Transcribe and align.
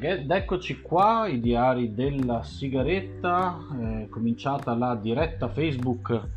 ed 0.00 0.30
eccoci 0.30 0.80
qua, 0.80 1.26
i 1.26 1.40
diari 1.40 1.94
della 1.94 2.42
sigaretta, 2.42 3.58
eh, 3.80 4.08
cominciata 4.08 4.74
la 4.74 4.94
diretta 4.94 5.48
Facebook 5.48 6.28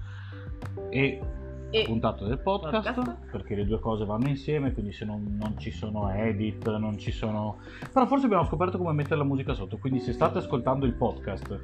e, 0.89 1.21
E 1.70 1.84
puntata 1.86 2.25
del 2.25 2.39
podcast, 2.39 2.93
podcast. 2.93 3.31
perché 3.31 3.55
le 3.55 3.65
due 3.65 3.79
cose 3.79 4.05
vanno 4.05 4.27
insieme, 4.27 4.73
quindi 4.73 4.91
se 4.93 5.05
non, 5.05 5.38
non 5.39 5.57
ci 5.57 5.71
sono 5.71 6.09
edit, 6.11 6.68
non 6.77 6.97
ci 6.97 7.11
sono... 7.11 7.57
Però 7.91 8.05
forse 8.05 8.25
abbiamo 8.25 8.43
scoperto 8.45 8.77
come 8.77 8.91
mettere 8.93 9.15
la 9.18 9.23
musica 9.23 9.54
sotto, 9.54 9.77
quindi 9.77 10.00
se 10.00 10.14
state 10.14 10.38
ascoltando 10.38 10.86
il 10.86 10.93
podcast 10.93 11.59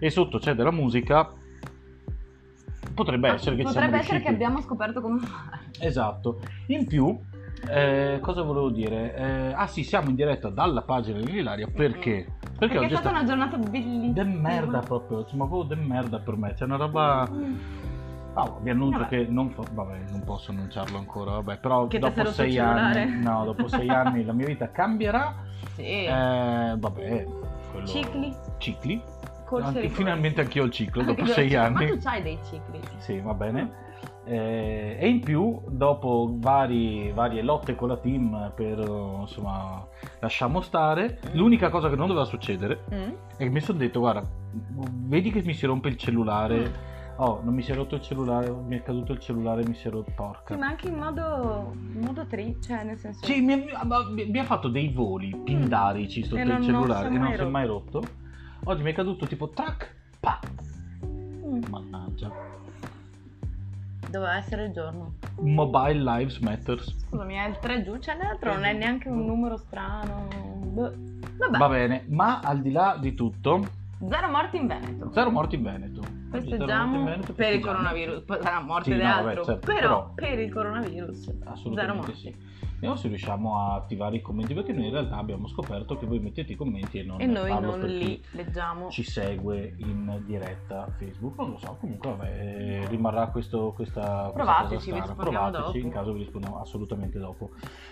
e 0.00 0.10
sotto 0.10 0.38
c'è 0.38 0.54
della 0.54 0.72
musica, 0.72 1.30
potrebbe 2.94 3.28
essere 3.28 3.56
che 3.56 3.62
potrebbe 3.62 3.98
essere 3.98 4.18
che 4.20 4.28
riusciti. 4.28 4.34
abbiamo 4.34 4.60
scoperto 4.60 5.00
come 5.00 5.20
fare. 5.20 5.60
Esatto. 5.80 6.40
In 6.66 6.86
più, 6.86 7.16
eh, 7.70 8.18
cosa 8.20 8.42
volevo 8.42 8.70
dire? 8.70 9.14
Eh, 9.14 9.52
ah 9.54 9.66
sì, 9.66 9.82
siamo 9.84 10.08
in 10.10 10.14
diretta 10.16 10.48
dalla 10.50 10.82
pagina 10.82 11.18
di 11.20 11.36
Ilaria 11.38 11.66
perché? 11.66 12.26
Perché, 12.40 12.56
Perché 12.58 12.74
è 12.74 12.78
oggi 12.78 12.94
stata 12.94 13.10
una 13.10 13.24
giornata 13.24 13.56
bellissima. 13.56 14.12
de 14.12 14.24
merda 14.24 14.78
proprio, 14.80 15.26
ma 15.32 15.46
proprio 15.46 15.62
de 15.76 15.82
merda 15.82 16.18
per 16.18 16.36
me, 16.36 16.52
c'è 16.54 16.64
una 16.64 16.76
roba... 16.76 17.28
Mm. 17.30 17.56
Ah, 18.36 18.52
vi 18.60 18.70
annuncio 18.70 18.98
Vabbè. 18.98 19.08
che 19.10 19.26
non, 19.30 19.50
fa- 19.50 19.62
vabbè, 19.72 19.96
non 20.10 20.24
posso 20.24 20.50
annunciarlo 20.50 20.98
ancora, 20.98 21.32
vabbè, 21.34 21.58
però 21.58 21.86
dopo 21.86 22.24
sei 22.32 22.58
anni, 22.58 23.22
no, 23.22 23.44
dopo 23.44 23.68
sei 23.68 23.88
anni 23.90 24.24
la 24.24 24.32
mia 24.32 24.46
vita 24.46 24.72
cambierà, 24.72 25.36
Sì. 25.76 25.82
eh, 26.04 26.74
vabbè, 26.76 27.26
quello- 27.70 27.86
Cicli. 27.86 28.34
cicli, 28.58 29.00
Anche- 29.62 29.88
finalmente 29.88 30.40
anch'io 30.40 30.64
il 30.64 30.72
ciclo, 30.72 31.04
dopo 31.04 31.24
sei 31.26 31.54
anni. 31.54 31.84
Ma 31.86 31.90
tu 31.92 31.98
c'hai 32.00 32.22
dei 32.22 32.38
cicli. 32.42 32.80
Sì, 32.96 33.20
va 33.20 33.34
bene. 33.34 33.70
Eh, 34.26 34.96
e 34.98 35.06
in 35.08 35.20
più, 35.20 35.60
dopo 35.68 36.34
vari- 36.38 37.12
varie 37.12 37.42
lotte 37.42 37.74
con 37.74 37.88
la 37.88 37.96
team 37.98 38.52
per, 38.54 38.78
insomma, 38.78 39.86
lasciamo 40.20 40.62
stare, 40.62 41.20
l'unica 41.32 41.68
cosa 41.68 41.90
che 41.90 41.96
non 41.96 42.06
doveva 42.08 42.24
succedere 42.24 42.84
Mm? 42.92 43.10
è 43.36 43.42
che 43.44 43.48
mi 43.50 43.60
sono 43.60 43.76
detto, 43.78 44.00
guarda, 44.00 44.22
vedi 45.06 45.30
che 45.30 45.42
mi 45.44 45.52
si 45.52 45.66
rompe 45.66 45.88
il 45.88 45.98
cellulare, 45.98 46.58
Mm. 46.58 46.72
oh, 47.16 47.40
non 47.44 47.52
mi 47.52 47.60
si 47.60 47.72
è 47.72 47.74
rotto 47.74 47.96
il 47.96 48.00
cellulare, 48.00 48.50
mi 48.50 48.78
è 48.78 48.82
caduto 48.82 49.12
il 49.12 49.18
cellulare, 49.18 49.62
mi 49.66 49.74
si 49.74 49.88
è 49.88 49.90
rotto, 49.90 50.10
porca. 50.16 50.54
Sì, 50.54 50.58
ma 50.60 50.66
anche 50.68 50.88
in 50.88 50.94
modo, 50.96 51.72
in 51.94 52.00
modo 52.00 52.26
tri, 52.26 52.56
cioè 52.62 52.82
nel 52.82 52.96
senso... 52.98 53.26
Sì, 53.26 53.42
mi, 53.42 53.56
mi- 53.56 54.30
mi 54.30 54.38
ha 54.38 54.44
fatto 54.44 54.68
dei 54.68 54.88
voli 54.88 55.36
pindarici 55.44 56.22
sto 56.24 56.36
Mm. 56.36 56.38
E 56.38 56.42
il 56.42 56.48
non- 56.48 56.56
non 56.60 56.64
cellulare 56.70 57.08
è 57.08 57.12
e 57.12 57.18
non 57.18 57.32
si 57.34 57.40
è 57.40 57.44
mai 57.44 57.66
rotto. 57.66 58.02
Oggi 58.64 58.82
mi 58.82 58.90
è 58.90 58.94
caduto 58.94 59.26
tipo 59.26 59.50
track, 59.50 59.94
pa, 60.18 60.40
Mm. 61.04 61.60
mannaggia. 61.68 61.93
Doveva 64.14 64.36
essere 64.36 64.66
il 64.66 64.72
giorno. 64.72 65.14
Mobile 65.40 65.94
Lives 66.00 66.38
Matters. 66.38 66.94
Scusami, 67.08 67.34
è 67.34 67.48
il 67.48 67.58
3 67.58 67.82
giù, 67.82 67.98
cioè 67.98 68.16
l'altro 68.16 68.52
non 68.52 68.62
è 68.64 68.72
neanche 68.72 69.08
un 69.08 69.24
numero 69.26 69.56
strano. 69.56 70.28
Boh. 70.72 70.92
Vabbè, 71.36 71.58
Va 71.58 71.68
bene, 71.68 72.04
ma 72.10 72.38
al 72.38 72.60
di 72.62 72.70
là 72.70 72.96
di 73.00 73.12
tutto, 73.14 73.64
zero 74.08 74.28
morti 74.28 74.56
in 74.56 74.68
Veneto. 74.68 75.10
zero 75.12 75.30
morti 75.32 75.56
in 75.56 75.62
Veneto. 75.64 76.00
Zero 76.02 76.12
morti 76.30 76.36
in 76.36 76.42
Festeggiamo 76.48 77.04
Veneto, 77.04 77.32
per 77.32 77.46
il 77.46 77.52
festeggiamo. 77.54 77.72
coronavirus, 77.72 78.20
poi 78.22 78.38
sarà 78.40 78.60
morte 78.60 78.84
Sì, 78.92 78.96
di 78.96 79.02
no, 79.02 79.08
vabbè, 79.14 79.34
certo, 79.34 79.58
però, 79.58 79.78
però- 79.80 80.12
per 80.14 80.38
il 80.38 80.52
coronavirus 80.52 81.20
zero 81.24 81.50
Assolutamente 81.50 81.96
morti. 82.06 82.14
sì. 82.14 82.36
Vediamo 82.84 82.96
se 82.96 83.08
riusciamo 83.08 83.58
a 83.58 83.74
attivare 83.76 84.16
i 84.16 84.20
commenti 84.20 84.52
perché 84.52 84.72
noi 84.72 84.86
in 84.86 84.92
realtà 84.92 85.16
abbiamo 85.16 85.48
scoperto 85.48 85.96
che 85.96 86.04
voi 86.04 86.18
mettete 86.18 86.52
i 86.52 86.56
commenti 86.56 86.98
e 86.98 87.02
non 87.02 87.18
E 87.20 87.24
noi 87.26 87.50
non 87.58 87.80
li 87.80 88.22
leggiamo. 88.32 88.90
ci 88.90 89.02
segue 89.02 89.74
in 89.78 90.22
diretta 90.26 90.86
Facebook. 90.98 91.38
Non 91.38 91.52
lo 91.52 91.58
so, 91.58 91.76
comunque 91.80 92.10
vabbè, 92.10 92.28
eh, 92.28 92.86
rimarrà 92.88 93.28
questo, 93.28 93.72
questa, 93.74 94.30
questa 94.32 94.32
Provateci, 94.32 94.90
cosa 94.90 95.06
vi 95.06 95.14
Provateci, 95.14 95.62
dopo. 95.62 95.78
in 95.78 95.90
caso 95.90 96.12
vi 96.12 96.18
rispondiamo 96.18 96.60
assolutamente 96.60 97.18
dopo. 97.18 97.50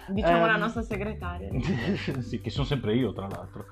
Diciamo 0.08 0.44
la 0.46 0.54
Ehm, 0.54 0.60
nostra 0.60 0.82
segretaria. 0.82 1.48
sì, 2.20 2.40
che 2.42 2.50
sono 2.50 2.66
sempre 2.66 2.94
io, 2.94 3.12
tra 3.12 3.26
l'altro. 3.28 3.64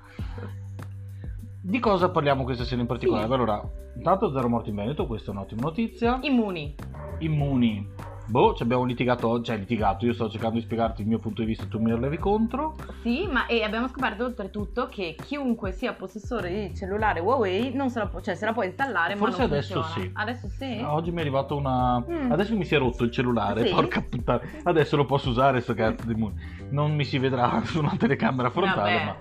Di 1.62 1.78
cosa 1.78 2.08
parliamo 2.10 2.44
questa 2.44 2.64
sera 2.64 2.80
in 2.80 2.86
particolare? 2.86 3.26
Sì. 3.26 3.32
Allora, 3.34 3.62
intanto 3.94 4.32
zero 4.32 4.48
morti 4.48 4.70
in 4.70 4.76
Veneto, 4.76 5.06
questa 5.06 5.30
è 5.30 5.34
un'ottima 5.34 5.60
notizia. 5.60 6.18
Immuni. 6.22 6.74
Immuni. 7.18 7.86
Boh, 8.30 8.54
ci 8.54 8.62
abbiamo 8.62 8.84
litigato 8.84 9.28
oggi, 9.28 9.46
cioè 9.46 9.56
litigato, 9.58 10.06
io 10.06 10.12
sto 10.12 10.30
cercando 10.30 10.54
di 10.56 10.62
spiegarti 10.62 11.02
il 11.02 11.08
mio 11.08 11.18
punto 11.18 11.40
di 11.40 11.48
vista, 11.48 11.64
tu 11.66 11.80
mi 11.80 11.98
levi 11.98 12.16
contro. 12.16 12.76
Sì, 13.02 13.26
ma 13.26 13.46
e 13.46 13.64
abbiamo 13.64 13.88
scoperto 13.88 14.24
oltretutto 14.24 14.86
che 14.88 15.16
chiunque 15.20 15.72
sia 15.72 15.94
possessore 15.94 16.48
di 16.68 16.74
cellulare 16.76 17.18
Huawei 17.18 17.74
non 17.74 17.90
se 17.90 17.98
la 17.98 18.06
può, 18.06 18.20
cioè 18.20 18.36
se 18.36 18.44
la 18.44 18.52
può 18.52 18.62
installare 18.62 19.16
Forse 19.16 19.42
adesso 19.42 19.82
funziona. 19.82 20.06
sì. 20.06 20.10
Adesso 20.14 20.48
sì? 20.48 20.80
Oggi 20.84 21.10
mi 21.10 21.18
è 21.18 21.20
arrivata 21.22 21.54
una... 21.54 21.98
Mm. 22.08 22.30
Adesso 22.30 22.56
mi 22.56 22.64
si 22.64 22.76
è 22.76 22.78
rotto 22.78 23.02
il 23.02 23.10
cellulare, 23.10 23.66
Sì? 23.66 23.74
porca 23.74 24.00
puttana. 24.00 24.40
Adesso 24.62 24.96
lo 24.96 25.06
posso 25.06 25.28
usare 25.30 25.60
sto 25.60 25.74
cazzo 25.74 26.06
di 26.06 26.12
Immuni. 26.12 26.34
Non 26.70 26.94
mi 26.94 27.04
si 27.04 27.18
vedrà 27.18 27.60
su 27.66 27.80
una 27.80 27.96
telecamera 27.98 28.50
frontale, 28.50 28.92
Vabbè. 28.92 29.04
ma... 29.04 29.16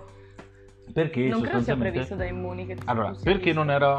Perché 0.94 1.22
non 1.22 1.30
credo 1.30 1.36
sia 1.38 1.46
sostanzialmente... 1.46 1.92
previsto 1.92 2.16
da 2.16 2.26
Immuni 2.26 2.66
che 2.68 2.78
Allora, 2.86 3.14
perché 3.24 3.54
non 3.54 3.72
era 3.72 3.98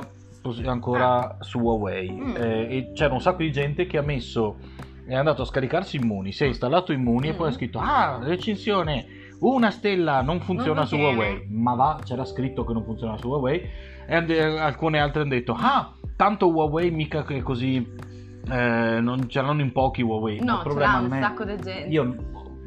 ancora 0.67 1.37
su 1.41 1.59
Huawei? 1.59 2.11
Mm. 2.13 2.37
Eh, 2.37 2.77
e 2.77 2.93
c'era 2.95 3.13
un 3.13 3.21
sacco 3.21 3.43
di 3.43 3.51
gente 3.51 3.87
che 3.87 3.99
ha 3.99 4.03
messo, 4.03 4.57
è 5.07 5.15
andato 5.15 5.43
a 5.43 5.45
scaricarsi 5.45 5.97
Immuni, 5.97 6.33
si 6.33 6.45
è 6.45 6.47
installato 6.47 6.93
Immuni 6.93 7.29
e 7.29 7.35
poi 7.35 7.47
ha 7.49 7.51
Mm. 7.51 7.55
scritto, 7.55 7.79
ah, 7.79 8.19
recensione, 8.23 9.07
una 9.41 9.71
stella 9.71 10.23
non 10.23 10.41
funziona 10.41 10.81
Non 10.81 10.87
su 10.87 10.97
contiene." 10.97 11.17
Huawei. 11.19 11.47
Ma 11.51 11.75
va, 11.75 12.01
c'era 12.05 12.25
scritto 12.25 12.65
che 12.65 12.73
non 12.73 12.85
funziona 12.85 13.17
su 13.19 13.29
Huawei. 13.29 13.63
E 14.07 14.15
alcune 14.59 14.99
altre 14.99 15.23
hanno 15.23 15.31
detto, 15.31 15.57
ah, 15.59 15.93
tanto 16.17 16.49
Huawei 16.49 16.91
mica 16.91 17.23
che 17.25 17.43
così... 17.43 18.09
eh, 18.51 18.99
non 19.01 19.27
c'erano 19.27 19.61
in 19.61 19.71
pochi 19.71 20.03
Huawei. 20.03 20.41
No, 20.43 20.55
il 20.57 20.61
problema 20.63 20.93
c'era 20.93 21.03
un 21.05 21.09
me- 21.11 21.21
sacco 21.21 21.45
di 21.45 21.57
gente. 21.63 21.89
io 21.91 22.17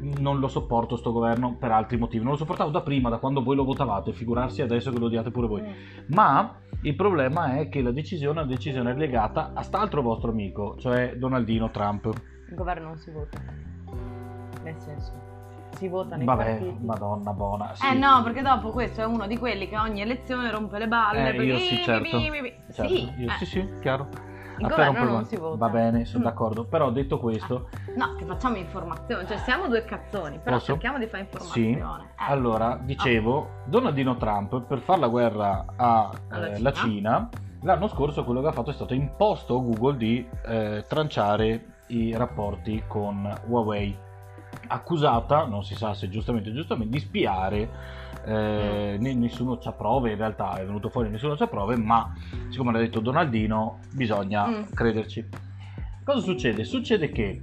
non 0.00 0.38
lo 0.38 0.48
sopporto 0.48 0.96
sto 0.96 1.12
governo 1.12 1.56
per 1.58 1.70
altri 1.72 1.96
motivi. 1.96 2.22
Non 2.22 2.32
lo 2.32 2.38
sopportavo 2.38 2.70
da 2.70 2.82
prima, 2.82 3.08
da 3.08 3.18
quando 3.18 3.42
voi 3.42 3.56
lo 3.56 3.64
votavate, 3.64 4.12
figurarsi 4.12 4.62
adesso 4.62 4.90
che 4.90 4.98
lo 4.98 5.06
odiate 5.06 5.30
pure 5.30 5.46
voi. 5.46 5.62
Mm. 5.62 5.72
Ma 6.08 6.56
il 6.82 6.94
problema 6.94 7.56
è 7.58 7.68
che 7.68 7.80
la 7.82 7.90
decisione 7.92 8.40
è 8.40 8.42
una 8.42 8.50
decisione 8.52 8.94
legata 8.94 9.52
a 9.54 9.62
st'altro 9.62 10.02
vostro 10.02 10.30
amico, 10.30 10.76
cioè 10.78 11.14
Donaldino 11.16 11.70
Trump. 11.70 12.06
Il 12.50 12.54
governo 12.54 12.88
non 12.88 12.98
si 12.98 13.10
vota. 13.10 13.38
Nel 14.62 14.78
senso, 14.78 15.12
si 15.76 15.88
vota 15.88 16.16
nei 16.16 16.24
Vabbè, 16.26 16.44
partiti. 16.58 16.84
madonna 16.84 17.32
buona. 17.32 17.74
sì. 17.74 17.86
Eh 17.86 17.94
no, 17.94 18.22
perché 18.22 18.42
dopo 18.42 18.70
questo 18.70 19.00
è 19.00 19.04
uno 19.06 19.26
di 19.26 19.36
quelli 19.38 19.68
che 19.68 19.76
ogni 19.78 20.00
elezione 20.00 20.50
rompe 20.50 20.78
le 20.78 20.88
balle. 20.88 21.20
Eh, 21.20 21.30
perché- 21.34 21.42
io 21.44 21.58
sì, 21.58 21.76
certo. 21.82 22.16
mi- 22.18 22.52
Certo, 22.72 22.94
Sì, 22.94 23.12
io- 23.18 23.28
eh, 23.28 23.32
sì, 23.38 23.46
sì, 23.46 23.68
chiaro. 23.80 24.08
Il 24.58 24.64
A 24.64 24.68
te 24.68 24.74
governo 24.74 25.10
non 25.10 25.24
si 25.24 25.36
vota. 25.36 25.56
Va 25.56 25.68
bene, 25.68 26.04
sono 26.04 26.20
Mm. 26.22 26.26
d'accordo. 26.26 26.64
Però 26.64 26.90
detto 26.90 27.18
questo, 27.18 27.68
No, 27.96 28.14
che 28.16 28.24
facciamo 28.24 28.56
informazione, 28.56 29.26
cioè 29.26 29.36
siamo 29.38 29.66
due 29.68 29.84
cazzoni, 29.84 30.38
però 30.42 30.56
Posso? 30.56 30.72
cerchiamo 30.72 30.98
di 30.98 31.06
fare 31.06 31.26
sì. 31.30 31.36
informazione. 31.68 32.02
Eh. 32.04 32.24
Allora, 32.28 32.78
dicevo, 32.82 33.48
Donaldino 33.66 34.16
Trump 34.16 34.62
per 34.62 34.78
fare 34.80 35.00
la 35.00 35.08
guerra 35.08 35.64
alla 35.76 36.10
Alla 36.28 36.72
Cina. 36.72 37.28
l'anno 37.62 37.88
scorso 37.88 38.24
quello 38.24 38.40
che 38.42 38.48
ha 38.48 38.52
fatto 38.52 38.70
è 38.70 38.74
stato 38.74 38.92
imposto 38.94 39.56
a 39.56 39.60
Google 39.62 39.96
di 39.96 40.28
eh, 40.46 40.84
tranciare 40.88 41.66
i 41.88 42.14
rapporti 42.16 42.82
con 42.86 43.32
Huawei. 43.46 43.96
Accusata, 44.68 45.44
non 45.46 45.62
si 45.64 45.74
sa 45.74 45.94
se 45.94 46.08
giustamente 46.08 46.50
o 46.50 46.52
giustamente, 46.52 46.92
di 46.96 47.00
spiare. 47.00 47.68
Eh, 48.26 48.96
ne- 48.98 49.14
nessuno 49.14 49.58
c'ha 49.58 49.72
prove, 49.72 50.10
in 50.12 50.16
realtà 50.16 50.56
è 50.58 50.64
venuto 50.64 50.88
fuori 50.88 51.08
nessuno 51.10 51.34
c'ha 51.36 51.46
prove, 51.46 51.76
ma 51.76 52.12
siccome 52.48 52.72
l'ha 52.72 52.78
detto 52.78 53.00
Donaldino, 53.00 53.78
bisogna 53.94 54.46
Mm. 54.46 54.62
crederci. 54.74 55.24
Cosa 56.04 56.20
succede? 56.20 56.64
Succede 56.64 57.10
che 57.10 57.40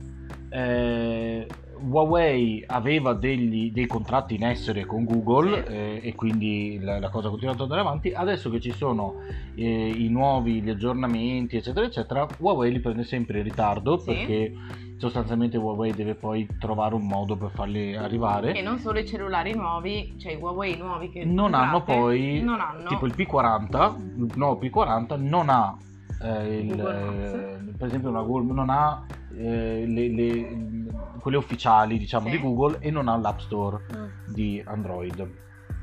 eh, 0.50 1.48
Huawei 1.84 2.64
aveva 2.68 3.14
degli- 3.14 3.72
dei 3.72 3.88
contratti 3.88 4.36
in 4.36 4.44
essere 4.44 4.86
con 4.86 5.04
Google 5.04 5.66
eh, 5.66 6.00
e 6.04 6.14
quindi 6.14 6.78
la, 6.80 7.00
la 7.00 7.10
cosa 7.10 7.30
continua 7.30 7.54
ad 7.56 7.62
andare 7.62 7.82
avanti. 7.82 8.12
Adesso 8.12 8.50
che 8.52 8.60
ci 8.60 8.72
sono 8.72 9.16
eh, 9.56 9.88
i 9.88 10.08
nuovi, 10.10 10.62
gli 10.62 10.70
aggiornamenti, 10.70 11.56
eccetera, 11.58 11.86
eccetera, 11.86 12.28
Huawei 12.38 12.72
li 12.72 12.80
prende 12.80 13.04
sempre 13.04 13.40
in 13.40 13.46
ritardo 13.46 13.98
Sì. 13.98 14.06
perché 14.06 14.54
sostanzialmente 15.02 15.58
Huawei 15.58 15.94
deve 15.94 16.14
poi 16.16 16.48
trovare 16.60 16.94
un 16.96 17.06
modo 17.08 17.36
per 17.36 17.50
farli 17.52 17.96
arrivare. 17.96 18.54
E 18.54 18.62
non 18.62 18.78
solo 18.78 19.00
i 19.00 19.06
cellulari 19.08 19.54
nuovi, 19.56 20.14
cioè 20.20 20.34
i 20.34 20.36
Huawei 20.36 20.78
nuovi 20.78 21.10
che 21.10 21.26
non 21.26 21.54
hanno 21.56 21.78
comprate, 21.84 22.00
poi 22.00 22.42
non 22.42 22.60
hanno 22.62 22.88
tipo 22.88 23.06
il 23.08 23.14
P40 23.18 23.96
il 24.28 24.32
nuovo 24.36 24.60
P40 24.62 25.20
non 25.20 25.50
ha 25.50 25.76
eh, 26.22 26.58
il, 26.60 26.80
eh, 26.80 27.74
per 27.78 27.88
esempio 27.88 28.10
una 28.10 28.22
Google 28.22 28.54
non 28.54 28.70
ha 28.70 29.04
eh, 29.36 29.86
le, 29.88 30.08
le- 30.10 30.86
quelle 31.20 31.38
ufficiali 31.38 31.98
diciamo 31.98 32.26
Sì. 32.26 32.32
di 32.32 32.40
Google 32.42 32.78
e 32.80 32.92
non 32.92 33.08
ha 33.08 33.18
l'App 33.18 33.40
Store 33.40 33.80
Mm. 33.96 34.34
di 34.34 34.62
Android 34.66 35.32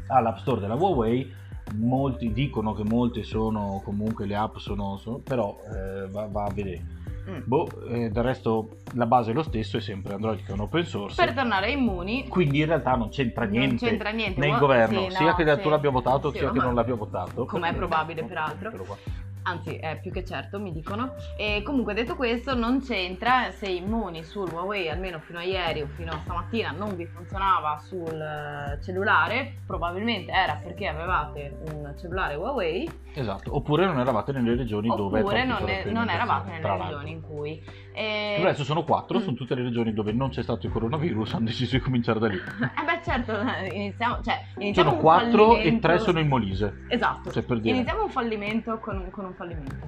ha 0.08 0.20
l'App 0.20 0.36
Store 0.38 0.60
della 0.60 0.74
Huawei 0.74 1.30
molti 1.74 2.32
dicono 2.32 2.72
che 2.72 2.82
molte 2.84 3.22
sono 3.24 3.82
comunque 3.84 4.26
le 4.26 4.36
app 4.36 4.56
sono, 4.56 4.96
sono- 4.98 5.18
però 5.18 5.56
eh, 5.74 6.08
va, 6.08 6.26
va 6.26 6.44
a 6.44 6.52
vedere 6.52 6.82
Mm. 7.28 7.40
boh, 7.44 7.68
eh, 7.90 8.08
del 8.08 8.22
resto 8.22 8.78
la 8.94 9.04
base 9.04 9.32
è 9.32 9.34
lo 9.34 9.42
stesso 9.42 9.76
è 9.76 9.80
sempre 9.80 10.14
Android 10.14 10.42
che 10.42 10.50
è 10.50 10.52
un 10.54 10.60
open 10.60 10.84
source 10.86 11.22
Per 11.22 11.34
tornare 11.34 11.70
immuni, 11.70 12.26
quindi 12.26 12.60
in 12.60 12.66
realtà 12.66 12.94
non 12.96 13.10
c'entra 13.10 13.44
niente 13.44 13.68
non 13.68 13.76
c'entra 13.90 14.10
niente. 14.10 14.40
nel 14.40 14.50
Hua- 14.50 14.58
governo, 14.58 15.10
sì, 15.10 15.16
sia 15.16 15.26
no, 15.30 15.34
che 15.34 15.54
sì. 15.56 15.60
tu 15.60 15.68
l'abbia 15.68 15.90
votato 15.90 16.30
Sì, 16.30 16.38
sia 16.38 16.50
che 16.50 16.58
non 16.58 16.74
l'abbia 16.74 16.94
votato. 16.94 17.44
Com'è 17.44 17.74
probabile, 17.74 18.24
peraltro. 18.24 18.70
Anzi 19.48 19.76
è 19.76 19.98
più 20.00 20.10
che 20.12 20.26
certo 20.26 20.60
mi 20.60 20.72
dicono 20.72 21.14
e 21.38 21.62
comunque 21.64 21.94
detto 21.94 22.16
questo 22.16 22.54
non 22.54 22.82
c'entra 22.82 23.50
se 23.50 23.66
immuni 23.66 24.22
sul 24.22 24.46
Huawei 24.52 24.90
almeno 24.90 25.20
fino 25.20 25.38
a 25.38 25.42
ieri 25.42 25.80
o 25.80 25.86
fino 25.96 26.12
a 26.12 26.20
stamattina 26.22 26.70
non 26.76 26.94
vi 26.96 27.06
funzionava 27.06 27.78
sul 27.78 28.20
eh, 28.20 28.82
cellulare 28.82 29.60
probabilmente 29.66 30.30
era 30.32 30.60
perché 30.62 30.86
avevate 30.86 31.60
un 31.72 31.94
cellulare 31.98 32.34
Huawei 32.34 33.06
Esatto, 33.14 33.56
oppure 33.56 33.84
non 33.86 33.98
eravate 33.98 34.30
nelle 34.32 34.54
regioni 34.54 34.86
dove... 34.94 35.20
oppure 35.20 35.42
non, 35.44 35.66
è- 35.68 35.84
non 35.90 36.08
eravate 36.08 36.50
nelle 36.50 36.60
tra 36.60 36.76
l'altro. 36.76 36.98
regioni 36.98 37.10
in 37.10 37.20
cui 37.22 37.64
e... 37.92 38.36
Adesso 38.38 38.62
sono 38.62 38.84
quattro, 38.84 39.18
Mm. 39.18 39.22
sono 39.22 39.34
tutte 39.36 39.54
le 39.56 39.62
regioni 39.62 39.92
dove 39.92 40.12
non 40.12 40.28
c'è 40.28 40.42
stato 40.42 40.66
il 40.66 40.72
coronavirus, 40.72 41.34
hanno 41.34 41.46
deciso 41.46 41.76
di 41.76 41.82
cominciare 41.82 42.20
da 42.20 42.28
lì. 42.28 42.36
Eh 42.36 42.84
beh 42.84 43.00
certo, 43.02 43.32
iniziamo, 43.74 44.22
cioè, 44.22 44.40
iniziamo 44.58 44.90
Sono 44.90 45.00
quattro 45.00 45.52
e 45.52 45.56
fallimento- 45.56 45.86
tre 45.88 45.98
sono 45.98 46.20
in 46.20 46.28
Molise. 46.28 46.84
Esatto, 46.88 47.32
Cioè, 47.32 47.42
per 47.42 47.58
dire. 47.58 47.74
iniziamo 47.76 48.04
un 48.04 48.10
fallimento 48.10 48.78
con 48.78 49.10
con 49.10 49.24
un 49.24 49.34
fallimento. 49.38 49.86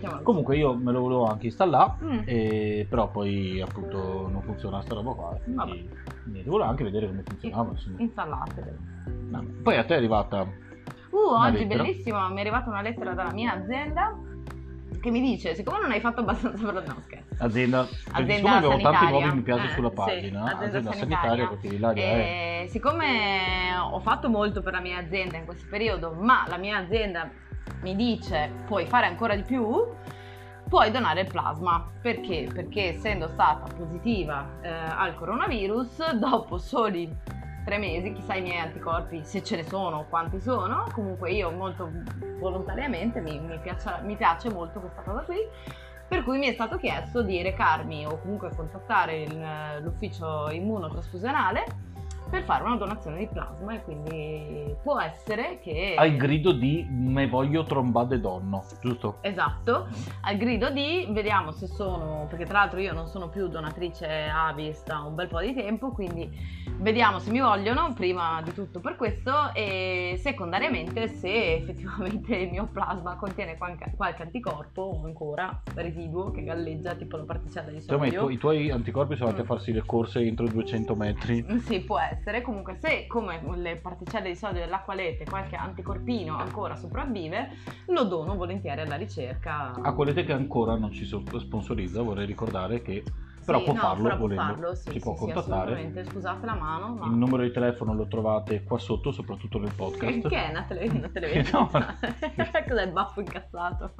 Ecco. 0.00 0.22
Comunque 0.22 0.56
io 0.56 0.74
me 0.74 0.92
lo 0.92 1.00
volevo 1.00 1.26
anche 1.26 1.46
installare, 1.46 1.94
Mm. 2.04 2.18
e- 2.26 2.86
però 2.88 3.10
poi 3.10 3.60
appunto 3.60 4.28
non 4.30 4.42
funziona 4.42 4.80
sta 4.82 4.94
roba 4.94 5.12
qua. 5.12 5.36
Quindi 5.42 5.88
niente, 6.26 6.48
volevo 6.50 6.68
anche 6.68 6.84
vedere 6.84 7.06
come 7.08 7.22
funzionava. 7.26 7.70
insomma. 7.70 7.96
Installatelo. 8.00 8.66
No. 9.30 9.44
Poi 9.62 9.76
a 9.76 9.84
te 9.84 9.94
è 9.94 9.96
arrivata 9.96 10.46
Uh, 11.10 11.16
oggi 11.32 11.58
lettera? 11.64 11.82
bellissimo, 11.82 12.28
mi 12.28 12.36
è 12.36 12.40
arrivata 12.40 12.68
una 12.68 12.82
lettera 12.82 13.12
dalla 13.14 13.32
mia 13.32 13.54
azienda 13.54 14.14
che 15.00 15.10
mi 15.10 15.20
dice, 15.20 15.54
siccome 15.54 15.80
non 15.80 15.90
hai 15.90 16.00
fatto 16.00 16.20
abbastanza 16.20 16.64
per 16.70 16.74
no 16.86 17.00
scherzo. 17.04 17.42
azienda, 17.44 17.86
Azienda 18.12 18.34
siccome 18.34 18.60
tanti 18.60 18.82
sanitaria. 18.82 19.08
nuovi 19.10 19.36
mi 19.36 19.42
piace 19.42 19.66
Eh, 19.66 19.70
sulla 19.70 19.88
sì, 19.88 19.94
pagina, 19.94 20.42
azienda 20.44 20.64
azienda, 20.66 20.92
sanitaria. 20.92 21.46
sanitaria, 21.46 21.76
Ilaria 21.76 22.04
è... 22.04 22.60
E 22.64 22.68
siccome 22.68 23.76
ho 23.90 23.98
fatto 24.00 24.28
molto 24.28 24.60
per 24.62 24.72
la 24.74 24.80
mia 24.80 24.98
azienda 24.98 25.36
in 25.38 25.44
questo 25.46 25.66
periodo, 25.70 26.12
ma 26.12 26.44
la 26.48 26.56
mia 26.58 26.76
azienda 26.78 27.30
mi 27.82 27.94
dice 27.94 28.50
puoi 28.66 28.86
fare 28.86 29.06
ancora 29.06 29.34
di 29.34 29.42
più, 29.42 29.86
puoi 30.68 30.90
donare 30.90 31.22
il 31.22 31.26
plasma. 31.28 31.90
Perché? 32.00 32.48
Perché 32.52 32.94
essendo 32.94 33.28
stata 33.28 33.72
positiva 33.74 34.46
eh, 34.60 34.68
al 34.68 35.14
coronavirus, 35.14 36.12
dopo 36.18 36.58
soli 36.58 37.14
tre 37.64 37.78
mesi, 37.78 38.12
chissà 38.12 38.34
i 38.34 38.42
miei 38.42 38.58
anticorpi 38.58 39.22
se 39.24 39.42
ce 39.42 39.56
ne 39.56 39.64
sono, 39.64 40.06
quanti 40.08 40.40
sono, 40.40 40.86
comunque 40.94 41.30
io 41.32 41.50
molto 41.50 41.90
volontariamente 42.38 43.20
mi, 43.20 43.38
mi 43.40 43.58
piace, 43.58 44.00
mi 44.04 44.16
piace 44.16 44.50
molto 44.50 44.80
questa 44.80 45.02
cosa 45.02 45.20
qui. 45.22 45.36
Per 46.08 46.24
cui 46.24 46.38
mi 46.38 46.46
è 46.46 46.54
stato 46.54 46.78
chiesto 46.78 47.22
di 47.22 47.42
recarmi 47.42 48.06
o 48.06 48.18
comunque 48.20 48.50
contattare 48.56 49.20
il- 49.24 49.82
l'ufficio 49.82 50.48
immunotrasfusionale 50.50 51.64
per 52.28 52.42
fare 52.42 52.64
una 52.64 52.76
donazione 52.76 53.18
di 53.18 53.26
plasma 53.26 53.74
e 53.74 53.82
quindi 53.84 54.74
può 54.82 55.00
essere 55.00 55.58
che... 55.60 55.94
Al 55.96 56.16
grido 56.16 56.52
di 56.52 56.86
me 56.90 57.26
voglio 57.26 57.64
trombade 57.64 58.20
donno, 58.20 58.64
giusto? 58.80 59.18
Esatto, 59.22 59.88
al 60.22 60.36
grido 60.36 60.70
di 60.70 61.06
vediamo 61.10 61.50
se 61.52 61.66
sono, 61.66 62.26
perché 62.28 62.44
tra 62.44 62.58
l'altro 62.60 62.80
io 62.80 62.92
non 62.92 63.06
sono 63.06 63.28
più 63.28 63.48
donatrice 63.48 64.06
Avis 64.32 64.84
da 64.84 65.00
un 65.00 65.14
bel 65.14 65.28
po' 65.28 65.40
di 65.40 65.54
tempo, 65.54 65.90
quindi 65.90 66.30
vediamo 66.78 67.18
se 67.18 67.30
mi 67.30 67.40
vogliono, 67.40 67.92
prima 67.94 68.40
di 68.42 68.52
tutto 68.52 68.80
per 68.80 68.96
questo, 68.96 69.32
e 69.54 70.18
secondariamente 70.22 71.08
se 71.08 71.54
effettivamente 71.54 72.36
il 72.36 72.50
mio 72.50 72.68
plasma 72.70 73.16
contiene 73.16 73.56
qualche, 73.56 73.92
qualche 73.96 74.22
anticorpo 74.22 75.00
ancora 75.04 75.62
residuo 75.74 76.30
che 76.30 76.44
galleggia 76.44 76.94
tipo 76.94 77.16
la 77.16 77.24
particella 77.24 77.70
di 77.70 77.76
i, 77.78 77.80
sodio. 77.80 78.24
tu- 78.24 78.28
i 78.30 78.38
tuoi 78.38 78.70
anticorpi 78.70 79.16
sono 79.16 79.30
andati 79.30 79.42
a 79.42 79.46
Mm. 79.48 79.56
farsi 79.56 79.72
le 79.72 79.82
corse 79.86 80.20
entro 80.20 80.44
i 80.44 80.50
200 80.50 80.94
metri. 80.94 81.44
Sì, 81.60 81.80
può 81.80 81.98
essere. 81.98 82.16
Comunque, 82.42 82.76
se 82.78 83.06
come 83.06 83.40
le 83.56 83.76
particelle 83.76 84.28
di 84.28 84.36
sodio 84.36 84.60
dell'acqualete 84.60 85.24
qualche 85.24 85.56
anticorpino 85.56 86.36
ancora 86.36 86.76
sopravvive, 86.76 87.48
lo 87.86 88.04
dono 88.04 88.34
volentieri 88.36 88.82
alla 88.82 88.96
ricerca. 88.96 89.72
Acqualete 89.82 90.24
che 90.24 90.32
ancora 90.32 90.76
non 90.76 90.92
ci 90.92 91.04
so- 91.04 91.22
sponsorizza, 91.38 92.02
vorrei 92.02 92.26
ricordare 92.26 92.82
che 92.82 93.02
però 93.48 93.58
Sì, 93.60 93.64
può 93.64 93.72
no, 93.72 93.80
farlo 93.80 94.02
però 94.02 94.16
può 94.16 94.26
volendo. 94.26 94.42
farlo, 94.44 94.74
sì, 94.74 94.84
ci 94.84 94.90
sì, 94.92 94.98
può 94.98 95.12
sì, 95.14 95.18
contattare. 95.20 95.54
assolutamente. 95.72 96.04
Scusate 96.04 96.44
la 96.46 96.54
mano, 96.54 96.88
ma... 96.96 97.06
Il 97.06 97.12
numero 97.12 97.42
di 97.44 97.50
telefono 97.50 97.94
lo 97.94 98.06
trovate 98.06 98.62
qua 98.62 98.78
sotto, 98.78 99.10
soprattutto 99.10 99.58
nel 99.58 99.72
podcast. 99.74 100.28
che 100.28 100.44
è 100.46 100.50
una, 100.50 100.62
tele- 100.64 100.88
una 100.90 101.08
televisione? 101.12 101.68
No. 101.72 101.80
Cos'è 102.68 102.82
il 102.82 102.92
baffo 102.92 103.20
incazzato? 103.20 103.94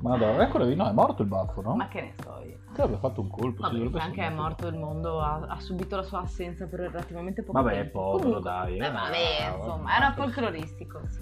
Ma 0.00 0.16
no, 0.16 0.38
ancora 0.38 0.64
lì, 0.64 0.74
no, 0.74 0.88
è 0.88 0.92
morto 0.92 1.20
il 1.20 1.28
baffo, 1.28 1.60
no? 1.60 1.74
Ma 1.76 1.88
che 1.88 2.00
ne 2.00 2.14
so 2.22 2.40
io. 2.42 2.58
Che 2.72 2.80
aveva 2.80 2.98
fatto 2.98 3.20
un 3.20 3.28
colpo, 3.28 3.60
Vabbè, 3.62 3.90
se 3.90 3.98
anche 3.98 4.22
è 4.24 4.30
morto 4.30 4.66
il 4.68 4.78
mondo, 4.78 5.20
ha, 5.20 5.44
ha 5.46 5.60
subito 5.60 5.96
la 5.96 6.02
sua 6.02 6.20
assenza 6.20 6.66
per 6.66 6.78
relativamente 6.80 7.42
poco 7.42 7.60
Vabbè, 7.60 7.74
tempo. 7.74 8.00
povero, 8.00 8.18
Comunque, 8.40 8.50
dai, 8.50 8.78
eh. 8.78 8.86
eh, 8.86 8.90
vabbè, 8.90 9.42
Ah, 9.42 9.56
insomma, 9.56 9.76
vabbè. 9.82 9.96
era 9.96 10.12
folcloristico, 10.12 11.00
sì. 11.06 11.20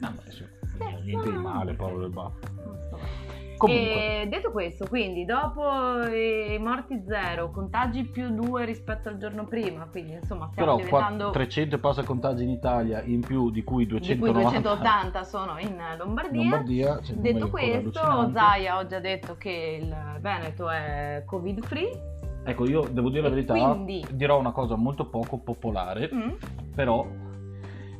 Vabbè, 0.00 0.22
sì, 0.30 0.44
Sì, 0.78 1.02
niente 1.04 1.28
di 1.28 1.34
no. 1.34 1.40
male, 1.42 1.74
povero 1.74 2.04
il 2.06 2.12
baffo. 2.12 2.38
Non 2.64 2.78
so. 2.88 3.42
Comunque, 3.56 4.22
E 4.22 4.26
detto 4.28 4.50
questo, 4.50 4.86
quindi 4.88 5.24
dopo 5.24 5.62
i 6.06 6.58
morti 6.58 7.02
zero, 7.06 7.50
contagi 7.50 8.04
più 8.04 8.30
due 8.34 8.64
rispetto 8.64 9.08
al 9.08 9.18
giorno 9.18 9.44
prima, 9.44 9.86
quindi 9.90 10.12
insomma 10.12 10.48
stiamo 10.52 10.76
però 10.76 10.84
diventando 10.84 11.30
300 11.30 11.76
e 11.76 11.78
passa 11.78 12.02
contagi 12.02 12.42
in 12.44 12.50
Italia, 12.50 13.02
in 13.02 13.20
più 13.20 13.50
di 13.50 13.62
cui 13.62 13.86
di 13.86 13.92
cui 13.92 14.30
290 14.32 14.60
280 14.60 15.24
sono 15.24 15.58
in 15.58 15.76
Lombardia. 15.98 16.40
Lombardia. 16.42 17.00
Detto 17.14 17.48
questo. 17.50 18.30
Zaia 18.32 18.78
oggi 18.78 18.94
ha 18.94 19.00
detto 19.00 19.36
che 19.36 19.78
il 19.82 19.94
Veneto 20.20 20.68
è 20.70 21.22
covid 21.26 21.64
free. 21.64 22.12
Ecco, 22.44 22.68
io 22.68 22.82
devo 22.90 23.08
dire 23.08 23.22
la 23.22 23.30
verità, 23.30 23.54
quindi- 23.54 24.04
dirò 24.10 24.38
una 24.38 24.52
cosa 24.52 24.76
molto 24.76 25.08
poco 25.08 25.38
popolare, 25.38 26.10
Mm. 26.12 26.30
però 26.74 27.06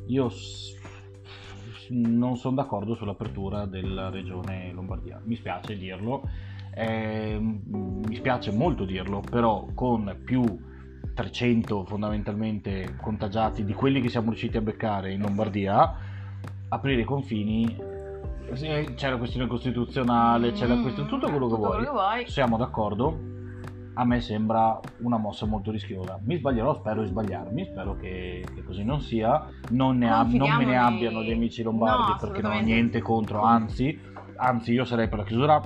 io 0.07 0.29
non 1.89 2.37
sono 2.37 2.55
d'accordo 2.55 2.95
sull'apertura 2.95 3.65
della 3.65 4.09
regione 4.09 4.71
Lombardia. 4.73 5.21
Mi 5.23 5.35
spiace 5.35 5.77
dirlo, 5.77 6.23
ehm, 6.73 7.61
mi 8.07 8.15
spiace 8.15 8.51
molto 8.51 8.85
dirlo, 8.85 9.21
però 9.21 9.67
con 9.73 10.21
più 10.23 10.43
300 11.13 11.85
fondamentalmente 11.85 12.95
contagiati 13.01 13.63
di 13.63 13.73
quelli 13.73 14.01
che 14.01 14.09
siamo 14.09 14.29
riusciti 14.29 14.57
a 14.57 14.61
beccare 14.61 15.11
in 15.13 15.21
Lombardia, 15.21 15.95
aprire 16.69 17.01
i 17.01 17.05
confini 17.05 17.93
sì, 18.53 18.67
c'è 18.95 19.09
la 19.09 19.17
questione 19.17 19.47
costituzionale, 19.47 20.51
c'è 20.51 20.67
la 20.67 20.77
questione, 20.77 21.09
tutto 21.09 21.29
quello 21.29 21.47
che 21.47 21.53
tutto 21.53 21.67
vuoi. 21.67 21.69
quello 21.77 21.85
che 21.85 21.91
vuoi. 21.91 22.27
Siamo 22.27 22.57
d'accordo? 22.57 23.33
A 23.97 24.03
me 24.03 24.19
sembra 24.19 24.77
una 25.03 25.17
mossa 25.17 25.45
molto 25.45 25.71
rischiosa. 25.71 26.19
Mi 26.23 26.37
sbaglierò, 26.37 26.75
spero 26.75 27.01
di 27.01 27.07
sbagliarmi, 27.07 27.65
spero 27.65 27.95
che, 27.95 28.45
che 28.53 28.63
così 28.63 28.83
non 28.83 28.99
sia. 29.01 29.47
Non, 29.69 29.97
ne 29.97 30.11
ab- 30.11 30.31
non 30.33 30.55
me 30.57 30.65
ne 30.65 30.77
abbiano 30.77 31.23
gli 31.23 31.31
amici 31.31 31.63
lombardi 31.63 32.11
No, 32.11 32.17
perché 32.19 32.41
non 32.41 32.51
ho 32.51 32.59
niente 32.59 33.01
contro, 33.01 33.41
anzi, 33.41 33.97
anzi 34.35 34.73
io 34.73 34.83
sarei 34.83 35.07
per 35.07 35.19
la 35.19 35.23
chiusura 35.23 35.61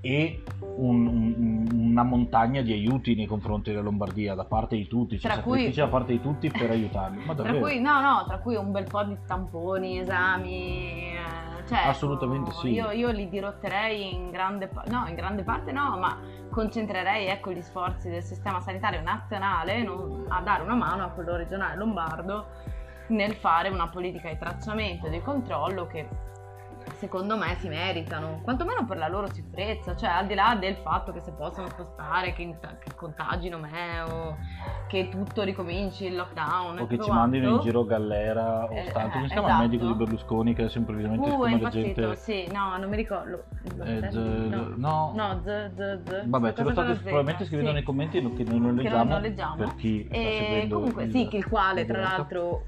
e 0.00 0.42
un- 0.76 1.06
un- 1.08 1.66
una 1.72 2.02
montagna 2.04 2.62
di 2.62 2.72
aiuti 2.72 3.16
nei 3.16 3.26
confronti 3.26 3.70
della 3.70 3.82
Lombardia 3.82 4.36
da 4.36 4.44
parte 4.44 4.76
di 4.76 4.86
tutti, 4.86 5.18
cioè 5.18 5.32
Tra 5.32 5.42
cui- 5.42 5.54
sacrifici 5.56 5.80
da 5.80 5.88
parte 5.88 6.12
di 6.12 6.20
tutti 6.20 6.48
per 6.50 6.70
aiutarli. 6.70 7.24
Ma 7.24 7.34
Tra 7.34 7.52
cui, 7.54 7.80
no, 7.80 8.00
no, 8.00 8.24
tra 8.24 8.38
cui 8.38 8.54
un 8.54 8.70
bel 8.70 8.84
po' 8.84 9.02
di 9.02 9.16
tamponi, 9.26 9.98
esami. 9.98 11.10
eh, 11.14 11.47
Cioè, 11.68 11.86
Assolutamente 11.86 12.50
ecco, 12.50 12.60
sì. 12.60 12.72
Io, 12.72 12.90
io 12.92 13.10
li 13.10 13.28
dirotterei 13.28 14.14
in 14.14 14.30
grande, 14.30 14.70
no, 14.86 15.06
in 15.06 15.14
grande 15.14 15.42
parte 15.42 15.70
no, 15.70 15.98
ma 15.98 16.18
concentrerei 16.50 17.26
ecco, 17.26 17.50
gli 17.52 17.60
sforzi 17.60 18.08
del 18.08 18.22
sistema 18.22 18.58
sanitario 18.60 19.02
nazionale 19.02 19.82
non- 19.82 20.24
a 20.28 20.40
dare 20.40 20.62
una 20.62 20.74
mano 20.74 21.04
a 21.04 21.08
quello 21.08 21.36
regionale 21.36 21.76
lombardo 21.76 22.46
nel 23.08 23.34
fare 23.34 23.68
una 23.68 23.88
politica 23.88 24.28
di 24.30 24.38
tracciamento 24.38 25.06
e 25.06 25.10
di 25.10 25.20
controllo 25.20 25.86
che 25.86 26.08
secondo 26.98 27.36
me 27.36 27.54
si 27.60 27.68
meritano, 27.68 28.40
quantomeno 28.42 28.84
per 28.84 28.96
la 28.96 29.06
loro 29.08 29.32
sicurezza, 29.32 29.94
cioè 29.94 30.10
al 30.10 30.26
di 30.26 30.34
là 30.34 30.56
del 30.58 30.74
fatto 30.76 31.12
che 31.12 31.20
si 31.22 31.30
possono 31.32 31.68
spostare, 31.68 32.32
che, 32.32 32.58
che 32.60 32.94
contagino 32.96 33.58
me 33.58 34.00
o 34.00 34.36
che 34.88 35.08
tutto 35.08 35.42
ricominci, 35.42 36.06
il 36.06 36.16
lockdown. 36.16 36.78
O 36.80 36.86
che 36.86 36.98
ci 37.00 37.10
mandino 37.10 37.50
in 37.50 37.60
giro 37.60 37.84
Gallera 37.84 38.64
o 38.64 38.72
Eh, 38.74 38.86
Stanti. 38.88 39.10
Come 39.12 39.28
si 39.28 39.32
eh, 39.32 39.36
chiama 39.36 39.46
il 39.46 39.52
esatto. 39.54 39.62
medico 39.62 39.86
di 39.86 39.94
Berlusconi 39.94 40.54
che 40.54 40.62
adesso 40.62 40.78
improvvisamente 40.78 41.28
Uh, 41.28 41.30
siccome 41.30 41.60
la 41.60 41.68
gente... 41.68 42.16
sì, 42.16 42.48
no, 42.52 42.76
non 42.76 42.88
mi 42.90 42.96
ricordo. 42.96 43.44
Eh, 43.84 44.10
z- 44.10 44.14
no. 44.16 44.72
no. 44.76 45.12
No, 45.14 45.40
z, 45.44 45.70
z, 45.74 46.02
z. 46.04 46.26
Vabbè, 46.26 46.52
ce 46.52 46.62
lo 46.64 46.70
state 46.72 46.94
probabilmente 46.94 47.44
scrivendo 47.44 47.70
sì. 47.70 47.76
nei 47.76 47.84
commenti 47.84 48.20
che 48.34 48.44
noi 48.44 48.58
non 48.60 48.76
Che 48.76 48.82
leggiamo, 48.82 49.10
non 49.12 49.20
leggiamo. 49.20 49.56
per 49.56 49.74
chi 49.76 50.04
sta 50.08 50.16
E 50.16 50.36
seguendo 50.42 50.74
comunque 50.76 51.04
il- 51.04 51.10
sì, 51.12 51.28
che 51.28 51.36
il 51.36 51.48
quale 51.48 51.86
tra 51.86 52.00
l'altro 52.00 52.64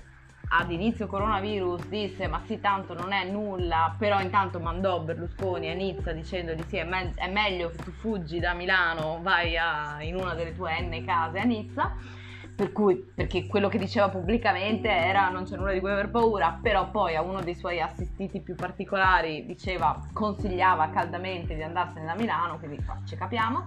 ad 0.53 0.71
inizio 0.73 1.07
coronavirus 1.07 1.87
disse 1.87 2.27
ma 2.27 2.43
sì 2.45 2.59
tanto 2.61 2.93
non 2.95 3.13
è 3.13 3.25
nulla, 3.25 3.95
però 3.97 4.21
intanto 4.21 4.59
mandò 4.59 5.01
Berlusconi 5.01 5.71
a 5.71 5.75
Nizza 5.75 6.13
dicendogli 6.13 6.65
sì 6.67 6.77
è, 6.77 6.85
me- 6.85 7.13
è 7.15 7.29
meglio 7.31 7.71
che 7.71 7.77
tu 7.79 7.93
fuggi 7.93 8.41
da 8.41 8.53
Milano, 8.53 9.21
vai 9.23 9.57
a- 9.57 9.99
in 10.03 10.17
una 10.17 10.35
delle 10.35 10.55
tue 10.55 10.81
N 10.81 11.05
case 11.05 11.39
a 11.39 11.45
Nizza. 11.45 11.95
Per 12.61 12.73
cui, 12.73 12.97
perché 13.15 13.47
quello 13.47 13.69
che 13.69 13.79
diceva 13.79 14.11
pubblicamente 14.11 14.91
era 14.91 15.31
non 15.31 15.45
c'è 15.45 15.57
nulla 15.57 15.73
di 15.73 15.81
cui 15.81 15.91
aver 15.91 16.11
paura, 16.11 16.59
però 16.61 16.91
poi 16.91 17.17
a 17.17 17.23
uno 17.23 17.41
dei 17.41 17.55
suoi 17.55 17.81
assistiti 17.81 18.41
più 18.41 18.55
particolari 18.55 19.47
diceva, 19.47 19.99
consigliava 20.13 20.91
caldamente 20.91 21.55
di 21.55 21.63
andarsene 21.63 22.05
da 22.05 22.15
Milano, 22.15 22.59
quindi 22.59 22.79
ci 23.07 23.17
capiamo. 23.17 23.65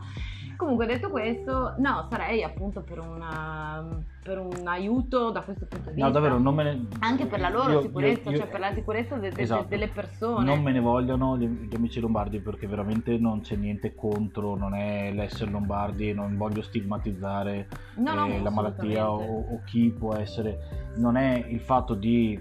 Comunque 0.56 0.86
detto 0.86 1.10
questo, 1.10 1.74
no, 1.80 2.06
sarei 2.12 2.44
appunto 2.44 2.82
per, 2.84 3.00
una, 3.00 3.84
per 4.22 4.38
un 4.38 4.66
aiuto 4.68 5.32
da 5.32 5.42
questo 5.42 5.66
punto 5.66 5.90
di 5.90 5.96
vista. 5.96 6.06
No, 6.06 6.14
davvero, 6.14 6.38
non 6.38 6.54
me 6.54 6.64
ne... 6.64 6.88
Anche 7.00 7.26
per 7.26 7.40
la 7.40 7.50
loro 7.50 7.72
io- 7.72 7.82
sicurezza, 7.82 8.30
io- 8.30 8.36
io- 8.36 8.38
cioè 8.38 8.48
per 8.48 8.60
la 8.60 8.72
sicurezza 8.72 9.16
de- 9.16 9.32
de- 9.32 9.42
Esatto. 9.42 9.66
delle 9.68 9.88
persone. 9.88 10.46
Non 10.46 10.62
me 10.62 10.72
ne 10.72 10.80
vogliono 10.80 11.38
gli, 11.38 11.48
gli 11.48 11.76
amici 11.76 12.00
lombardi 12.00 12.40
perché 12.40 12.68
veramente 12.68 13.18
non 13.18 13.42
c'è 13.42 13.56
niente 13.56 13.96
contro, 13.96 14.56
non 14.56 14.76
è 14.76 15.12
l'essere 15.12 15.50
lombardi, 15.50 16.14
non 16.14 16.38
voglio 16.38 16.62
stigmatizzare 16.62 17.68
No, 17.96 18.14
no, 18.14 18.28
eh, 18.28 18.40
la 18.42 18.52
malattia 18.52 18.83
o, 18.84 19.16
assolutamente. 19.16 19.54
o 19.54 19.62
chi 19.66 19.90
può 19.98 20.16
essere. 20.16 20.58
Non 20.96 21.16
è 21.18 21.46
il 21.48 21.60
fatto 21.60 21.94
di 21.96 22.40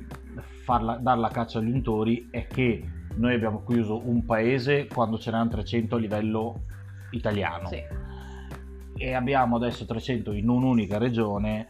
farla, 0.64 0.96
dar 0.96 1.18
la 1.18 1.28
caccia 1.28 1.58
agli 1.58 1.70
untori, 1.70 2.28
è 2.30 2.46
che 2.46 2.84
noi 3.16 3.34
abbiamo 3.34 3.62
chiuso 3.64 4.00
un 4.08 4.24
paese 4.24 4.86
quando 4.86 5.18
ce 5.18 5.30
n'erano 5.30 5.50
300 5.50 5.96
a 5.96 5.98
livello 5.98 6.62
italiano 7.10 7.66
Sì. 7.68 7.82
e 8.96 9.12
abbiamo 9.14 9.56
adesso 9.56 9.84
300 9.84 10.32
in 10.32 10.48
un'unica 10.48 10.96
regione 10.96 11.68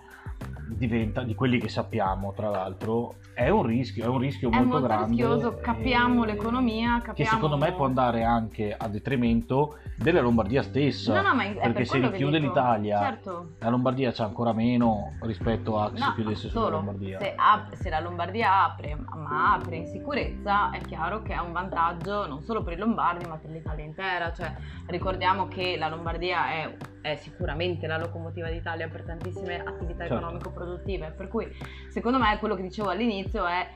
diventa 0.69 1.23
di 1.25 1.35
quelli 1.35 1.59
che 1.59 1.69
sappiamo 1.69 2.33
tra 2.33 2.49
l'altro 2.49 3.15
è 3.35 3.49
un 3.49 3.63
rischio 3.63 4.05
è 4.05 4.09
un 4.09 4.19
rischio 4.19 4.51
È 4.51 4.55
molto, 4.55 4.69
molto 4.69 4.87
grande 4.87 5.07
rischioso, 5.09 5.59
capiamo 5.61 6.25
eh, 6.25 6.27
l'economia, 6.27 6.97
che 7.01 7.07
capiamo... 7.07 7.31
secondo 7.31 7.57
me 7.57 7.73
può 7.73 7.85
andare 7.87 8.25
anche 8.25 8.75
a 8.77 8.89
detrimento 8.89 9.79
della 9.97 10.21
Lombardia 10.21 10.63
stessa 10.63 11.21
No, 11.21 11.29
no, 11.29 11.35
ma 11.35 11.45
è 11.45 11.53
per 11.53 11.61
perché 11.61 11.85
se 11.85 11.91
quello 11.91 12.07
che 12.07 12.13
richiude 12.17 12.39
l'Italia 12.39 12.99
Certo. 13.01 13.53
la 13.59 13.69
Lombardia 13.69 14.13
c'è 14.13 14.25
ancora 14.25 14.53
meno 14.53 15.13
rispetto 15.23 15.79
a 15.79 15.91
che 15.91 15.99
No, 16.01 16.15
chiudesse 16.15 16.49
solo 16.49 16.69
la 16.69 16.77
Lombardia 16.77 17.19
se, 17.19 17.35
ap- 17.37 17.75
se 17.75 17.89
la 17.91 18.01
Lombardia 18.01 18.65
apre, 18.65 18.97
ma 19.15 19.55
apre 19.55 19.77
in 19.77 19.87
sicurezza, 19.87 20.71
è 20.71 20.81
chiaro 20.81 21.23
che 21.23 21.35
è 21.35 21.39
un 21.39 21.53
vantaggio 21.53 22.27
non 22.27 22.43
solo 22.43 22.63
per 22.63 22.75
i 22.75 22.77
lombardi, 22.77 23.27
ma 23.27 23.37
per 23.37 23.51
l'Italia 23.51 23.85
intera. 23.85 24.33
Cioè, 24.33 24.53
ricordiamo 24.87 25.49
che 25.49 25.77
la 25.77 25.89
Lombardia 25.89 26.49
è, 26.51 26.77
è 27.03 27.17
sicuramente 27.17 27.87
la 27.87 27.99
locomotiva 27.99 28.49
d'Italia 28.49 28.89
per 28.89 29.03
tantissime 29.03 29.61
attività 29.61 30.05
Certo. 30.07 30.15
economico-produttive. 30.15 31.11
Per 31.11 31.29
cui, 31.29 31.47
secondo 31.91 32.19
me, 32.19 32.39
quello 32.39 32.55
che 32.55 32.63
dicevo 32.63 32.89
all'inizio 32.89 33.45
è 33.45 33.69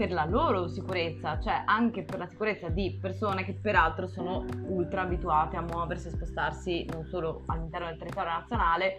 per 0.00 0.12
la 0.12 0.24
loro 0.24 0.66
sicurezza, 0.68 1.38
cioè 1.40 1.62
anche 1.66 2.04
per 2.04 2.18
la 2.18 2.26
sicurezza 2.26 2.70
di 2.70 2.96
persone 2.98 3.44
che 3.44 3.52
peraltro 3.52 4.06
sono 4.06 4.46
ultra 4.68 5.02
abituate 5.02 5.58
a 5.58 5.60
muoversi 5.60 6.08
e 6.08 6.12
spostarsi 6.12 6.86
non 6.90 7.04
solo 7.04 7.42
all'interno 7.46 7.88
del 7.88 7.98
territorio 7.98 8.30
nazionale, 8.30 8.94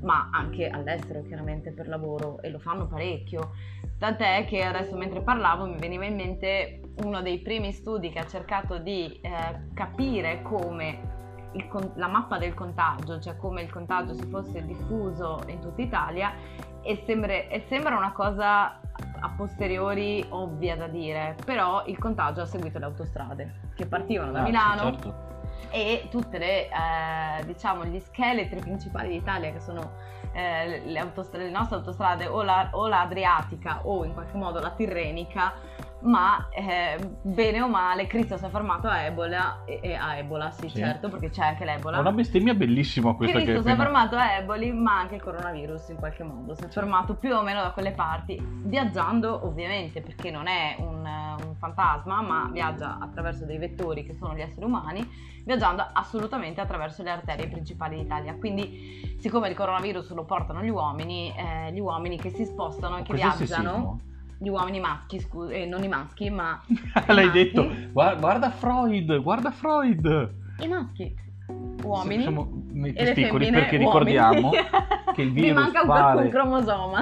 ma 0.00 0.28
anche 0.32 0.66
all'estero 0.66 1.22
chiaramente 1.22 1.70
per 1.70 1.86
lavoro 1.86 2.42
e 2.42 2.50
lo 2.50 2.58
fanno 2.58 2.88
parecchio. 2.88 3.52
Tant'è 3.96 4.44
che 4.46 4.64
adesso 4.64 4.96
mentre 4.96 5.20
parlavo 5.20 5.66
mi 5.66 5.78
veniva 5.78 6.04
in 6.04 6.16
mente 6.16 6.80
uno 7.04 7.22
dei 7.22 7.38
primi 7.38 7.70
studi 7.70 8.10
che 8.10 8.18
ha 8.18 8.26
cercato 8.26 8.78
di 8.78 9.20
eh, 9.20 9.72
capire 9.72 10.42
come 10.42 11.18
il 11.52 11.92
la 11.94 12.06
mappa 12.06 12.38
del 12.38 12.54
contagio, 12.54 13.18
cioè 13.20 13.36
come 13.36 13.62
il 13.62 13.70
contagio 13.70 14.14
si 14.14 14.26
fosse 14.28 14.64
diffuso 14.64 15.42
in 15.46 15.60
tutta 15.60 15.82
Italia 15.82 16.32
e, 16.82 17.02
sembra- 17.06 17.32
e 17.32 17.64
sembra 17.68 17.96
una 17.96 18.12
cosa 18.12 18.78
a 19.22 19.28
posteriori 19.36 20.24
ovvia 20.30 20.76
da 20.76 20.86
dire, 20.86 21.36
però 21.44 21.84
il 21.86 21.98
contagio 21.98 22.42
ha 22.42 22.46
seguito 22.46 22.78
le 22.78 22.84
autostrade 22.86 23.54
che 23.74 23.86
partivano 23.86 24.32
da 24.32 24.40
Ah, 24.40 24.42
Milano 24.42 24.80
certo. 24.80 25.14
e 25.70 26.08
tutte 26.10 26.38
le 26.38 26.68
eh, 26.68 27.44
diciamo 27.44 27.84
gli 27.84 27.98
scheletri 27.98 28.60
principali 28.60 29.10
d'Italia 29.10 29.52
che 29.52 29.60
sono 29.60 29.92
eh, 30.32 30.82
le, 30.86 30.98
autostrade, 30.98 31.44
le 31.44 31.50
nostre 31.50 31.76
autostrade 31.76 32.26
o 32.26 32.42
la, 32.42 32.68
o 32.72 32.86
la 32.86 33.00
Adriatica 33.00 33.80
o 33.82 34.04
in 34.04 34.12
qualche 34.14 34.36
modo 34.36 34.60
la 34.60 34.70
Tirrenica 34.70 35.52
ma 36.02 36.48
eh, 36.50 36.96
bene 37.22 37.60
o 37.60 37.68
male 37.68 38.06
Cristo 38.06 38.36
si 38.36 38.44
è 38.44 38.48
fermato 38.48 38.88
a 38.88 39.02
Ebola 39.02 39.64
e, 39.64 39.80
e 39.82 39.94
a 39.94 40.16
Ebola 40.16 40.50
sì, 40.50 40.68
Sì. 40.68 40.78
certo 40.78 41.08
perché 41.08 41.30
c'è 41.30 41.44
anche 41.44 41.64
l'Ebola 41.64 41.98
È 41.98 42.00
una 42.00 42.12
bestemmia 42.12 42.54
bellissima 42.54 43.14
questa 43.14 43.38
che 43.38 43.44
Cristo 43.44 43.62
si 43.62 43.68
è 43.68 43.72
appena- 43.72 43.84
fermato 43.90 44.16
a 44.16 44.32
Eboli, 44.36 44.72
ma 44.72 44.98
anche 44.98 45.16
il 45.16 45.22
coronavirus 45.22 45.88
in 45.90 45.96
qualche 45.96 46.22
modo. 46.24 46.54
Si 46.54 46.64
è 46.64 46.68
fermato 46.68 47.14
più 47.14 47.34
o 47.34 47.42
meno 47.42 47.60
da 47.62 47.70
quelle 47.70 47.92
parti, 47.92 48.38
viaggiando 48.40 49.46
ovviamente 49.46 50.00
perché 50.00 50.30
non 50.30 50.46
è 50.46 50.76
un, 50.78 51.04
un 51.06 51.54
fantasma, 51.56 52.22
ma 52.22 52.48
viaggia 52.52 52.98
attraverso 53.00 53.44
dei 53.44 53.58
vettori 53.58 54.04
che 54.04 54.14
sono 54.14 54.34
gli 54.34 54.40
esseri 54.40 54.64
umani, 54.64 55.06
viaggiando 55.44 55.86
assolutamente 55.92 56.60
attraverso 56.60 57.02
le 57.02 57.10
arterie 57.10 57.48
principali 57.48 57.96
d'Italia. 57.96 58.34
Quindi, 58.34 59.16
siccome 59.18 59.48
il 59.48 59.54
coronavirus 59.54 60.12
lo 60.14 60.24
portano 60.24 60.62
gli 60.62 60.68
uomini, 60.70 61.32
eh, 61.36 61.72
gli 61.72 61.80
uomini 61.80 62.16
che 62.16 62.30
si 62.30 62.44
spostano 62.44 62.96
e 62.98 63.02
che 63.02 63.12
Questo 63.12 63.44
viaggiano? 63.44 64.00
Gli 64.42 64.48
uomini 64.48 64.80
maschi, 64.80 65.20
scusa, 65.20 65.52
eh, 65.52 65.66
non 65.66 65.82
i 65.84 65.88
maschi, 65.88 66.30
ma 66.30 66.58
L'hai 67.08 67.26
maschi. 67.26 67.30
detto 67.30 67.70
Gua- 67.92 68.14
guarda 68.14 68.50
Freud 68.50 69.20
guarda 69.20 69.50
Freud 69.50 70.30
i 70.60 70.66
maschi, 70.68 71.14
uomini. 71.84 72.22
Siamo 72.22 72.50
nei 72.72 72.92
testicoli 72.94 73.50
perché 73.50 73.76
uomini. 73.76 73.84
ricordiamo 73.84 74.50
che 75.14 75.22
il 75.22 75.32
virus 75.32 75.70
pare- 75.86 76.26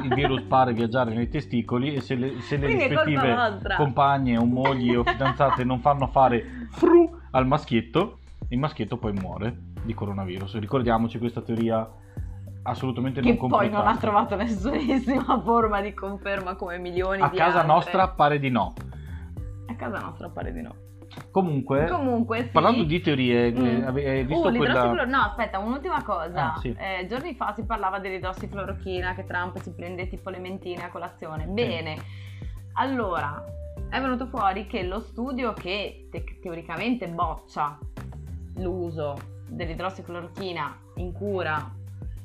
il 0.03 0.15
virus 0.15 0.43
pare 0.43 0.73
viaggiare 0.73 1.15
nei 1.15 1.29
testicoli 1.29 1.95
e 1.95 2.01
se 2.01 2.15
le, 2.17 2.41
se 2.41 2.57
le 2.57 2.67
rispettive 2.67 3.61
compagne 3.77 4.37
o 4.37 4.45
mogli 4.45 4.95
o 4.95 5.05
fidanzate 5.05 5.63
non 5.65 5.81
fanno 5.81 6.07
fare 6.09 6.67
fru 6.71 7.17
al 7.33 7.47
maschietto, 7.47 8.19
il 8.49 8.59
maschietto 8.59 8.97
poi 8.97 9.13
muore 9.13 9.57
di 9.83 9.95
coronavirus. 9.95 10.59
Ricordiamoci 10.59 11.19
questa 11.19 11.41
teoria 11.43 11.89
assolutamente 12.63 13.21
che 13.21 13.29
non 13.29 13.37
poi 13.37 13.49
complicata. 13.51 13.83
non 13.85 13.93
ha 13.93 13.97
trovato 13.99 14.37
nessunissima 14.37 15.41
forma 15.43 15.81
di 15.81 15.95
conferma 15.95 16.55
come 16.55 16.79
milioni 16.79 17.23
A 17.23 17.29
di 17.29 17.37
casa 17.37 17.59
altre. 17.61 17.73
nostra 17.73 18.09
pare 18.09 18.39
di 18.39 18.51
no. 18.51 18.75
a 19.69 19.75
casa 19.75 19.99
nostra 19.99 20.29
pare 20.29 20.53
di 20.53 20.63
no 20.63 20.75
Comunque, 21.31 21.87
comunque 21.89 22.43
sì. 22.43 22.49
parlando 22.51 22.85
di 22.85 23.01
teorie, 23.01 23.51
Mm. 23.51 23.65
eh, 23.65 23.85
ave- 23.87 24.09
hai 24.11 24.25
visto 24.25 24.49
Uh, 24.49 24.55
quella... 24.55 25.05
no 25.07 25.19
aspetta 25.23 25.59
un'ultima 25.59 26.03
cosa 26.05 26.53
Ah, 26.55 26.59
sì. 26.59 26.75
Eh, 26.79 27.07
giorni 27.09 27.35
fa 27.35 27.55
si 27.55 27.65
parlava 27.65 27.99
dell'idrossiclorochina 27.99 29.15
che 29.15 29.25
Trump 29.25 29.59
si 29.61 29.73
prende 29.75 30.07
tipo 30.09 30.29
le 30.31 30.39
mentine 30.39 30.85
a 30.85 30.91
colazione 30.91 31.47
bene 31.47 31.97
allora 32.75 33.43
è 33.89 34.01
venuto 34.01 34.27
fuori 34.27 34.67
che 34.67 34.83
lo 34.83 35.01
studio 35.01 35.55
che 35.55 36.09
te- 36.11 36.39
teoricamente 36.43 37.09
boccia 37.09 37.79
l'uso 38.57 39.17
dell'idrossiclorochina 39.49 40.77
in 40.97 41.13
cura 41.13 41.73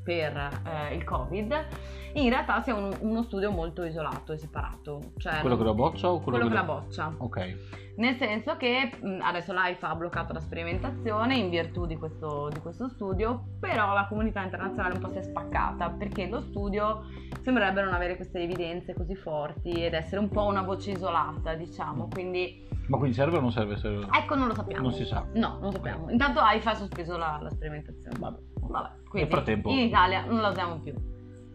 per 0.04 0.36
eh, 0.66 0.96
il 0.96 1.04
covid 1.04 1.68
in 2.16 2.30
realtà 2.30 2.62
sia 2.62 2.76
un- 2.76 2.96
uno 3.00 3.24
studio 3.24 3.50
molto 3.52 3.84
isolato 3.84 4.34
e 4.34 4.38
separato 4.38 5.14
cioè 5.18 5.40
Quello 5.40 5.58
che 5.58 5.64
la 5.64 5.74
boccia 5.74 6.10
o 6.12 6.20
quello, 6.20 6.38
quello 6.40 6.48
che 6.50 6.56
la 6.56 6.64
boccia 6.64 7.14
Ok. 7.18 7.56
nel 7.98 8.16
senso 8.18 8.56
che 8.58 8.92
mh, 9.02 9.20
adesso 9.22 9.52
l'AIFA 9.54 9.90
ha 9.90 9.96
bloccato 9.96 10.34
la 10.34 10.40
sperimentazione 10.40 11.36
in 11.38 11.50
virtù 11.50 11.86
di 11.86 11.96
questo, 11.98 12.50
di 12.52 12.60
questo 12.60 12.88
studio, 12.90 13.46
però 13.60 13.94
la 13.94 14.06
comunità 14.08 14.42
internazionale 14.44 14.96
un 14.96 15.00
po' 15.02 15.12
si 15.12 15.18
è 15.20 15.24
spaccata 15.24 15.90
perché 15.90 16.28
lo 16.28 16.42
studio 16.42 17.04
sembrerebbe 17.42 17.82
non 17.84 17.94
avere 17.94 18.16
queste 18.16 18.40
evidenze 18.40 18.94
così 18.94 19.16
forti 19.16 19.72
ed 19.84 19.94
essere 19.94 20.20
un 20.22 20.30
po' 20.30 20.44
una 20.46 20.62
voce 20.62 20.92
isolata, 20.92 21.54
diciamo. 21.56 22.08
Quindi, 22.10 22.66
Ma 22.88 22.98
quindi 22.98 23.16
serve 23.16 23.38
o 23.38 23.42
non 23.42 23.52
serve? 23.52 23.76
serve? 23.78 24.08
ecco, 24.12 24.36
non 24.36 24.48
lo 24.48 24.54
sappiamo. 24.56 24.84
Non 24.84 24.94
si 24.94 25.06
sa. 25.06 25.26
No, 25.34 25.50
non 25.54 25.62
lo 25.62 25.72
sappiamo. 25.72 26.10
Intanto 26.10 26.40
AIFA 26.40 26.72
ha 26.72 26.76
sospeso 26.76 27.18
la, 27.18 27.40
la 27.42 27.50
sperimentazione. 27.50 28.18
Vabbè. 28.20 28.40
Vabbè, 28.70 28.90
quindi 29.10 29.30
frattempo- 29.30 29.70
in 29.70 29.80
Italia 29.80 30.26
non 30.26 30.42
la 30.42 30.50
usiamo 30.50 30.80
più. 30.80 30.94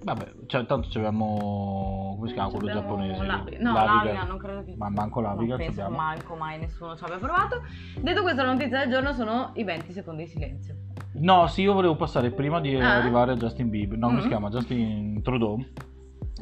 Vabbè, 0.01 0.33
cioè, 0.47 0.65
tanto 0.65 0.89
ci 0.89 0.99
abbiamo... 0.99 2.15
come 2.17 2.29
si 2.29 2.35
chiama 2.35 2.51
quello 2.51 2.73
giapponese? 2.73 3.21
No, 3.21 3.27
L'aviga. 3.27 3.73
l'aviga 3.85 4.23
non 4.25 4.39
credo 4.39 4.63
che... 4.65 4.75
Ma 4.77 4.89
manco 4.91 5.21
l'aviga 5.21 5.57
non 5.57 5.67
penso 5.67 5.81
abbiamo. 5.83 5.97
manco 6.03 6.35
mai 6.37 6.59
nessuno 6.59 6.97
ci 6.97 7.03
abbia 7.05 7.17
provato. 7.19 7.63
Detto 8.01 8.23
questo, 8.23 8.43
la 8.43 8.53
notizia 8.53 8.79
del 8.79 8.91
giorno 8.91 9.13
sono 9.13 9.51
i 9.55 9.65
20 9.65 9.93
secondi 9.93 10.23
di 10.23 10.29
silenzio. 10.29 10.77
No, 11.15 11.49
sì, 11.49 11.63
io 11.63 11.73
volevo 11.73 11.97
passare 11.97 12.31
prima 12.31 12.61
di 12.61 12.77
Ah? 12.77 12.97
arrivare 12.99 13.33
a 13.33 13.35
Justin 13.35 13.71
Bieber, 13.71 13.99
no, 13.99 14.07
come 14.07 14.21
si 14.21 14.27
Mm. 14.27 14.31
chiama? 14.31 14.49
Justin 14.51 15.21
Trudeau. 15.23 15.59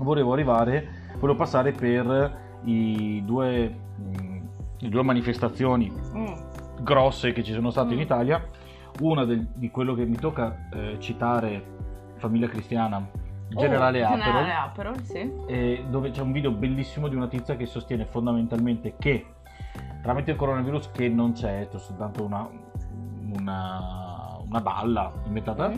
Volevo 0.01 0.35
arrivare, 0.35 1.15
volevo 1.19 1.39
passare 1.39 1.73
per 1.73 2.45
i 2.65 3.23
due, 3.25 3.75
mm, 3.99 4.39
le 4.81 4.89
due 4.91 5.03
manifestazioni 5.03 5.91
Mm. 5.91 6.35
grosse 6.83 7.33
che 7.33 7.43
ci 7.43 7.53
sono 7.55 7.71
state 7.71 7.93
in 7.95 8.01
Mm. 8.01 8.03
Italia. 8.03 8.47
Una 9.01 9.25
del- 9.25 9.47
di 9.55 9.71
quello 9.71 9.95
che 9.95 10.05
mi 10.07 10.17
tocca 10.17 10.69
eh, 10.73 10.97
citare, 10.99 11.75
Famiglia 12.17 12.49
Cristiana, 12.49 13.07
Generale 13.49 14.03
Oh, 14.03 14.07
Aperol. 14.07 14.23
Generale 14.25 14.53
Aperol, 14.55 15.03
sì. 15.03 15.33
eh, 15.47 15.85
dove 15.89 16.11
c'è 16.11 16.23
un 16.23 16.33
video 16.33 16.51
bellissimo 16.51 17.09
di 17.09 17.15
una 17.15 17.29
tizia 17.29 17.57
che 17.57 17.67
sostiene 17.67 18.05
fondamentalmente 18.07 18.95
che 18.99 19.27
tramite 20.03 20.31
il 20.33 20.37
coronavirus 20.37 20.91
che 20.93 21.09
non 21.09 21.33
c'è, 21.33 21.69
è 21.69 21.79
soltanto 21.79 22.25
una, 22.25 22.49
una, 23.39 24.39
una 24.49 24.61
balla 24.61 25.13
inventata, 25.27 25.69
Mm. 25.69 25.77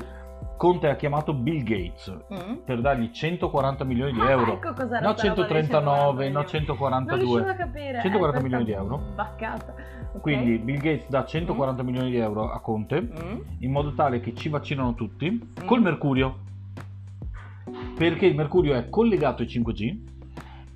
Conte 0.59 0.88
ha 0.88 0.97
chiamato 0.97 1.33
Bill 1.35 1.62
Gates 1.62 2.11
Mm. 2.35 2.57
per 2.65 2.81
dargli 2.81 3.11
140 3.12 3.85
milioni 3.85 4.12
di 4.12 4.21
Ah, 4.21 4.31
euro. 4.31 4.55
ecco 4.55 4.73
cos'era 4.75 5.00
No 5.07 5.17
sta 5.17 5.29
roba 5.29 5.47
dei 5.47 5.53
139, 5.55 6.45
140 6.47 7.15
no 7.15 7.17
Non 7.17 7.27
riuscivo 7.27 7.38
142. 7.38 7.50
a 7.50 7.55
capire. 7.55 8.00
140 8.03 8.38
eh, 8.38 8.43
milioni 8.43 8.65
di 8.65 8.73
euro. 8.73 9.03
Baccata. 9.15 9.75
Ok. 10.15 10.21
Quindi 10.21 10.59
Bill 10.59 10.77
Gates 10.79 11.09
dà 11.09 11.25
140 11.25 11.83
milioni 11.85 12.11
di 12.11 12.17
euro 12.17 12.50
a 12.50 12.61
Conte 12.61 13.00
Mm. 13.00 13.38
in 13.61 13.71
modo 13.71 13.95
tale 13.95 14.19
che 14.21 14.35
ci 14.35 14.49
vaccinano 14.49 14.95
tutti 14.95 15.31
Mm. 15.31 15.65
col 15.67 15.81
mercurio. 15.81 16.41
perché 17.97 18.27
il 18.27 18.35
mercurio 18.35 18.75
è 18.75 18.88
collegato 18.88 19.43
ai 19.43 19.49
5G 19.49 19.99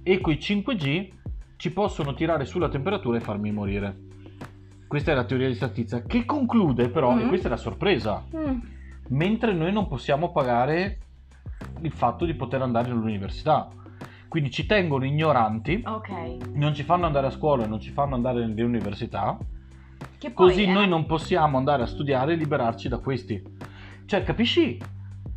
e 0.02 0.20
quei 0.20 0.36
5G 0.38 1.08
ci 1.56 1.72
possono 1.72 2.12
tirare 2.14 2.44
sulla 2.44 2.68
temperatura 2.68 3.16
e 3.16 3.20
farmi 3.20 3.50
morire. 3.50 3.96
Questa 4.86 5.12
è 5.12 5.14
la 5.14 5.24
teoria 5.24 5.46
di 5.48 5.54
statizia 5.54 6.02
che 6.02 6.24
conclude 6.26 6.90
però, 6.90 7.16
e 7.18 7.24
Mm. 7.24 7.28
questa 7.28 7.46
è 7.46 7.50
la 7.50 7.56
sorpresa, 7.56 8.24
Mm. 8.36 8.58
Mentre 9.08 9.52
noi 9.52 9.72
non 9.72 9.88
possiamo 9.88 10.30
pagare 10.32 10.98
il 11.82 11.92
fatto 11.92 12.24
di 12.24 12.34
poter 12.34 12.62
andare 12.62 12.90
all'università. 12.90 13.68
Quindi 14.28 14.50
ci 14.50 14.64
tengono 14.66 15.04
ignoranti, 15.04 15.82
Ok. 15.84 16.10
non 16.54 16.74
ci 16.74 16.82
fanno 16.84 17.04
andare 17.06 17.26
a 17.26 17.30
scuola 17.30 17.64
e 17.64 17.66
non 17.66 17.80
ci 17.80 17.90
fanno 17.90 18.14
andare 18.14 18.46
nelle 18.46 18.62
università, 18.62 19.36
Che 20.18 20.30
poi 20.30 20.48
così 20.48 20.62
è- 20.64 20.72
noi 20.72 20.88
non 20.88 21.04
possiamo 21.04 21.58
andare 21.58 21.82
a 21.82 21.86
studiare 21.86 22.32
e 22.32 22.36
liberarci 22.36 22.88
da 22.88 22.98
questi. 22.98 23.42
Cioè, 24.06 24.22
capisci? 24.22 24.80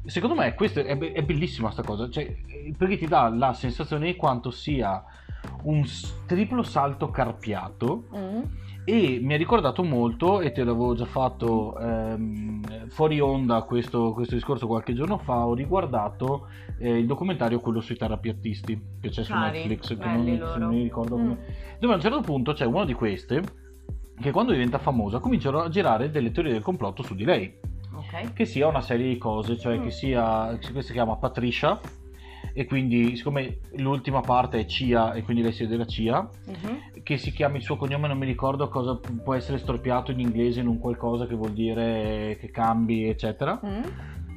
Secondo 0.06 0.36
me 0.36 0.54
questo 0.54 0.80
è, 0.82 0.96
be- 0.96 1.12
è 1.12 1.24
bellissima 1.24 1.72
sta 1.72 1.82
cosa, 1.84 2.10
cioè, 2.10 2.24
eh, 2.24 2.74
perché 2.78 2.98
ti 2.98 3.08
dà 3.08 3.28
la 3.28 3.54
sensazione 3.54 4.06
di 4.06 4.16
quanto 4.16 4.52
sia 4.52 5.04
un 5.64 5.84
triplo 6.26 6.64
salto 6.64 7.10
carpiato 7.10 8.06
Mm. 8.16 8.42
E 8.86 9.20
mi 9.22 9.34
ha 9.34 9.38
ricordato 9.38 9.84
molto, 9.84 10.42
e 10.42 10.52
te 10.52 10.64
l'avevo 10.64 10.94
già 10.96 11.06
fatto 11.06 11.78
ehm, 11.80 12.88
fuori 12.88 13.20
onda 13.20 13.64
questo, 13.64 14.14
questo 14.14 14.36
discorso 14.36 14.68
qualche 14.68 14.94
giorno 14.94 15.18
fa, 15.18 15.46
ho 15.46 15.54
riguardato 15.56 16.48
eh, 16.78 17.00
il 17.00 17.06
documentario 17.08 17.60
quello 17.60 17.82
sui 17.82 17.98
terapiattisti 17.98 18.82
che 19.02 19.10
c'è 19.10 19.24
su 19.24 19.32
Cari, 19.34 19.66
Netflix, 19.66 19.98
che 19.98 20.06
non, 20.06 20.56
non 20.60 20.70
mi 20.70 20.84
ricordo 20.84 21.16
come... 21.16 21.30
Mm. 21.30 21.80
Dove 21.80 21.94
a 21.94 21.96
un 21.96 22.02
certo 22.02 22.22
punto 22.22 22.54
c'è 22.54 22.66
una 22.66 22.86
di 22.86 22.94
queste 22.94 23.42
che 24.20 24.32
quando 24.32 24.52
diventa 24.54 24.78
famosa 24.78 25.20
cominciano 25.20 25.62
a 25.62 25.70
girare 25.70 26.10
delle 26.10 26.32
teorie 26.32 26.54
del 26.54 26.62
complotto 26.62 27.04
su 27.04 27.16
di 27.16 27.26
lei, 27.26 27.54
Ok. 27.94 28.34
che 28.34 28.46
sia 28.46 28.68
una 28.68 28.82
serie 28.82 29.08
di 29.08 29.18
cose, 29.18 29.58
cioè 29.58 29.78
Mm. 29.78 29.84
che 29.84 29.90
sia, 29.92 30.48
questa 30.60 30.82
si 30.82 30.92
chiama 30.94 31.16
Patricia, 31.16 31.80
e 32.58 32.64
quindi 32.66 33.18
siccome 33.18 33.58
l'ultima 33.76 34.22
parte 34.22 34.60
è 34.60 34.66
CIA 34.66 35.12
e 35.14 35.24
quindi 35.24 35.44
lei 35.44 35.52
sia 35.52 35.68
della 35.68 35.86
CIA, 35.86 36.30
Mhm. 36.48 37.04
che 37.04 37.18
si 37.18 37.34
chiama 37.34 37.58
il 37.58 37.64
suo 37.64 37.76
cognome, 37.76 38.08
non 38.08 38.18
mi 38.18 38.26
ricordo 38.26 38.70
cosa 38.70 38.98
può 39.24 39.34
essere 39.34 39.58
storpiato 39.58 40.12
in 40.12 40.22
inglese 40.22 40.62
in 40.62 40.68
un 40.68 40.80
qualcosa 40.80 41.28
che 41.28 41.36
vuol 41.36 41.52
dire 41.52 42.38
che 42.40 42.50
cambi, 42.52 43.10
eccetera. 43.10 43.60
Mm. 43.64 43.82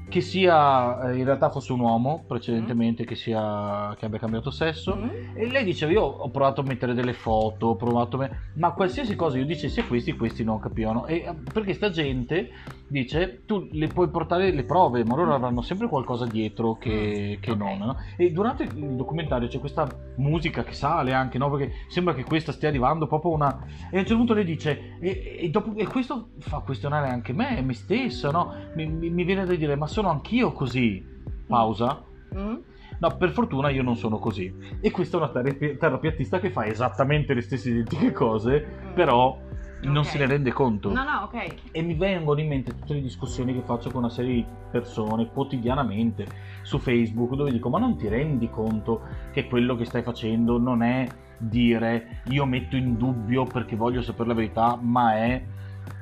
Che 0.08 0.20
sia 0.22 1.10
eh, 1.10 1.18
in 1.18 1.24
realtà 1.24 1.50
fosse 1.50 1.70
un 1.72 1.80
uomo 1.80 2.24
precedentemente, 2.26 3.04
che, 3.04 3.14
sia, 3.14 3.94
che 3.98 4.06
abbia 4.06 4.18
cambiato 4.18 4.50
sesso. 4.50 4.96
Mm. 4.96 5.36
E 5.36 5.50
lei 5.50 5.64
diceva: 5.64 5.92
Io 5.92 6.02
ho 6.02 6.30
provato 6.30 6.62
a 6.62 6.64
mettere 6.64 6.94
delle 6.94 7.12
foto, 7.12 7.66
ho 7.66 7.76
provato 7.76 8.16
a 8.16 8.20
me- 8.20 8.38
ma 8.54 8.72
qualsiasi 8.72 9.14
cosa 9.14 9.36
io 9.36 9.44
dicessi 9.44 9.80
a 9.80 9.84
questi, 9.84 10.12
questi 10.16 10.42
non 10.44 10.58
capivano. 10.60 11.04
E 11.06 11.16
eh, 11.16 11.34
perché 11.52 11.74
sta 11.74 11.90
gente 11.90 12.48
dice: 12.88 13.42
Tu 13.46 13.68
le 13.72 13.86
puoi 13.88 14.08
portare 14.08 14.50
le 14.50 14.64
prove, 14.64 15.04
ma 15.04 15.14
loro 15.14 15.34
avranno 15.34 15.62
sempre 15.62 15.88
qualcosa 15.88 16.26
dietro 16.26 16.76
che, 16.76 17.38
che 17.40 17.50
Ok. 17.52 17.56
non. 17.56 17.78
no? 17.78 17.96
E 18.16 18.30
durante 18.32 18.64
il 18.64 18.96
documentario 18.96 19.46
c'è 19.48 19.58
questa 19.58 19.86
musica 20.16 20.64
che 20.64 20.72
sale 20.72 21.12
anche, 21.12 21.38
no? 21.38 21.50
Perché 21.50 21.72
sembra 21.88 22.14
che 22.14 22.24
questa 22.24 22.52
stia 22.52 22.68
arrivando 22.68 23.06
proprio 23.06 23.32
una. 23.32 23.48
E 23.90 23.96
a 23.96 24.00
un 24.00 24.06
certo 24.06 24.16
punto 24.16 24.34
lei 24.34 24.44
dice: 24.44 24.96
E, 25.00 25.38
e 25.40 25.48
dopo- 25.50 25.74
e 25.76 25.86
questo 25.86 26.30
fa 26.38 26.58
questionare 26.60 27.08
anche 27.08 27.32
me, 27.32 27.60
me 27.62 27.74
stessa, 27.74 28.30
no? 28.30 28.54
Mi, 28.74 28.86
mi- 28.86 29.10
mi 29.10 29.24
viene 29.24 29.44
da 29.44 29.54
dire: 29.54 29.76
Ma 29.76 29.86
sono 29.86 30.08
anch'io 30.10 30.52
così? 30.52 31.04
Pausa. 31.46 32.02
Mm. 32.34 32.56
No, 33.00 33.16
per 33.16 33.30
fortuna 33.30 33.68
io 33.70 33.82
non 33.82 33.96
sono 33.96 34.18
così. 34.18 34.52
E 34.80 34.90
questa 34.90 35.16
è 35.16 35.20
una 35.20 35.30
terapi- 35.30 35.76
terapiattista 35.78 36.40
che 36.40 36.50
fa 36.50 36.66
esattamente 36.66 37.32
le 37.32 37.42
stesse 37.42 37.70
identiche 37.70 38.10
cose, 38.12 38.66
Mm. 38.88 38.92
però 38.94 39.38
non 39.82 40.04
se 40.04 40.18
ne 40.18 40.26
rende 40.26 40.52
conto. 40.52 40.92
No, 40.92 41.04
no, 41.04 41.22
ok. 41.22 41.54
E 41.70 41.82
mi 41.82 41.94
vengono 41.94 42.40
in 42.40 42.48
mente 42.48 42.72
tutte 42.72 42.94
le 42.94 43.00
discussioni 43.00 43.54
che 43.54 43.62
faccio 43.62 43.90
con 43.90 44.02
una 44.02 44.12
serie 44.12 44.34
di 44.34 44.46
persone 44.70 45.28
quotidianamente 45.28 46.26
su 46.62 46.78
Facebook, 46.78 47.34
dove 47.34 47.50
dico: 47.50 47.68
Ma 47.68 47.78
non 47.78 47.96
ti 47.96 48.08
rendi 48.08 48.50
conto 48.50 49.02
che 49.32 49.46
quello 49.46 49.76
che 49.76 49.84
stai 49.84 50.02
facendo 50.02 50.58
non 50.58 50.82
è 50.82 51.06
dire 51.38 52.22
io 52.30 52.44
metto 52.44 52.76
in 52.76 52.96
dubbio 52.96 53.44
perché 53.44 53.76
voglio 53.76 54.02
sapere 54.02 54.28
la 54.28 54.34
verità, 54.34 54.78
ma 54.80 55.14
è 55.16 55.42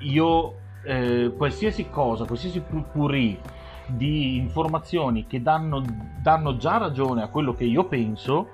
io 0.00 0.54
eh, 0.85 1.33
qualsiasi 1.37 1.88
cosa, 1.90 2.25
qualsiasi 2.25 2.62
purì 2.92 3.38
di 3.87 4.37
informazioni 4.37 5.26
che 5.26 5.42
danno, 5.42 5.83
danno 6.21 6.56
già 6.56 6.78
ragione 6.78 7.23
a 7.23 7.28
quello 7.28 7.52
che 7.52 7.64
io 7.64 7.85
penso 7.85 8.49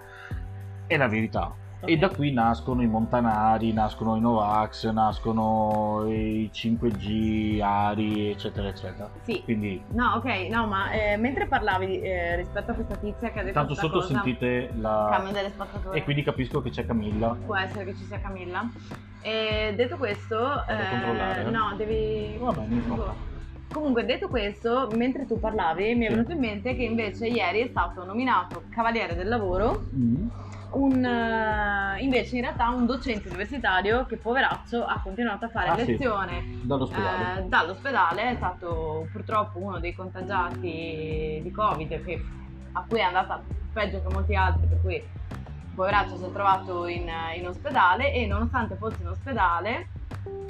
è 0.86 0.96
la 0.96 1.08
verità. 1.08 1.54
E 1.84 1.96
da 1.96 2.08
qui 2.08 2.32
nascono 2.32 2.82
i 2.82 2.86
montanari, 2.86 3.72
nascono 3.72 4.16
i 4.16 4.20
Novax, 4.20 4.88
nascono 4.90 6.04
i 6.06 6.48
5G, 6.52 7.60
Ari, 7.60 8.30
eccetera, 8.30 8.68
eccetera. 8.68 9.10
Sì. 9.22 9.42
Quindi, 9.42 9.82
No, 9.88 10.14
ok, 10.16 10.48
no, 10.50 10.66
ma 10.66 10.90
eh, 10.92 11.16
mentre 11.16 11.46
parlavi 11.46 12.00
eh, 12.00 12.36
rispetto 12.36 12.70
a 12.70 12.74
questa 12.74 12.96
tizia 12.96 13.30
che 13.30 13.40
ha 13.40 13.42
detto 13.42 13.54
tanto 13.54 13.74
sotto 13.74 14.00
cosa, 14.00 14.14
sentite 14.14 14.70
la... 14.76 15.09
cambio 15.11 15.33
delle 15.33 15.50
spazzature. 15.50 15.98
E 15.98 16.04
quindi 16.04 16.22
capisco 16.22 16.62
che 16.62 16.70
c'è 16.70 16.87
Camilla. 16.87 17.37
Può 17.44 17.57
essere 17.57 17.85
che 17.85 17.96
ci 17.96 18.04
sia 18.04 18.20
Camilla. 18.20 18.68
E 19.20 19.72
detto 19.76 19.96
questo, 19.96 20.37
controllare, 20.66 21.46
eh. 21.46 21.50
no, 21.50 21.74
devi. 21.76 22.37
Va 22.38 22.52
bene, 22.52 22.74
mi 22.74 22.80
fa. 22.96 23.32
Comunque, 23.72 24.04
detto 24.04 24.28
questo, 24.28 24.88
mentre 24.94 25.26
tu 25.26 25.40
parlavi, 25.40 25.94
mi 25.94 26.04
è 26.04 26.08
Sì. 26.08 26.14
venuto 26.14 26.32
in 26.32 26.38
mente 26.40 26.74
che 26.76 26.82
invece 26.82 27.26
ieri 27.26 27.61
è 27.61 27.68
stato 27.68 28.04
nominato 28.04 28.64
Cavaliere 28.68 29.14
del 29.14 29.28
Lavoro 29.28 29.87
Mm. 29.94 30.26
un, 30.72 31.04
eh, 31.04 31.98
invece 32.02 32.37
in 32.37 32.42
realtà 32.42 32.68
un 32.70 32.87
docente 32.87 33.28
universitario 33.28 34.06
che 34.06 34.16
poveraccio 34.16 34.85
ha 34.85 35.00
continuato 35.02 35.44
a 35.46 35.48
fare 35.48 35.70
Ah, 35.70 35.76
sì. 35.78 35.87
lezione 35.92 36.42
Dall'ospedale. 36.62 37.38
eh, 37.38 37.42
dall'ospedale, 37.48 38.30
è 38.30 38.35
stato 38.37 39.08
purtroppo 39.11 39.58
uno 39.58 39.80
dei 39.80 39.94
contagiati 39.94 41.40
di 41.42 41.50
Covid 41.50 42.02
che- 42.02 42.24
a 42.72 42.85
cui 42.88 42.98
è 43.00 43.02
andata 43.02 43.42
peggio 43.72 44.02
che 44.02 44.14
molti 44.14 44.35
altri, 44.35 44.66
per 44.66 44.80
cui 44.80 45.02
poveraccio 45.74 46.16
si 46.16 46.24
è 46.24 46.32
trovato 46.32 46.87
in, 46.87 47.08
in 47.37 47.46
ospedale 47.48 48.12
e 48.12 48.26
nonostante 48.26 48.76
fosse 48.76 49.02
in 49.02 49.08
ospedale 49.08 49.88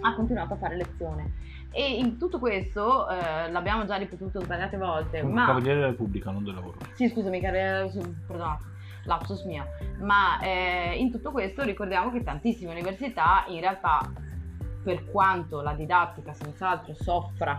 ha 0.05 0.15
continuato 0.15 0.55
a 0.55 0.57
fare 0.57 0.77
lezione. 0.77 1.31
E 1.73 1.97
in 1.97 2.19
tutto 2.19 2.39
questo 2.39 3.09
eh, 3.09 3.51
l'abbiamo 3.51 3.87
già 3.87 3.97
ripetuto 3.97 4.41
svariate 4.41 4.77
volte, 4.77 5.23
ma 5.23 5.47
Cavaliere 5.47 5.77
della 5.77 5.87
Repubblica, 5.89 6.31
non 6.31 6.45
del 6.45 6.55
lavoro. 6.55 6.77
sì, 6.93 7.09
scusami, 7.09 7.41
su- 7.91 8.15
perdonate, 8.27 8.65
lapsus 9.05 9.45
mia. 9.45 9.67
Ma 10.01 10.39
eh, 10.41 10.97
in 10.99 11.11
tutto 11.11 11.31
questo 11.31 11.63
ricordiamo 11.63 12.13
che 12.13 12.23
tantissime 12.23 12.73
università 12.73 13.45
in 13.49 13.61
realtà, 13.61 14.01
per 14.85 15.11
quanto 15.11 15.63
la 15.63 15.73
didattica 15.73 16.35
senz'altro 16.35 16.95
soffra 16.95 17.59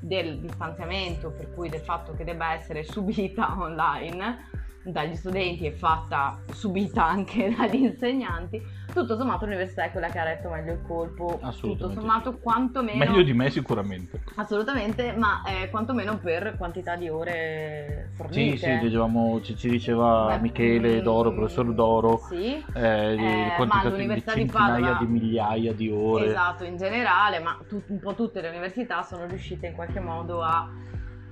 del 0.00 0.38
distanziamento, 0.40 1.30
per 1.30 1.52
cui 1.54 1.68
del 1.68 1.80
fatto 1.80 2.14
che 2.14 2.24
debba 2.24 2.52
essere 2.52 2.84
subita 2.84 3.56
online 3.60 4.48
dagli 4.82 5.14
studenti 5.14 5.66
e 5.66 5.72
fatta 5.72 6.40
subita 6.52 7.04
anche 7.04 7.52
dagli 7.56 7.82
insegnanti, 7.82 8.62
tutto 8.92 9.16
sommato 9.16 9.44
l'università 9.44 9.84
è 9.84 9.90
quella 9.90 10.08
che 10.08 10.18
ha 10.18 10.24
retto 10.24 10.48
meglio 10.48 10.72
il 10.72 10.82
colpo, 10.86 11.38
Assolutamente 11.42 11.86
tutto 11.88 12.00
sommato 12.00 12.38
quantomeno 12.38 12.98
Meglio 13.04 13.22
di 13.22 13.32
me 13.34 13.50
sicuramente. 13.50 14.22
Assolutamente, 14.36 15.12
ma 15.12 15.42
eh, 15.44 15.68
quantomeno 15.70 16.18
per 16.18 16.56
quantità 16.56 16.96
di 16.96 17.08
ore 17.08 18.08
Sì, 18.12 18.16
fornite. 18.16 18.56
sì, 18.56 18.78
dicevamo, 18.78 19.40
ci, 19.42 19.56
ci 19.56 19.68
diceva 19.68 20.26
Beh, 20.34 20.40
Michele 20.40 21.00
mm, 21.00 21.02
Doro, 21.02 21.32
professor 21.32 21.72
Doro, 21.74 22.18
Sì, 22.28 22.54
eh, 22.74 23.16
di 23.16 23.24
Eh, 23.24 23.66
ma 23.66 23.82
di 23.82 23.88
l'Università 23.90 24.32
di 24.32 24.40
centinaia 24.40 24.74
Padova- 24.74 24.98
di 24.98 25.06
migliaia 25.06 25.72
di 25.74 25.90
ore. 25.90 26.26
esatto, 26.26 26.64
in 26.64 26.76
generale, 26.76 27.38
ma 27.40 27.58
tu- 27.68 27.82
un 27.86 27.98
po' 28.00 28.14
tutte 28.14 28.40
le 28.40 28.48
università 28.48 29.02
sono 29.02 29.26
riuscite 29.26 29.66
in 29.68 29.74
qualche 29.74 30.00
modo 30.00 30.42
a 30.42 30.68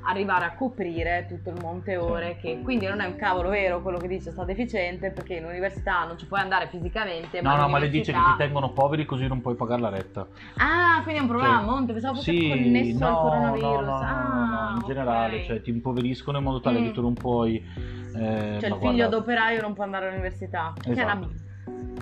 arrivare 0.05 0.45
a 0.47 0.55
coprire 0.55 1.27
tutto 1.29 1.51
il 1.51 1.61
monte 1.61 1.97
ore 1.97 2.37
che 2.37 2.61
quindi 2.63 2.87
non 2.87 3.01
è 3.01 3.07
un 3.07 3.17
cavolo 3.17 3.49
vero 3.51 3.83
quello 3.83 3.99
che 3.99 4.09
dice 4.09 4.31
sta 4.31 4.45
deficiente 4.45 5.11
perché 5.11 5.35
in 5.35 5.45
università 5.45 6.05
non 6.05 6.17
ci 6.17 6.27
puoi 6.27 6.41
andare 6.41 6.69
fisicamente 6.69 7.41
No, 7.43 7.57
no, 7.57 7.69
ma 7.69 7.79
le 7.79 7.89
dice 7.91 8.13
che 8.13 8.19
ti 8.19 8.35
tengono 8.39 8.71
poveri 8.73 9.05
così 9.05 9.27
non 9.27 9.41
puoi 9.41 9.55
pagare 9.57 9.81
la 9.81 9.89
retta. 9.91 10.27
ah 10.59 11.01
quindi 11.03 11.19
è 11.21 11.23
un 11.23 11.29
problema 11.29 11.57
a 11.57 11.59
Cioè, 11.59 11.67
monte 11.69 11.93
pensavo 11.93 12.15
fosse 12.15 12.33
sì, 12.33 12.49
connesso 12.49 13.05
al 13.05 13.13
no, 13.13 13.21
coronavirus 13.21 13.85
no, 13.87 13.99
no, 13.99 14.05
ah, 14.05 14.69
no, 14.71 14.77
in 14.81 14.87
generale, 14.87 15.45
cioè 15.45 15.61
ti 15.61 15.71
impoveriscono 15.71 16.39
in 16.39 16.45
modo 16.45 16.61
tale 16.61 16.81
Mm. 16.81 16.85
che 16.85 16.91
tu 16.93 17.03
non 17.03 17.15
puoi... 17.15 17.57
eh, 17.57 17.61
cioè 18.13 18.15
ma 18.15 18.57
il 18.57 18.61
figlio 18.61 18.79
guarda- 18.79 19.09
d'operaio 19.09 19.61
non 19.61 19.75
può 19.75 19.85
andare 19.85 20.07
all'università 20.09 20.73
che 20.81 20.89
è 20.89 20.93
Esatto. 20.93 21.17
una 21.17 21.29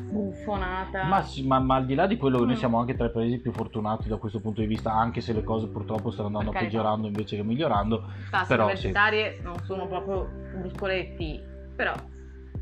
buffonata 0.03 1.05
Ma, 1.05 1.23
sì, 1.23 1.47
ma, 1.47 1.59
ma 1.59 1.77
al 1.77 1.87
di 1.87 1.95
là 1.95 2.07
di 2.07 2.17
quello 2.17 2.39
che 2.39 2.45
noi 2.45 2.55
Mm. 2.55 2.59
siamo 2.59 2.79
anche 2.79 2.95
tra 2.97 3.07
i 3.07 3.11
paesi 3.11 3.39
più 3.39 3.53
fortunati 3.53 4.09
da 4.09 4.17
questo 4.17 4.41
punto 4.41 4.61
di 4.61 4.67
vista, 4.67 4.93
anche 4.93 5.21
se 5.21 5.33
le 5.33 5.43
cose 5.43 5.67
purtroppo 5.69 6.11
stanno 6.11 6.29
andando 6.29 6.51
Per 6.51 6.61
carità. 6.61 6.77
peggiorando 6.79 7.07
invece 7.07 7.37
che 7.37 7.43
migliorando, 7.43 8.05
Però, 8.47 8.65
universitarie 8.65 9.41
non 9.43 9.55
sono 9.65 9.87
proprio 9.87 10.29
bruscoletti, 10.59 11.41
però 11.75 11.93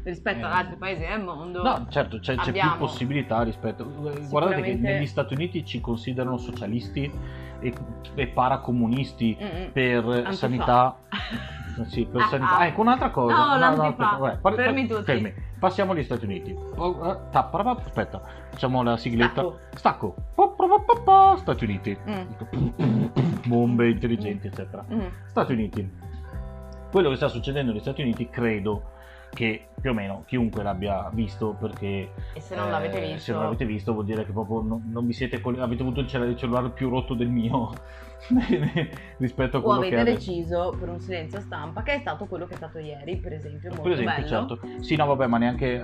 rispetto 0.02 0.40
Eh. 0.40 0.42
ad 0.44 0.52
altri 0.52 0.76
paesi 0.76 1.00
del 1.06 1.22
mondo, 1.22 1.62
No, 1.62 1.86
certo, 1.88 2.18
c'è, 2.18 2.34
c'è 2.36 2.52
più 2.52 2.76
possibilità 2.78 3.42
rispetto. 3.42 3.84
Guardate 3.84 4.16
che 4.16 4.22
Sicuramente- 4.22 4.76
negli 4.80 5.06
Stati 5.06 5.34
Uniti 5.34 5.64
ci 5.64 5.80
considerano 5.80 6.36
socialisti 6.36 7.10
e, 7.60 7.72
e 8.14 8.26
paracomunisti 8.26 9.36
Mm-mm. 9.40 9.72
per 9.72 10.04
Antifa. 10.04 10.32
sanità. 10.32 10.96
Sì, 11.86 12.06
per 12.06 12.22
Ah, 12.22 12.26
sanità. 12.26 12.56
ah. 12.58 12.66
Ecco 12.66 12.80
un'altra 12.80 13.10
cosa. 13.10 13.34
No, 13.34 13.58
l'antifa. 13.58 13.86
aspetta, 13.88 14.16
vabbè, 14.16 14.36
par- 14.38 14.54
Fermi 14.54 14.86
tutti. 14.86 15.02
fermi. 15.04 15.34
Passiamo 15.58 15.92
agli 15.92 16.02
Stati 16.04 16.24
Uniti. 16.24 16.56
Oh, 16.76 17.06
eh, 17.10 17.18
aspetta, 17.86 18.20
facciamo 18.50 18.82
la 18.82 18.96
sigletta. 18.96 19.42
Stacco. 19.74 20.14
Stacco. 20.34 21.36
Stati 21.38 21.64
Uniti. 21.64 21.96
Mm. 22.08 23.06
Bombe 23.46 23.88
intelligenti, 23.90 24.46
eccetera. 24.46 24.84
Mm. 24.92 25.00
Stati 25.26 25.52
Uniti. 25.52 25.90
Quello 26.90 27.08
che 27.10 27.16
sta 27.16 27.28
succedendo 27.28 27.72
negli 27.72 27.80
Stati 27.80 28.02
Uniti 28.02 28.28
credo 28.28 28.90
che 29.34 29.66
più 29.80 29.90
o 29.90 29.94
meno 29.94 30.22
chiunque 30.26 30.62
l'abbia 30.62 31.10
visto 31.12 31.54
perché 31.60 32.12
E 32.32 32.40
se 32.40 32.54
non 32.56 32.70
l'avete 32.70 32.98
eh, 33.02 33.06
visto, 33.12 33.20
se 33.20 33.32
non 33.32 33.42
l'avete 33.42 33.66
visto 33.66 33.92
vuol 33.92 34.04
dire 34.06 34.24
che 34.24 34.32
proprio 34.32 34.62
non, 34.62 34.82
non 34.90 35.06
vi 35.06 35.12
siete 35.12 35.40
coll- 35.40 35.60
avete 35.60 35.82
avuto 35.82 36.00
il 36.00 36.06
cell- 36.08 36.28
il 36.30 36.36
cellulare 36.36 36.70
più 36.70 36.88
rotto 36.88 37.14
del 37.14 37.28
mio 37.28 37.72
rispetto 39.18 39.58
a 39.58 39.60
o 39.60 39.62
quello 39.62 39.82
che 39.82 39.88
avete 39.88 39.96
è 39.96 40.00
adesso. 40.00 40.30
deciso 40.32 40.74
per 40.78 40.88
un 40.88 41.00
silenzio 41.00 41.40
stampa, 41.40 41.82
che 41.82 41.94
è 41.94 41.98
stato 41.98 42.26
quello 42.26 42.46
che 42.46 42.54
è 42.54 42.56
stato 42.56 42.78
ieri, 42.78 43.18
per 43.18 43.32
esempio, 43.34 43.72
molto 43.74 43.82
per 43.82 43.92
esempio 43.92 44.22
bello. 44.22 44.26
certo 44.26 44.58
sì 44.80 44.96
no 44.96 45.06
vabbè 45.06 45.26
ma 45.26 45.38
neanche 45.38 45.82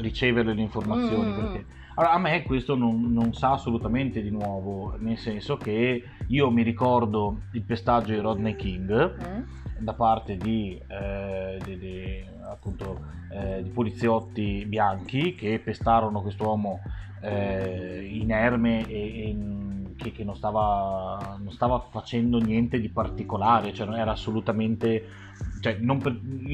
ricevere 0.00 0.54
le 0.54 0.60
informazioni 0.62 1.30
Mm. 1.30 1.34
perché 1.34 1.64
allora 1.94 2.14
a 2.14 2.18
me 2.18 2.42
questo 2.42 2.74
non, 2.74 3.12
non 3.12 3.34
sa 3.34 3.52
assolutamente 3.52 4.22
di 4.22 4.30
nuovo 4.30 4.94
nel 4.98 5.18
senso 5.18 5.56
che 5.56 6.02
io 6.28 6.50
mi 6.50 6.62
ricordo 6.62 7.42
il 7.52 7.62
pestaggio 7.62 8.12
di 8.12 8.18
Rodney 8.20 8.56
King 8.56 9.14
Mm? 9.22 9.42
da 9.78 9.94
parte 9.94 10.36
di, 10.36 10.80
eh, 10.88 11.58
di- 11.64 11.76
di, 11.78 12.24
appunto, 12.48 13.00
eh, 13.32 13.62
di 13.64 13.70
poliziotti 13.70 14.64
bianchi 14.64 15.34
che 15.34 15.58
pestarono 15.58 16.22
quest'uomo 16.22 16.80
eh, 17.24 18.08
inerme 18.10 18.86
e, 18.88 18.94
e 19.24 19.28
in- 19.28 19.81
che, 20.02 20.12
che 20.12 20.24
non, 20.24 20.34
stava, 20.36 21.36
non 21.42 21.52
stava 21.52 21.78
facendo 21.90 22.38
niente 22.38 22.80
di 22.80 22.88
particolare, 22.90 23.72
cioè 23.72 23.86
non 23.86 23.96
era 23.96 24.12
assolutamente... 24.12 25.06
Cioè, 25.60 25.78
non 25.80 26.00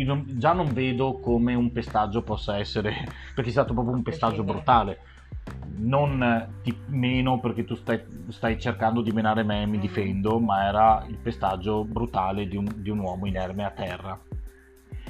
non- 0.04 0.24
già 0.38 0.52
non 0.52 0.72
vedo 0.72 1.18
come 1.20 1.54
un 1.54 1.72
pestaggio 1.72 2.22
possa 2.22 2.58
essere, 2.58 2.92
perché 3.34 3.48
è 3.50 3.52
stato 3.52 3.72
proprio 3.72 3.94
un 3.94 4.02
pestaggio 4.02 4.42
brutale. 4.44 4.98
Non 5.76 6.48
ti 6.62 6.76
meno 6.86 7.40
perché 7.40 7.64
tu 7.64 7.74
stai, 7.74 8.02
stai 8.28 8.60
cercando 8.60 9.00
di 9.00 9.12
menare 9.12 9.42
me 9.44 9.62
e 9.62 9.66
mi 9.66 9.76
Mhm. 9.76 9.80
difendo, 9.82 10.38
ma 10.38 10.64
era 10.66 11.04
il 11.08 11.16
pestaggio 11.16 11.84
brutale 11.84 12.46
di 12.48 12.56
un, 12.56 12.66
di 12.76 12.90
un 12.90 12.98
uomo 12.98 13.26
inerme 13.26 13.64
a 13.64 13.70
terra. 13.70 14.20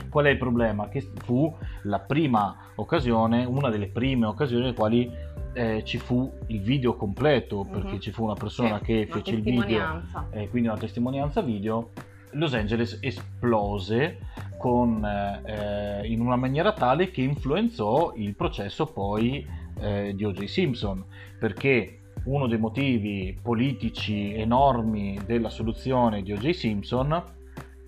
Qual 0.09 0.25
è 0.25 0.31
il 0.31 0.39
problema? 0.39 0.89
Che 0.89 1.01
fu 1.25 1.55
la 1.83 1.99
prima 1.99 2.57
occasione, 2.77 3.45
una 3.45 3.69
delle 3.69 3.89
prime 3.89 4.27
occasioni 4.27 4.63
nelle 4.63 4.75
quali 4.75 5.11
eh, 5.59 5.83
ci 5.85 5.99
fu 5.99 6.31
il 6.47 6.61
video 6.61 6.95
completo, 6.95 7.67
perché 7.69 7.95
Mhm. 7.95 8.01
ci 8.01 8.11
fu 8.13 8.23
una 8.23 8.35
persona 8.35 8.79
Sì, 8.79 8.85
che 8.85 9.07
una 9.11 9.17
fece 9.17 9.35
il 9.35 9.43
video 9.43 10.03
eh, 10.31 10.49
quindi 10.49 10.69
una 10.69 10.79
testimonianza 10.79 11.41
video, 11.41 11.91
Los 12.33 12.55
Angeles 12.55 12.99
esplose 13.01 14.19
con, 14.57 15.05
eh, 15.05 16.07
in 16.07 16.21
una 16.21 16.37
maniera 16.37 16.73
tale 16.73 17.11
che 17.11 17.23
influenzò 17.23 18.13
il 18.17 18.35
processo 18.35 18.87
poi 18.87 19.45
eh, 19.81 20.13
di 20.15 20.25
O.J. 20.25 20.45
Simpson, 20.45 21.05
perché 21.39 22.01
uno 22.25 22.47
dei 22.47 22.59
motivi 22.59 23.37
politici 23.41 24.35
enormi 24.35 25.19
della 25.25 25.49
soluzione 25.51 26.23
di 26.23 26.33
O.J. 26.33 26.51
Simpson 26.51 27.23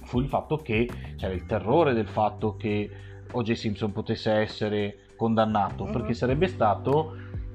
fu 0.04 0.20
il 0.20 0.26
fatto 0.28 0.56
che 0.56 0.88
c'era 1.16 1.34
il 1.34 1.46
terrore 1.46 1.92
del 1.92 2.06
fatto 2.08 2.56
che 2.56 2.88
O.J. 3.32 3.52
Simpson 3.52 3.92
potesse 3.92 4.32
essere 4.32 4.96
condannato, 5.16 5.84
Mhm. 5.84 5.92
perché 5.92 6.14
sarebbe 6.14 6.46
stato 6.46 7.14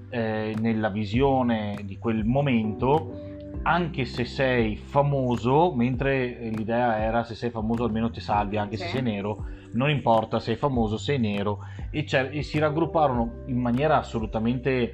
eh, 0.09 0.55
nella 0.59 0.89
visione 0.89 1.79
di 1.83 1.97
quel 1.97 2.23
momento 2.25 3.23
anche 3.63 4.05
se 4.05 4.25
sei 4.25 4.75
famoso, 4.75 5.73
mentre 5.73 6.49
l'idea 6.51 6.99
era 6.99 7.23
se 7.23 7.33
sei 7.35 7.49
famoso 7.49 7.83
almeno 7.83 8.11
ti 8.11 8.19
salvi 8.19 8.57
anche 8.57 8.77
se 8.77 8.85
Sì. 8.85 8.91
sei 8.91 9.01
nero, 9.01 9.45
non 9.71 9.89
importa 9.89 10.39
sei 10.39 10.55
famoso, 10.55 10.97
sei 10.97 11.19
nero 11.19 11.59
e, 11.89 12.05
e 12.31 12.41
si 12.43 12.59
raggrupparono 12.59 13.43
in 13.47 13.57
maniera 13.57 13.97
assolutamente 13.97 14.91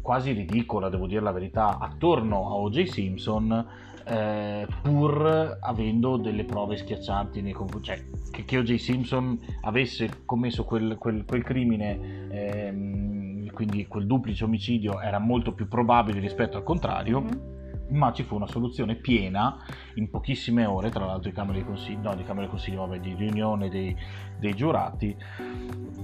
quasi 0.00 0.32
ridicola, 0.32 0.88
devo 0.88 1.06
dire 1.06 1.20
la 1.20 1.32
verità, 1.32 1.78
attorno 1.78 2.48
a 2.48 2.54
O.J. 2.54 2.84
Simpson 2.84 3.66
eh, 4.10 4.66
pur 4.82 5.58
avendo 5.60 6.16
delle 6.16 6.44
prove 6.44 6.76
schiaccianti 6.76 7.40
nei 7.42 7.52
confronti, 7.52 7.86
cioè 7.86 8.04
che, 8.32 8.44
che 8.44 8.58
O.J. 8.58 8.74
Simpson 8.74 9.38
avesse 9.62 10.24
commesso 10.24 10.64
quel, 10.64 10.96
quel- 10.98 11.24
quel 11.24 11.44
crimine, 11.44 12.28
ehm, 12.30 13.50
quindi 13.52 13.86
quel 13.86 14.06
duplice 14.06 14.44
omicidio, 14.44 15.00
era 15.00 15.18
molto 15.18 15.52
più 15.52 15.68
probabile 15.68 16.18
rispetto 16.18 16.56
al 16.56 16.64
contrario 16.64 17.20
Mhm. 17.20 17.58
ma 17.90 18.12
ci 18.12 18.22
fu 18.22 18.36
una 18.36 18.46
soluzione 18.46 18.94
piena 18.94 19.56
in 19.94 20.10
pochissime 20.10 20.64
ore, 20.64 20.90
tra 20.90 21.04
l'altro 21.04 21.28
di 21.30 21.34
Camera 21.34 21.58
di 21.58 21.64
Consiglio, 21.64 22.10
no, 22.10 22.14
di 22.14 22.22
Camera 22.22 22.44
di 22.46 22.50
Consiglio, 22.50 22.86
vabbè, 22.86 23.00
di 23.00 23.14
riunione 23.14 23.68
dei, 23.68 23.96
dei 24.38 24.54
giurati. 24.54 25.16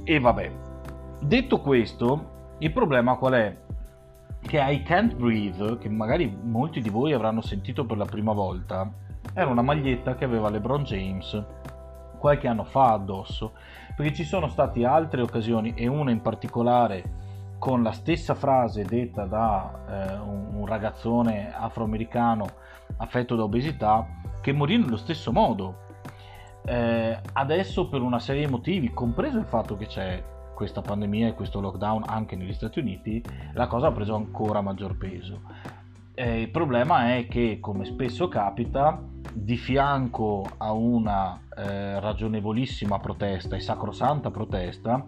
E 0.03 0.19
vabbè, 0.19 0.51
detto 1.21 1.61
questo, 1.61 2.55
il 2.59 2.73
problema 2.73 3.17
qual 3.17 3.33
è? 3.35 3.57
Che 4.47 4.63
I 4.63 4.83
Can't 4.85 5.17
Breathe, 5.17 5.77
che 5.79 5.89
magari 5.89 6.39
molti 6.41 6.81
di 6.81 6.89
voi 6.89 7.13
avranno 7.13 7.41
sentito 7.41 7.85
per 7.85 7.97
la 7.97 8.05
prima 8.05 8.33
volta, 8.33 8.89
era 9.35 9.51
una 9.51 9.61
maglietta 9.61 10.15
che 10.15 10.25
aveva 10.25 10.49
LeBron 10.51 10.85
James 10.85 11.45
qualche 12.17 12.47
anno 12.47 12.63
fa 12.63 12.93
addosso, 12.93 13.55
perché 13.97 14.15
ci 14.15 14.23
sono 14.23 14.47
state 14.47 14.85
altre 14.85 15.21
occasioni 15.21 15.75
e 15.75 15.89
una 15.89 16.13
in 16.13 16.23
particolare 16.23 17.57
con 17.59 17.83
la 17.83 17.91
stessa 17.91 18.37
frase 18.37 18.85
detta 18.85 19.25
da 19.25 19.81
eh, 19.89 20.17
un, 20.19 20.51
un 20.53 20.67
ragazzone 20.67 21.53
afroamericano 21.53 22.47
affetto 22.99 23.35
da 23.35 23.43
obesità 23.43 24.07
che 24.41 24.53
morì 24.53 24.79
nello 24.79 24.97
stesso 24.97 25.33
modo. 25.33 25.79
Eh, 26.65 27.19
adesso 27.33 27.89
per 27.89 28.01
una 28.01 28.21
serie 28.21 28.45
di 28.45 28.51
motivi, 28.51 28.93
compreso 28.93 29.39
il 29.39 29.47
fatto 29.47 29.77
che 29.77 29.87
c'è 29.87 30.23
questa 30.57 30.81
pandemia 30.81 31.29
e 31.29 31.35
questo 31.35 31.61
lockdown 31.61 32.05
anche 32.07 32.35
negli 32.35 32.55
Stati 32.55 32.79
Uniti, 32.79 33.23
la 33.53 33.67
cosa 33.67 33.89
ha 33.89 33.93
preso 33.93 34.15
ancora 34.15 34.63
maggior 34.63 34.97
peso. 34.97 35.43
Eh, 36.15 36.41
il 36.41 36.49
problema 36.49 37.15
è 37.15 37.27
che, 37.29 37.59
come 37.61 37.85
spesso 37.85 38.27
capita, 38.29 38.99
di 39.31 39.59
fianco 39.59 40.49
a 40.57 40.73
una 40.73 41.39
eh, 41.55 42.01
ragionevolissima 42.01 42.99
protesta 42.99 43.55
e 43.55 43.61
sacrosanta 43.61 44.31
protesta, 44.31 45.05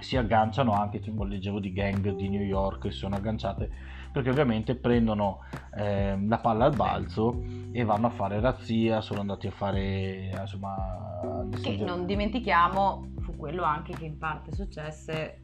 si 0.00 0.18
agganciano 0.18 0.72
anche, 0.72 1.00
tipo, 1.00 1.24
leggevo 1.24 1.60
di 1.60 1.72
gang 1.72 2.14
di 2.14 2.28
New 2.28 2.42
York 2.42 2.82
che 2.82 2.90
sono 2.90 3.16
agganciate 3.16 3.92
perché 4.14 4.30
ovviamente 4.30 4.76
prendono 4.76 5.40
ehm, 5.74 6.28
la 6.28 6.38
palla 6.38 6.66
al 6.66 6.76
balzo 6.76 7.42
e 7.72 7.82
vanno 7.82 8.06
a 8.06 8.10
fare 8.10 8.38
razzia, 8.38 9.00
sono 9.00 9.18
andati 9.18 9.48
a 9.48 9.50
fare 9.50 10.30
insomma 10.40 11.48
Che 11.60 11.76
non 11.78 12.06
dimentichiamo, 12.06 13.08
fu 13.34 13.36
quello 13.36 13.62
anche 13.64 13.92
che 13.92 14.04
in 14.04 14.16
parte 14.16 14.52
successe 14.52 15.38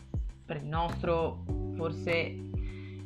per 0.47 0.57
il 0.57 0.67
nostro 0.67 1.45
forse 1.77 2.49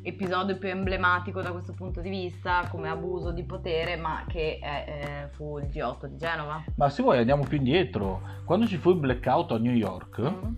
episodio 0.03 0.59
più 0.59 0.69
emblematico 0.69 1.41
da 1.41 1.51
questo 1.53 1.73
punto 1.73 2.01
di 2.03 2.11
vista 2.11 2.67
come 2.71 2.91
abuso 2.91 3.33
di 3.33 3.43
potere, 3.45 3.97
ma 3.97 4.25
che 4.29 4.59
è, 4.61 4.85
eh, 4.87 5.29
fu 5.35 5.59
il 5.59 5.65
G8 5.67 6.07
di 6.07 6.17
Genova. 6.19 6.63
Ma 6.77 6.89
se 6.91 7.03
vuoi 7.03 7.19
andiamo 7.19 7.45
più 7.45 7.57
indietro, 7.57 8.21
quando 8.45 8.67
ci 8.67 8.77
fu 8.77 8.91
il 8.91 8.97
blackout 8.99 9.53
a 9.53 9.59
New 9.59 9.73
York, 9.73 10.21
Mm. 10.21 10.55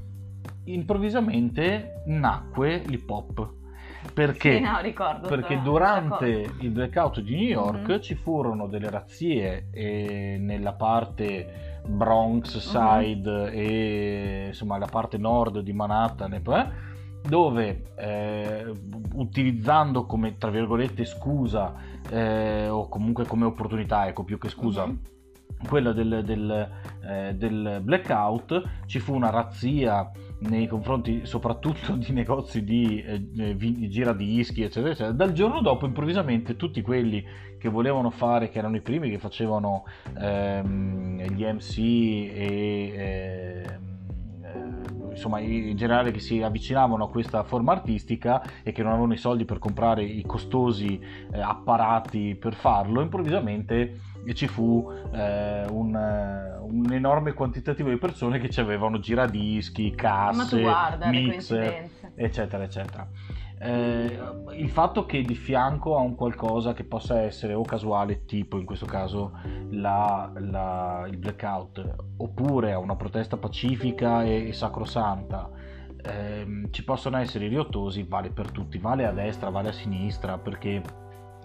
improvvisamente 0.64 2.02
nacque 2.06 2.82
l'hip 2.86 3.08
hop. 3.08 3.54
Perché? 4.12 4.56
Sì, 4.56 4.62
no, 4.62 4.80
ricordo. 4.80 5.28
Perché 5.28 5.60
durante 5.62 6.42
cosa. 6.42 6.54
il 6.62 6.70
blackout 6.70 7.20
di 7.20 7.34
New 7.36 7.48
York 7.48 7.88
Mhm. 7.88 8.00
ci 8.00 8.14
furono 8.14 8.66
delle 8.66 8.90
razzie 8.90 9.68
eh, 9.72 10.36
nella 10.40 10.72
parte 10.72 11.65
Bronx 11.86 12.54
Mhm. 12.54 12.60
side 12.60 13.50
e 13.52 14.44
insomma 14.48 14.78
la 14.78 14.86
parte 14.86 15.16
nord 15.18 15.60
di 15.60 15.72
Manhattan 15.72 16.34
e 16.34 16.40
poi, 16.40 16.64
dove 17.26 17.82
eh, 17.96 18.72
utilizzando 19.14 20.06
come 20.06 20.36
tra 20.38 20.50
virgolette 20.50 21.04
scusa 21.04 21.74
eh, 22.08 22.68
o 22.68 22.88
comunque 22.88 23.24
come 23.26 23.44
opportunità 23.46 24.06
ecco 24.06 24.22
più 24.24 24.38
che 24.38 24.48
scusa 24.48 24.86
Mhm. 24.86 24.98
quella 25.68 25.92
del, 25.92 26.22
del, 26.24 26.68
eh, 27.02 27.34
del 27.34 27.80
blackout 27.82 28.62
ci 28.86 28.98
fu 29.00 29.14
una 29.14 29.30
razzia 29.30 30.10
nei 30.38 30.66
confronti 30.66 31.24
soprattutto 31.24 31.92
di 31.96 32.12
negozi 32.12 32.62
di 32.62 33.02
eh, 33.02 33.28
eh, 33.38 33.54
vi- 33.54 33.88
giradischi 33.88 34.62
eccetera 34.62 34.92
eccetera 34.92 35.12
dal 35.12 35.32
giorno 35.32 35.62
dopo 35.62 35.86
improvvisamente 35.86 36.56
tutti 36.56 36.82
quelli 36.82 37.24
che 37.58 37.68
volevano 37.68 38.10
fare 38.10 38.50
che 38.50 38.58
erano 38.58 38.76
i 38.76 38.82
primi 38.82 39.08
che 39.08 39.18
facevano 39.18 39.84
ehm, 40.18 41.22
gli 41.32 41.42
MC 41.42 41.78
e 41.78 42.92
ehm, 42.94 43.64
eh, 44.42 45.10
insomma 45.10 45.40
in 45.40 45.74
generale 45.76 46.10
che 46.10 46.20
si 46.20 46.42
avvicinavano 46.42 47.04
a 47.04 47.08
questa 47.08 47.42
forma 47.42 47.72
artistica 47.72 48.42
e 48.62 48.72
che 48.72 48.82
non 48.82 48.92
avevano 48.92 49.14
i 49.14 49.18
soldi 49.18 49.46
per 49.46 49.58
comprare 49.58 50.04
i 50.04 50.22
costosi 50.26 51.00
eh, 51.32 51.40
apparati 51.40 52.36
per 52.38 52.54
farlo 52.54 53.00
improvvisamente 53.00 54.14
e 54.26 54.34
ci 54.34 54.48
fu 54.48 54.90
eh, 55.12 55.64
un, 55.70 55.94
eh, 55.94 56.58
un 56.60 56.92
enorme 56.92 57.32
quantitativo 57.32 57.88
di 57.90 57.96
persone 57.96 58.38
che 58.40 58.50
ci 58.50 58.60
avevano 58.60 58.98
giradischi, 58.98 59.94
casse, 59.94 60.60
guarda 60.60 61.08
mixer, 61.08 61.88
eccetera, 62.16 62.64
eccetera. 62.64 63.08
Eh, 63.58 64.18
il 64.56 64.68
fatto 64.68 65.06
che 65.06 65.22
di 65.22 65.34
fianco 65.34 65.96
a 65.96 66.00
un 66.00 66.14
qualcosa 66.14 66.74
che 66.74 66.84
possa 66.84 67.20
essere 67.22 67.54
o 67.54 67.62
casuale, 67.62 68.24
tipo 68.26 68.58
in 68.58 68.66
questo 68.66 68.84
caso 68.84 69.32
la- 69.70 70.30
la- 70.36 71.06
il 71.08 71.16
blackout, 71.16 71.94
oppure 72.18 72.72
a 72.72 72.78
una 72.78 72.96
protesta 72.96 73.36
pacifica 73.38 74.24
e, 74.24 74.48
e 74.48 74.52
sacrosanta, 74.52 75.48
ehm, 76.02 76.70
ci 76.70 76.84
possono 76.84 77.16
essere 77.16 77.46
i 77.46 77.48
riottosi, 77.48 78.02
vale 78.02 78.30
per 78.30 78.50
tutti, 78.50 78.76
vale 78.78 79.06
a 79.06 79.12
destra, 79.12 79.48
vale 79.50 79.70
a 79.70 79.72
sinistra, 79.72 80.36
perché 80.36 80.82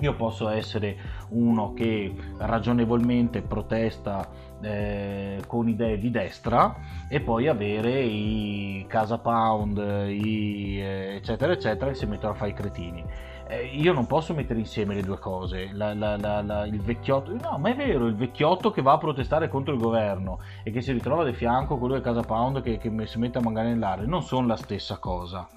Io 0.02 0.16
posso 0.16 0.50
essere 0.50 0.98
uno 1.30 1.74
che 1.74 2.14
ragionevolmente 2.38 3.42
protesta 3.42 4.28
eh, 4.60 5.42
con 5.46 5.70
idee 5.70 6.00
di 6.00 6.10
destra 6.10 6.76
e 7.08 7.22
poi 7.22 7.48
avere 7.48 8.02
i 8.02 8.84
Casa 8.88 9.20
Pound, 9.20 9.78
i, 10.10 10.80
eh, 10.80 11.16
eccetera, 11.18 11.54
eccetera, 11.54 11.92
che 11.92 11.98
si 11.98 12.08
mettono 12.08 12.34
a 12.34 12.36
fare 12.36 12.50
i 12.50 12.54
cretini. 12.54 13.04
Eh, 13.48 13.66
io 13.76 13.94
non 13.94 14.08
posso 14.08 14.34
mettere 14.34 14.60
insieme 14.60 14.96
le 14.96 15.04
due 15.04 15.20
cose. 15.20 15.70
La, 15.74 15.94
la, 15.94 16.16
la, 16.18 16.66
il 16.66 16.82
vecchiotto, 16.82 17.36
no, 17.36 17.60
ma 17.60 17.70
è 17.70 17.76
vero, 17.76 18.08
il 18.08 18.16
vecchiotto 18.16 18.72
che 18.72 18.82
va 18.82 18.94
a 18.94 18.98
protestare 18.98 19.50
contro 19.50 19.74
il 19.74 19.80
governo 19.80 20.40
e 20.64 20.72
che 20.72 20.82
si 20.82 20.94
ritrova 20.94 21.24
di 21.24 21.34
fianco 21.34 21.78
quello 21.78 21.94
di 21.94 22.02
Casa 22.02 22.22
Pound 22.22 22.62
che, 22.64 22.80
che 22.80 22.92
si 23.06 23.20
mette 23.20 23.38
a 23.38 23.42
magare 23.42 23.70
nell'aria 23.70 24.08
non 24.08 24.24
sono 24.24 24.48
la 24.48 24.56
stessa 24.56 24.98
cosa 24.98 25.48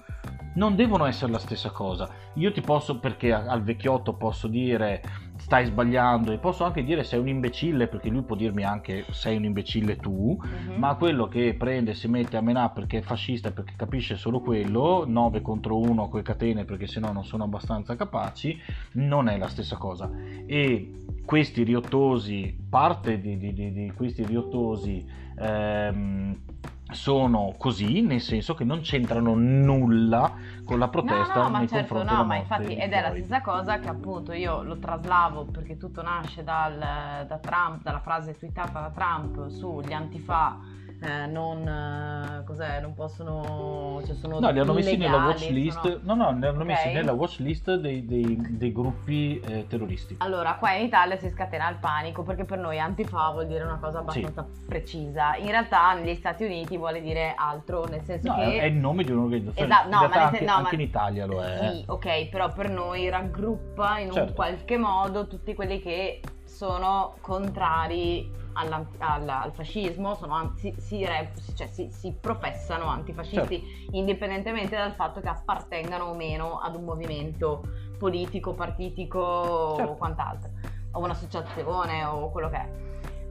non 0.55 0.75
devono 0.75 1.05
essere 1.05 1.31
la 1.31 1.39
stessa 1.39 1.69
cosa. 1.71 2.09
Io 2.33 2.51
ti 2.51 2.61
posso, 2.61 2.99
perché 2.99 3.31
al 3.33 3.63
vecchiotto 3.63 4.13
posso 4.13 4.47
dire 4.47 5.01
stai 5.37 5.65
sbagliando 5.65 6.31
e 6.31 6.37
posso 6.37 6.63
anche 6.63 6.83
dire 6.83 7.03
sei 7.03 7.19
un 7.19 7.27
imbecille 7.27 7.87
perché 7.87 8.09
lui 8.09 8.23
può 8.23 8.35
dirmi 8.35 8.63
anche 8.63 9.05
sei 9.11 9.35
un 9.35 9.43
imbecille 9.43 9.97
tu, 9.97 10.37
mm-hmm. 10.41 10.79
ma 10.79 10.95
quello 10.95 11.27
che 11.27 11.55
prende 11.57 11.93
si 11.93 12.07
mette 12.07 12.37
a 12.37 12.41
menà 12.41 12.69
perché 12.69 12.99
è 12.99 13.01
fascista 13.01 13.51
perché 13.51 13.73
capisce 13.75 14.15
solo 14.15 14.39
quello, 14.39 15.03
9 15.05 15.41
contro 15.41 15.77
1 15.77 16.07
con 16.07 16.19
le 16.19 16.25
catene 16.25 16.65
perché 16.65 16.87
sennò 16.87 17.11
non 17.11 17.25
sono 17.25 17.43
abbastanza 17.43 17.95
capaci, 17.95 18.57
non 18.93 19.27
è 19.27 19.37
la 19.37 19.47
stessa 19.47 19.75
cosa. 19.75 20.09
E 20.45 21.03
questi 21.25 21.63
riottosi, 21.63 22.57
parte 22.69 23.19
di, 23.19 23.37
di, 23.37 23.53
di, 23.53 23.71
di 23.71 23.91
questi 23.95 24.23
riottosi 24.25 25.23
ehm, 25.37 26.37
sono 26.91 27.53
così, 27.57 28.01
nel 28.01 28.21
senso 28.21 28.53
che 28.53 28.63
non 28.63 28.81
c'entrano 28.81 29.33
nulla 29.33 30.31
con 30.63 30.77
la 30.77 30.87
protesta 30.87 31.35
no, 31.35 31.43
no, 31.43 31.49
ma 31.49 31.57
nei 31.59 31.67
certo, 31.67 31.95
confronti 31.95 32.21
no, 32.21 32.25
ma 32.25 32.35
infatti 32.35 32.75
ed 32.75 32.91
è 32.91 33.01
la 33.01 33.09
stessa 33.09 33.41
cosa 33.41 33.79
che 33.79 33.89
appunto 33.89 34.33
io 34.33 34.61
lo 34.61 34.77
traslavo 34.77 35.45
perché 35.45 35.77
tutto 35.77 36.01
nasce 36.01 36.43
dal, 36.43 36.77
da 37.27 37.37
Trump, 37.39 37.81
dalla 37.81 37.99
frase 37.99 38.33
twittata 38.37 38.79
da 38.79 38.91
Trump 38.91 39.47
sugli 39.47 39.93
antifa 39.93 40.59
eh, 41.05 41.25
non, 41.27 41.67
eh, 41.67 42.43
cos'è, 42.45 42.79
non 42.81 42.93
possono, 42.93 44.01
cioè 44.05 44.15
sono 44.15 44.39
no, 44.39 44.49
li 44.49 44.59
hanno 44.59 44.73
messi 44.73 44.97
nella 44.97 45.17
watch 45.25 45.49
list, 45.49 45.79
sono... 45.81 45.99
no, 46.01 46.15
no, 46.15 46.37
li 46.39 46.45
hanno 46.47 46.59
Ok. 46.61 46.65
messi 46.65 46.91
nella 46.91 47.13
watch 47.13 47.37
list 47.39 47.75
dei, 47.75 48.05
dei- 48.05 48.37
dei 48.57 48.71
gruppi 48.71 49.39
eh, 49.39 49.65
terroristi. 49.67 50.15
Allora, 50.19 50.55
qua 50.55 50.73
in 50.73 50.85
Italia 50.85 51.17
si 51.17 51.29
scatena 51.29 51.69
il 51.69 51.77
panico 51.77 52.23
perché 52.23 52.43
per 52.43 52.57
noi 52.57 52.79
antifa 52.79 53.29
vuol 53.31 53.47
dire 53.47 53.63
una 53.63 53.77
cosa 53.77 53.99
abbastanza 53.99 54.45
precisa. 54.67 55.35
In 55.35 55.47
realtà 55.49 55.93
negli 55.93 56.15
Stati 56.15 56.43
Uniti 56.43 56.77
vuole 56.77 57.01
dire 57.01 57.33
altro, 57.37 57.85
nel 57.85 58.01
senso 58.03 58.29
No, 58.29 58.35
che... 58.35 58.59
è, 58.59 58.63
il 58.65 58.73
nome 58.75 59.03
di 59.03 59.11
un'organizzazione, 59.11 59.67
Esatto, 59.71 59.85
in 59.87 59.93
no, 59.93 60.07
ma 60.07 60.23
anche, 60.23 60.37
sen- 60.37 60.45
no, 60.47 60.53
anche 60.53 60.75
ma- 60.75 60.81
in 60.81 60.87
Italia 60.87 61.25
lo 61.25 61.43
è. 61.43 61.69
Sì, 61.71 61.83
ok, 61.87 62.29
però 62.29 62.51
per 62.51 62.69
noi 62.69 63.09
raggruppa 63.09 63.99
in 63.99 64.07
un 64.07 64.13
Certo. 64.13 64.33
qualche 64.33 64.77
modo 64.77 65.27
tutti 65.27 65.53
quelli 65.53 65.79
che 65.79 66.21
sono 66.43 67.15
contrari 67.21 68.43
alla- 68.97 69.41
al 69.41 69.51
fascismo, 69.53 70.15
sono 70.15 70.53
si, 70.55 70.73
si 70.77 71.05
cioè 71.55 71.67
si- 71.67 71.89
si 71.91 72.13
professano 72.19 72.85
antifascisti 72.87 73.59
Certo. 73.59 73.95
indipendentemente 73.97 74.75
dal 74.75 74.93
fatto 74.93 75.19
che 75.19 75.27
appartengano 75.27 76.05
o 76.05 76.13
meno 76.15 76.59
ad 76.59 76.75
un 76.75 76.83
movimento 76.83 77.61
politico, 77.97 78.53
partitico 78.53 79.19
o 79.19 79.75
Certo. 79.75 79.93
quant'altro, 79.95 80.49
o 80.91 80.99
un'associazione 80.99 82.03
o 82.05 82.29
quello 82.31 82.49
che 82.49 82.57
è. 82.57 82.69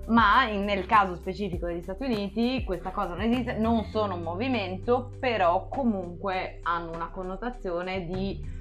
Ma 0.07 0.45
in- 0.49 0.65
nel 0.65 0.85
caso 0.85 1.15
specifico 1.17 1.67
degli 1.67 1.81
Stati 1.83 2.05
Uniti 2.05 2.63
questa 2.65 2.91
cosa 2.91 3.11
non 3.15 3.23
esiste, 3.23 3.55
non 3.57 3.85
sono 3.85 4.15
un 4.17 4.23
movimento, 4.23 5.11
però 5.19 5.69
comunque 5.69 6.61
hanno 6.63 6.93
una 6.93 7.09
connotazione 7.09 8.05
di 8.05 8.53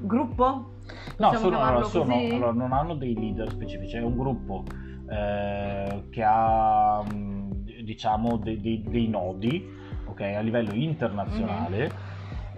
gruppo. 0.00 0.70
No, 1.18 1.32
sono, 1.34 1.60
allora, 1.60 1.84
sono- 1.84 2.14
allora, 2.14 2.52
non 2.52 2.72
hanno 2.72 2.94
dei 2.94 3.14
leader 3.14 3.48
specifici, 3.50 3.96
è 3.96 4.02
un 4.02 4.16
gruppo 4.16 4.64
eh, 5.10 6.04
che 6.10 6.22
ha 6.24 7.02
mh, 7.02 7.82
diciamo 7.84 8.36
dei, 8.38 8.60
dei- 8.60 8.84
dei 8.86 9.08
nodi 9.08 9.64
ok, 10.06 10.20
a 10.20 10.40
livello 10.40 10.72
internazionale. 10.72 11.84
Mhm. 11.88 12.07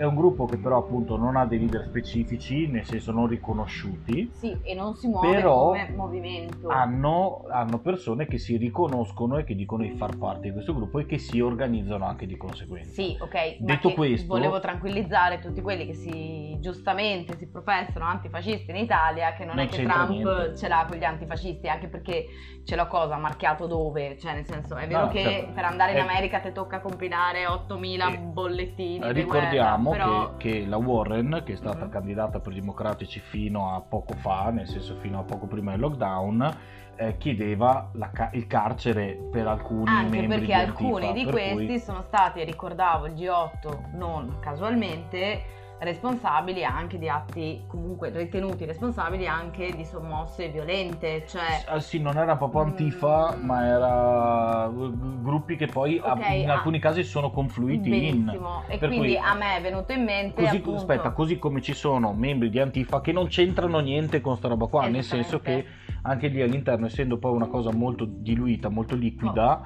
È 0.00 0.04
un 0.04 0.14
gruppo 0.14 0.46
che 0.46 0.56
però 0.56 0.78
appunto 0.78 1.18
non 1.18 1.36
ha 1.36 1.44
dei 1.44 1.58
leader 1.58 1.84
specifici, 1.84 2.66
nel 2.68 2.86
senso 2.86 3.12
non 3.12 3.26
riconosciuti. 3.26 4.30
Sì, 4.32 4.58
e 4.62 4.72
non 4.72 4.94
si 4.94 5.08
muove 5.08 5.34
Però 5.34 5.66
come 5.66 5.92
movimento. 5.94 6.68
Hanno, 6.68 7.44
hanno 7.50 7.80
persone 7.80 8.26
che 8.26 8.38
si 8.38 8.56
riconoscono 8.56 9.36
e 9.36 9.44
che 9.44 9.54
dicono 9.54 9.82
di 9.82 9.90
far 9.90 10.16
parte 10.16 10.46
di 10.46 10.52
questo 10.54 10.72
gruppo 10.74 11.00
e 11.00 11.04
che 11.04 11.18
si 11.18 11.38
organizzano 11.42 12.06
anche 12.06 12.24
di 12.24 12.38
conseguenza. 12.38 12.92
Sì, 12.92 13.14
ok, 13.20 13.56
Detto 13.58 13.92
questo- 13.92 14.26
volevo 14.26 14.58
tranquillizzare 14.58 15.38
tutti 15.38 15.60
quelli 15.60 15.84
che 15.84 15.92
si 15.92 16.56
giustamente 16.60 17.36
si 17.36 17.50
professano 17.50 18.06
antifascisti 18.06 18.70
in 18.70 18.76
Italia, 18.76 19.34
che 19.34 19.44
non, 19.44 19.56
Non 19.56 19.64
è 19.66 19.68
che 19.68 19.82
Trump 19.82 20.08
niente. 20.08 20.56
ce 20.56 20.68
l'ha 20.68 20.86
con 20.88 20.96
gli 20.96 21.04
antifascisti, 21.04 21.68
anche 21.68 21.88
perché 21.88 22.24
ce 22.64 22.74
l'ho 22.74 22.86
cosa 22.86 23.16
marchiato 23.18 23.66
dove, 23.66 24.16
cioè 24.18 24.32
nel 24.32 24.46
senso 24.46 24.76
è 24.76 24.86
vero 24.86 25.04
No, 25.06 25.08
che 25.08 25.22
certo. 25.22 25.52
per 25.52 25.64
andare 25.64 25.90
in 25.92 25.98
Eh, 25.98 26.00
America 26.00 26.40
ti 26.40 26.52
tocca 26.52 26.80
compilare 26.80 27.46
8000 27.46 28.12
eh, 28.12 28.18
bollettini 28.18 28.98
di 28.98 29.12
Ricordiamo 29.12 29.89
guerra, 29.90 30.04
però... 30.04 30.36
che, 30.36 30.50
che 30.60 30.66
la 30.66 30.76
Warren, 30.76 31.42
che 31.44 31.52
è 31.52 31.56
stata 31.56 31.84
Mhm. 31.84 31.90
candidata 31.90 32.40
per 32.40 32.52
i 32.52 32.56
democratici 32.60 33.20
fino 33.20 33.74
a 33.74 33.80
poco 33.80 34.14
fa, 34.14 34.50
nel 34.50 34.66
senso 34.66 34.96
fino 34.96 35.18
a 35.18 35.22
poco 35.22 35.46
prima 35.46 35.72
del 35.72 35.80
lockdown, 35.80 36.56
eh, 36.96 37.16
chiedeva 37.16 37.90
ca- 38.12 38.30
il 38.34 38.46
carcere 38.46 39.16
per 39.30 39.46
alcuni 39.46 39.88
Anche 39.88 40.18
membri 40.18 40.38
perché 40.40 40.52
alcuni 40.52 41.06
Antifa, 41.06 41.12
di 41.12 41.24
per 41.24 41.32
questi 41.32 41.66
cui- 41.66 41.78
sono 41.78 42.02
stati, 42.02 42.44
ricordavo 42.44 43.06
il 43.06 43.12
G8 43.14 43.96
non 43.96 44.36
casualmente, 44.40 45.42
responsabili 45.80 46.62
anche 46.62 46.98
di 46.98 47.08
atti, 47.08 47.62
comunque 47.66 48.10
ritenuti 48.10 48.66
responsabili 48.66 49.26
anche 49.26 49.72
di 49.74 49.84
sommosse 49.84 50.48
violente, 50.50 51.24
cioè... 51.26 51.64
Ah, 51.66 51.80
sì, 51.80 51.98
non 52.00 52.18
era 52.18 52.36
proprio 52.36 52.60
Antifa, 52.62 53.34
Mm. 53.34 53.44
ma 53.46 53.66
era 53.66 54.66
eh, 54.66 54.90
gruppi 55.22 55.56
che 55.56 55.66
poi 55.66 55.98
a- 56.02 56.12
Ok, 56.12 56.28
in 56.32 56.50
ah. 56.50 56.54
alcuni 56.54 56.78
casi 56.78 57.02
sono 57.02 57.30
confluiti 57.30 57.88
in. 58.08 58.24
Benissimo, 58.24 58.62
e 58.68 58.76
Per 58.76 58.88
quindi 58.88 59.08
cui- 59.08 59.16
a 59.16 59.34
me 59.34 59.56
è 59.56 59.60
venuto 59.62 59.92
in 59.92 60.04
mente 60.04 60.42
Così, 60.42 60.56
appunto, 60.56 60.78
aspetta, 60.78 61.10
così 61.12 61.38
come 61.38 61.62
ci 61.62 61.72
sono 61.72 62.12
membri 62.12 62.50
di 62.50 62.58
Antifa 62.60 63.00
che 63.00 63.12
non 63.12 63.28
c'entrano 63.28 63.78
niente 63.78 64.20
con 64.20 64.36
sta 64.36 64.48
roba 64.48 64.66
qua, 64.66 64.86
nel 64.86 65.02
senso 65.04 65.40
che 65.40 65.64
anche 66.02 66.28
lì 66.28 66.42
all'interno, 66.42 66.86
essendo 66.86 67.16
poi 67.18 67.32
una 67.32 67.46
cosa 67.48 67.72
molto 67.72 68.04
diluita, 68.06 68.68
molto 68.68 68.94
liquida, 68.94 69.62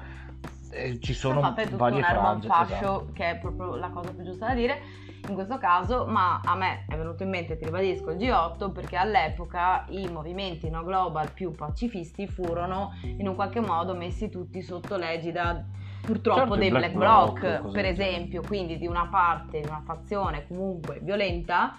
eh, 0.71 0.99
ci 1.01 1.13
sono 1.13 1.41
varie 1.71 1.97
un 1.99 2.03
frange. 2.03 2.47
fascio 2.47 2.73
esatto. 2.73 3.07
che 3.13 3.29
è 3.31 3.35
proprio 3.37 3.75
la 3.75 3.89
cosa 3.89 4.11
più 4.11 4.23
giusta 4.23 4.47
da 4.47 4.53
dire 4.53 4.79
in 5.27 5.33
questo 5.33 5.57
caso, 5.57 6.05
ma 6.05 6.41
a 6.43 6.55
me 6.55 6.85
è 6.87 6.95
venuto 6.95 7.23
in 7.23 7.29
mente, 7.29 7.57
ti 7.57 7.65
ribadisco, 7.65 8.11
il 8.11 8.17
G8 8.17 8.71
perché 8.71 8.95
all'epoca 8.95 9.85
i 9.89 10.07
movimenti 10.09 10.69
no 10.69 10.83
global 10.83 11.31
più 11.31 11.51
pacifisti 11.51 12.27
furono 12.27 12.93
in 13.01 13.27
un 13.27 13.35
qualche 13.35 13.59
modo 13.59 13.95
messi 13.95 14.29
tutti 14.29 14.61
sotto 14.61 14.95
l'egida 14.97 15.65
purtroppo 16.01 16.39
Certo, 16.39 16.55
dei 16.55 16.69
Black, 16.69 16.93
Bloc, 16.93 17.39
Bloc, 17.39 17.71
per 17.71 17.85
esempio, 17.85 18.41
quindi 18.45 18.77
di 18.77 18.87
una 18.87 19.07
parte, 19.07 19.61
di 19.61 19.67
una 19.67 19.81
fazione 19.83 20.45
comunque 20.47 20.99
violenta 21.01 21.77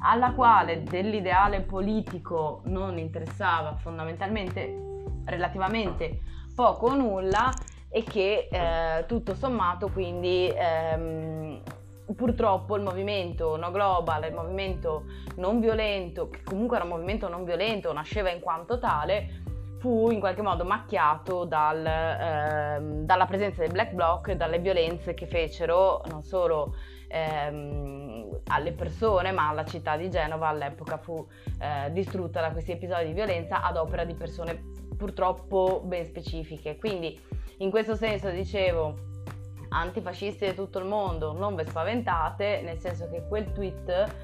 alla 0.00 0.32
quale 0.32 0.82
dell'ideale 0.84 1.60
politico 1.60 2.62
non 2.64 2.98
interessava 2.98 3.74
fondamentalmente 3.74 4.86
relativamente 5.24 6.20
poco 6.54 6.86
o 6.86 6.94
nulla 6.94 7.52
e 7.90 8.02
che 8.04 8.48
eh, 8.50 9.04
tutto 9.06 9.34
sommato 9.34 9.88
quindi 9.88 10.52
ehm, 10.54 11.60
purtroppo 12.14 12.76
il 12.76 12.82
movimento 12.82 13.56
no 13.56 13.70
global, 13.70 14.24
il 14.24 14.34
movimento 14.34 15.04
non 15.36 15.60
violento, 15.60 16.28
che 16.28 16.42
comunque 16.42 16.76
era 16.76 16.84
un 16.84 16.90
movimento 16.92 17.28
non 17.28 17.44
violento, 17.44 17.92
nasceva 17.92 18.30
in 18.30 18.40
quanto 18.40 18.78
tale, 18.78 19.42
fu 19.78 20.10
in 20.10 20.18
qualche 20.18 20.42
modo 20.42 20.64
macchiato 20.64 21.44
dal, 21.44 21.84
ehm, 21.84 23.04
dalla 23.04 23.26
presenza 23.26 23.60
dei 23.60 23.70
black 23.70 23.92
bloc 23.92 24.28
e 24.28 24.36
dalle 24.36 24.58
violenze 24.58 25.14
che 25.14 25.26
fecero 25.26 26.02
non 26.10 26.22
solo 26.22 26.74
ehm, 27.08 28.40
alle 28.48 28.72
persone 28.72 29.30
ma 29.30 29.48
alla 29.48 29.64
città 29.64 29.96
di 29.96 30.10
Genova 30.10 30.48
all'epoca 30.48 30.98
fu 30.98 31.24
eh, 31.60 31.92
distrutta 31.92 32.40
da 32.40 32.50
questi 32.50 32.72
episodi 32.72 33.06
di 33.06 33.12
violenza 33.12 33.62
ad 33.62 33.76
opera 33.76 34.04
di 34.04 34.14
persone 34.14 34.72
purtroppo 34.96 35.80
ben 35.84 36.04
specifiche. 36.04 36.76
Quindi 36.76 37.18
in 37.58 37.70
questo 37.70 37.94
senso 37.94 38.30
dicevo 38.30 39.07
antifascisti 39.68 40.46
di 40.46 40.54
tutto 40.54 40.78
il 40.78 40.86
mondo, 40.86 41.32
non 41.32 41.54
ve 41.54 41.66
spaventate, 41.66 42.60
nel 42.62 42.78
senso 42.78 43.08
che 43.10 43.24
quel 43.28 43.52
tweet 43.52 44.14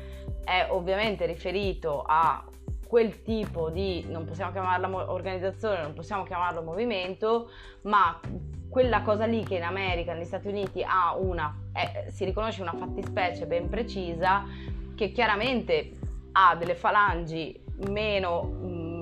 è 0.44 0.66
ovviamente 0.70 1.26
riferito 1.26 2.02
a 2.06 2.44
quel 2.86 3.22
tipo 3.22 3.70
di, 3.70 4.06
non 4.08 4.24
possiamo 4.24 4.52
chiamarla 4.52 5.10
organizzazione, 5.10 5.82
non 5.82 5.94
possiamo 5.94 6.22
chiamarlo 6.22 6.62
movimento, 6.62 7.50
ma 7.82 8.20
quella 8.68 9.02
cosa 9.02 9.24
lì 9.24 9.42
che 9.44 9.56
in 9.56 9.62
America, 9.62 10.12
negli 10.12 10.24
Stati 10.24 10.48
Uniti 10.48 10.82
ha 10.82 11.16
una, 11.16 11.56
eh, 11.72 12.10
si 12.10 12.24
riconosce 12.24 12.62
una 12.62 12.74
fattispecie 12.74 13.46
ben 13.46 13.68
precisa 13.68 14.44
che 14.94 15.10
chiaramente 15.10 15.96
ha 16.32 16.54
delle 16.56 16.74
falangi 16.74 17.60
meno, 17.88 18.42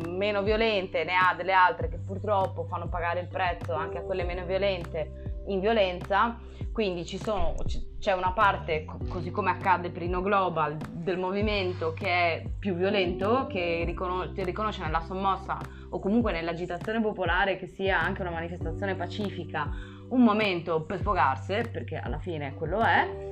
meno 0.07 0.43
violente, 0.43 1.05
ne 1.05 1.13
ha 1.15 1.35
delle 1.35 1.53
altre 1.53 1.89
che 1.89 1.99
purtroppo 1.99 2.65
fanno 2.65 2.89
pagare 2.89 3.21
il 3.21 3.29
prezzo 3.29 3.75
anche 3.75 3.99
a 3.99 4.03
quelle 4.03 4.25
meno 4.25 4.45
violente 4.45 5.22
in 5.47 5.61
violenza, 5.61 6.39
quindi 6.73 7.05
ci 7.05 7.19
sono, 7.19 7.55
c'è 7.99 8.13
una 8.13 8.33
parte, 8.33 8.87
così 9.09 9.31
come 9.31 9.51
accade 9.51 9.91
per 9.91 10.03
i 10.03 10.09
No 10.09 10.23
Global, 10.23 10.77
del 10.91 11.19
movimento 11.19 11.93
che 11.93 12.07
è 12.07 12.45
più 12.59 12.75
violento, 12.75 13.47
che 13.49 13.83
riconos- 13.85 14.33
riconosce 14.43 14.83
nella 14.83 15.01
sommossa 15.01 15.59
o 15.91 15.99
comunque 15.99 16.33
nell'agitazione 16.33 17.01
popolare 17.01 17.57
che 17.59 17.67
sia 17.67 18.01
anche 18.01 18.23
una 18.23 18.31
manifestazione 18.31 18.95
pacifica 18.95 19.71
un 20.09 20.23
momento 20.23 20.83
per 20.83 20.99
sfogarsi, 20.99 21.63
perché 21.71 21.97
alla 21.97 22.19
fine 22.19 22.55
quello 22.55 22.81
è, 22.81 23.31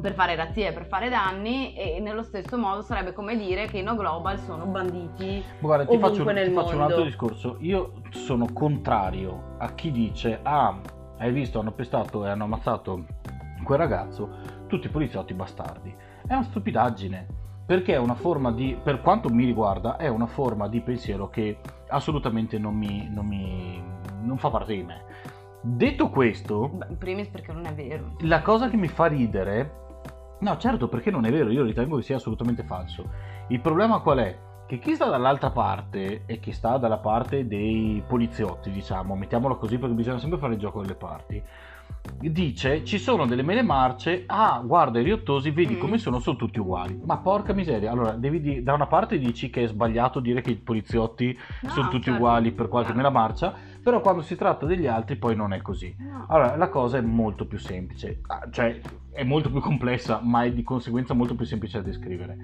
per 0.00 0.12
fare 0.12 0.34
razzie, 0.34 0.72
per 0.72 0.86
fare 0.86 1.08
danni 1.08 1.74
e 1.74 2.00
nello 2.00 2.22
stesso 2.22 2.58
modo 2.58 2.82
sarebbe 2.82 3.12
come 3.12 3.36
dire 3.36 3.66
che 3.66 3.78
i 3.78 3.82
no 3.82 3.94
global 3.96 4.38
sono 4.38 4.66
banditi 4.66 5.42
Guarda, 5.58 5.86
ti 5.86 5.98
faccio, 5.98 6.24
nel 6.24 6.48
ti 6.48 6.52
mondo. 6.52 6.62
faccio 6.62 6.76
un 6.76 6.82
altro 6.82 7.02
discorso. 7.02 7.56
Io 7.60 7.92
sono 8.10 8.46
contrario 8.52 9.54
a 9.58 9.72
chi 9.72 9.90
dice 9.90 10.40
ah, 10.42 10.78
hai 11.18 11.32
visto, 11.32 11.60
hanno 11.60 11.72
pestato 11.72 12.24
e 12.24 12.28
hanno 12.28 12.44
ammazzato 12.44 13.04
quel 13.62 13.78
ragazzo, 13.78 14.28
tutti 14.66 14.86
i 14.86 14.90
poliziotti 14.90 15.34
bastardi. 15.34 15.94
È 16.26 16.32
una 16.32 16.42
stupidaggine, 16.42 17.26
perché 17.66 17.94
è 17.94 17.98
una 17.98 18.14
forma 18.14 18.52
di, 18.52 18.78
per 18.80 19.00
quanto 19.00 19.28
mi 19.28 19.44
riguarda, 19.44 19.96
è 19.96 20.08
una 20.08 20.26
forma 20.26 20.68
di 20.68 20.80
pensiero 20.80 21.28
che 21.28 21.58
assolutamente 21.88 22.58
non 22.58 22.74
mi, 22.74 23.08
non 23.12 23.26
mi 23.26 23.82
non 24.22 24.38
fa 24.38 24.50
parte 24.50 24.74
di 24.74 24.82
me. 24.82 25.04
Detto 25.62 26.10
questo, 26.10 26.68
Beh, 26.68 26.86
in 26.90 26.98
primis 26.98 27.28
perché 27.28 27.52
non 27.52 27.64
è 27.66 27.74
vero. 27.74 28.16
la 28.20 28.42
cosa 28.42 28.68
che 28.68 28.76
mi 28.76 28.88
fa 28.88 29.06
ridere 29.06 29.84
No, 30.38 30.58
certo, 30.58 30.88
perché 30.88 31.10
non 31.10 31.24
è 31.24 31.30
vero, 31.30 31.50
io 31.50 31.64
ritengo 31.64 31.96
che 31.96 32.02
sia 32.02 32.16
assolutamente 32.16 32.62
falso. 32.62 33.08
Il 33.48 33.60
problema 33.60 34.00
qual 34.00 34.18
è? 34.18 34.38
Che 34.66 34.78
chi 34.80 34.94
sta 34.96 35.06
dall'altra 35.08 35.50
parte 35.50 36.22
e 36.26 36.40
chi 36.40 36.50
sta 36.50 36.76
dalla 36.76 36.96
parte 36.98 37.46
dei 37.46 38.02
poliziotti, 38.04 38.72
diciamo, 38.72 39.14
mettiamolo 39.14 39.56
così 39.58 39.78
perché 39.78 39.94
bisogna 39.94 40.18
sempre 40.18 40.38
fare 40.38 40.54
il 40.54 40.58
gioco 40.58 40.80
delle 40.80 40.96
parti, 40.96 41.40
dice 42.18 42.84
ci 42.84 42.98
sono 42.98 43.26
delle 43.26 43.42
mele 43.42 43.62
marce, 43.62 44.24
ah 44.26 44.60
guarda 44.64 44.98
i 44.98 45.04
riottosi, 45.04 45.50
vedi 45.52 45.74
Mm. 45.76 45.78
come 45.78 45.98
sono, 45.98 46.18
sono 46.18 46.36
tutti 46.36 46.58
uguali. 46.58 47.00
Ma 47.04 47.18
porca 47.18 47.52
miseria, 47.52 47.92
allora 47.92 48.10
devi 48.12 48.60
da 48.64 48.74
una 48.74 48.88
parte 48.88 49.18
dici 49.20 49.50
che 49.50 49.62
è 49.62 49.66
sbagliato 49.68 50.18
dire 50.18 50.40
che 50.40 50.50
i 50.50 50.56
poliziotti 50.56 51.38
No, 51.62 51.68
sono 51.70 51.88
tutti 51.88 52.04
certo. 52.06 52.18
uguali 52.18 52.50
per 52.50 52.66
qualche 52.66 52.92
mela 52.92 53.10
marcia, 53.10 53.54
però 53.80 54.00
quando 54.00 54.22
si 54.22 54.34
tratta 54.34 54.66
degli 54.66 54.88
altri 54.88 55.14
poi 55.14 55.36
non 55.36 55.52
è 55.52 55.62
così. 55.62 55.94
No. 55.96 56.24
Allora, 56.28 56.56
la 56.56 56.68
cosa 56.70 56.98
è 56.98 57.00
molto 57.02 57.46
più 57.46 57.58
semplice, 57.58 58.20
Ah, 58.26 58.48
cioè 58.50 58.80
è 59.12 59.22
molto 59.22 59.48
più 59.48 59.60
complessa, 59.60 60.18
ma 60.20 60.42
è 60.42 60.50
di 60.50 60.64
conseguenza 60.64 61.14
molto 61.14 61.36
più 61.36 61.44
semplice 61.46 61.78
da 61.78 61.84
descrivere. 61.84 62.36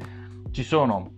Ci 0.52 0.62
sono, 0.62 1.14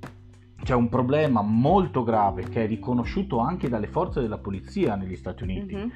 c'è 0.64 0.74
un 0.74 0.88
problema 0.88 1.42
molto 1.42 2.02
grave 2.02 2.48
che 2.48 2.64
è 2.64 2.66
riconosciuto 2.66 3.38
anche 3.38 3.68
dalle 3.68 3.86
forze 3.86 4.20
della 4.20 4.38
polizia 4.38 4.96
negli 4.96 5.14
Stati 5.14 5.42
Uniti, 5.44 5.76
Mhm. 5.76 5.90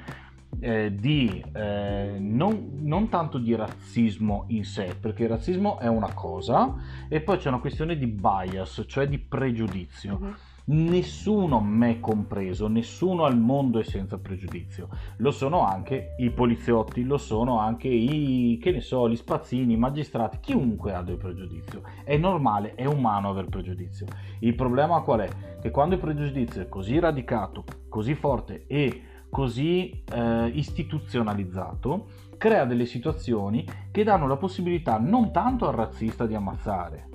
eh, 0.59 0.95
di 0.95 1.43
eh, 1.53 2.15
non, 2.19 2.77
non 2.81 3.09
tanto 3.09 3.37
di 3.39 3.53
razzismo 3.55 4.45
in 4.47 4.63
sé, 4.63 4.95
perché 4.99 5.23
il 5.23 5.29
razzismo 5.29 5.79
è 5.79 5.87
una 5.87 6.13
cosa, 6.13 6.75
e 7.07 7.19
poi 7.21 7.37
c'è 7.37 7.49
una 7.49 7.59
questione 7.59 7.97
di 7.97 8.07
bias, 8.07 8.83
cioè 8.87 9.07
di 9.07 9.17
pregiudizio. 9.19 10.17
Mhm. 10.19 10.35
Nessuno, 10.71 11.59
me 11.61 11.99
compreso, 11.99 12.67
nessuno 12.67 13.23
al 13.23 13.39
mondo 13.39 13.79
è 13.79 13.83
senza 13.83 14.19
pregiudizio. 14.19 14.87
Lo 15.17 15.31
sono 15.31 15.65
anche 15.65 16.13
i 16.19 16.29
poliziotti, 16.29 17.03
lo 17.05 17.17
sono 17.17 17.57
anche 17.57 17.87
i, 17.87 18.59
che 18.61 18.69
ne 18.69 18.81
so, 18.81 19.09
gli 19.09 19.15
spazzini, 19.15 19.73
i 19.73 19.77
magistrati, 19.77 20.37
chiunque 20.39 20.93
ha 20.93 21.01
del 21.01 21.17
pregiudizio. 21.17 21.81
È 22.03 22.15
normale, 22.17 22.75
è 22.75 22.85
umano 22.85 23.29
aver 23.29 23.47
pregiudizio. 23.47 24.05
Il 24.41 24.53
problema 24.53 25.01
qual 25.01 25.21
è? 25.21 25.29
Che 25.59 25.71
quando 25.71 25.95
il 25.95 26.01
pregiudizio 26.01 26.61
è 26.61 26.69
così 26.69 26.99
radicato, 26.99 27.63
così 27.87 28.13
forte 28.13 28.65
e 28.67 29.01
così 29.31 30.03
eh, 30.05 30.51
istituzionalizzato, 30.53 32.09
crea 32.37 32.65
delle 32.65 32.85
situazioni 32.85 33.65
che 33.89 34.03
danno 34.03 34.27
la 34.27 34.37
possibilità 34.37 34.99
non 34.99 35.31
tanto 35.31 35.67
al 35.67 35.73
razzista 35.73 36.27
di 36.27 36.35
ammazzare, 36.35 37.09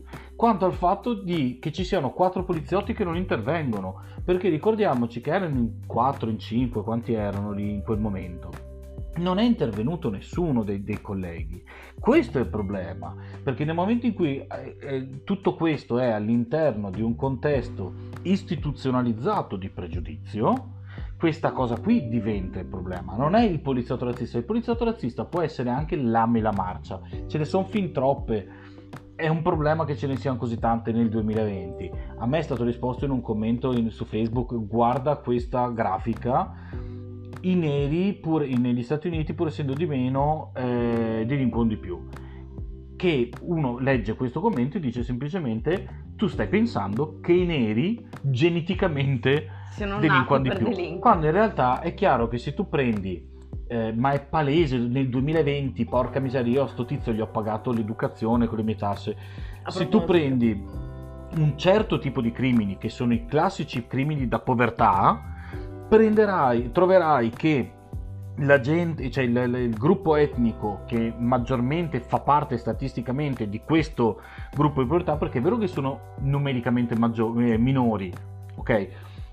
quanto 0.44 0.66
al 0.66 0.74
fatto 0.74 1.14
di, 1.14 1.56
che 1.58 1.72
ci 1.72 1.84
siano 1.84 2.10
quattro 2.10 2.44
poliziotti 2.44 2.92
che 2.92 3.02
non 3.02 3.16
intervengono, 3.16 4.02
perché 4.22 4.50
ricordiamoci 4.50 5.22
che 5.22 5.30
erano 5.30 5.56
in 5.56 5.86
quattro, 5.86 6.28
in 6.28 6.38
cinque, 6.38 6.82
quanti 6.82 7.14
erano 7.14 7.50
lì 7.52 7.72
in 7.72 7.82
quel 7.82 7.98
momento. 7.98 8.50
Non 9.16 9.38
è 9.38 9.42
intervenuto 9.42 10.10
nessuno 10.10 10.62
dei, 10.62 10.84
dei 10.84 11.00
colleghi. 11.00 11.64
Questo 11.98 12.36
è 12.36 12.42
il 12.42 12.48
problema, 12.48 13.16
perché 13.42 13.64
nel 13.64 13.74
momento 13.74 14.04
in 14.04 14.12
cui 14.12 14.36
eh, 14.36 14.76
eh, 14.80 15.24
tutto 15.24 15.54
questo 15.54 15.98
è 15.98 16.10
all'interno 16.10 16.90
di 16.90 17.00
un 17.00 17.16
contesto 17.16 17.94
istituzionalizzato 18.20 19.56
di 19.56 19.70
pregiudizio, 19.70 20.72
questa 21.16 21.52
cosa 21.52 21.78
qui 21.80 22.06
diventa 22.10 22.58
il 22.58 22.66
problema. 22.66 23.16
Non 23.16 23.34
è 23.34 23.42
il 23.42 23.60
poliziotto 23.60 24.04
razzista, 24.04 24.36
il 24.36 24.44
poliziotto 24.44 24.84
razzista 24.84 25.24
può 25.24 25.40
essere 25.40 25.70
anche 25.70 25.96
la 25.96 26.26
mela 26.26 26.52
marcia, 26.52 27.00
ce 27.28 27.38
ne 27.38 27.46
sono 27.46 27.64
fin 27.64 27.92
troppe 27.92 28.63
è 29.16 29.28
un 29.28 29.42
problema 29.42 29.84
che 29.84 29.96
ce 29.96 30.06
ne 30.06 30.16
siano 30.16 30.36
così 30.36 30.58
tante 30.58 30.92
nel 30.92 31.08
2020. 31.08 31.90
A 32.18 32.26
me 32.26 32.38
è 32.38 32.42
stato 32.42 32.64
risposto 32.64 33.04
in 33.04 33.10
un 33.12 33.20
commento 33.20 33.72
in- 33.72 33.90
su 33.90 34.04
Facebook: 34.04 34.54
guarda 34.66 35.16
questa 35.16 35.68
grafica. 35.68 36.52
I 37.42 37.54
neri, 37.54 38.14
pur 38.14 38.46
negli 38.46 38.82
Stati 38.82 39.06
Uniti, 39.06 39.34
pur 39.34 39.48
essendo 39.48 39.74
di 39.74 39.86
meno, 39.86 40.52
eh, 40.56 41.24
delinquono 41.26 41.68
di 41.68 41.76
più. 41.76 42.08
Che 42.96 43.30
uno 43.42 43.78
legge 43.78 44.14
questo 44.14 44.40
commento 44.40 44.78
e 44.78 44.80
dice 44.80 45.02
semplicemente: 45.02 46.04
Tu 46.16 46.26
stai 46.26 46.48
pensando 46.48 47.18
che 47.20 47.32
i 47.32 47.44
neri 47.44 48.06
geneticamente 48.22 49.48
delinquano 50.00 50.42
di 50.42 50.48
più. 50.50 50.58
delinquere. 50.68 50.98
Quando 51.00 51.26
in 51.26 51.32
realtà 51.32 51.80
è 51.80 51.92
chiaro 51.94 52.28
che 52.28 52.38
se 52.38 52.54
tu 52.54 52.68
prendi, 52.68 53.28
eh, 53.66 53.92
ma 53.92 54.12
è 54.12 54.20
palese 54.24 54.76
nel 54.78 55.08
2020, 55.08 55.84
porca 55.86 56.20
miseria, 56.20 56.52
io 56.52 56.62
a 56.64 56.68
sto 56.68 56.84
tizio 56.84 57.12
gli 57.12 57.20
ho 57.20 57.28
pagato 57.28 57.72
l'educazione 57.72 58.46
con 58.46 58.58
le 58.58 58.62
mie 58.64 58.76
tasse. 58.76 59.16
Se 59.68 59.88
tu 59.88 60.04
prendi 60.04 60.64
un 61.36 61.54
certo 61.56 61.98
tipo 61.98 62.20
di 62.20 62.30
crimini, 62.30 62.76
che 62.78 62.88
sono 62.88 63.12
i 63.12 63.24
classici 63.26 63.86
crimini 63.86 64.28
da 64.28 64.38
povertà, 64.38 65.20
prenderai, 65.88 66.70
troverai 66.72 67.30
che 67.30 67.72
la 68.38 68.58
gente, 68.60 69.10
cioè 69.10 69.24
il, 69.24 69.36
il- 69.36 69.54
il 69.54 69.74
gruppo 69.74 70.16
etnico 70.16 70.80
che 70.86 71.14
maggiormente 71.16 72.00
fa 72.00 72.18
parte 72.20 72.56
statisticamente 72.56 73.48
di 73.48 73.60
questo 73.60 74.20
gruppo 74.54 74.82
di 74.82 74.88
povertà, 74.88 75.16
perché 75.16 75.38
è 75.38 75.42
vero 75.42 75.56
che 75.56 75.68
sono 75.68 76.14
numericamente 76.20 76.96
maggior- 76.96 77.40
eh, 77.40 77.56
minori, 77.58 78.12
ok? 78.56 78.88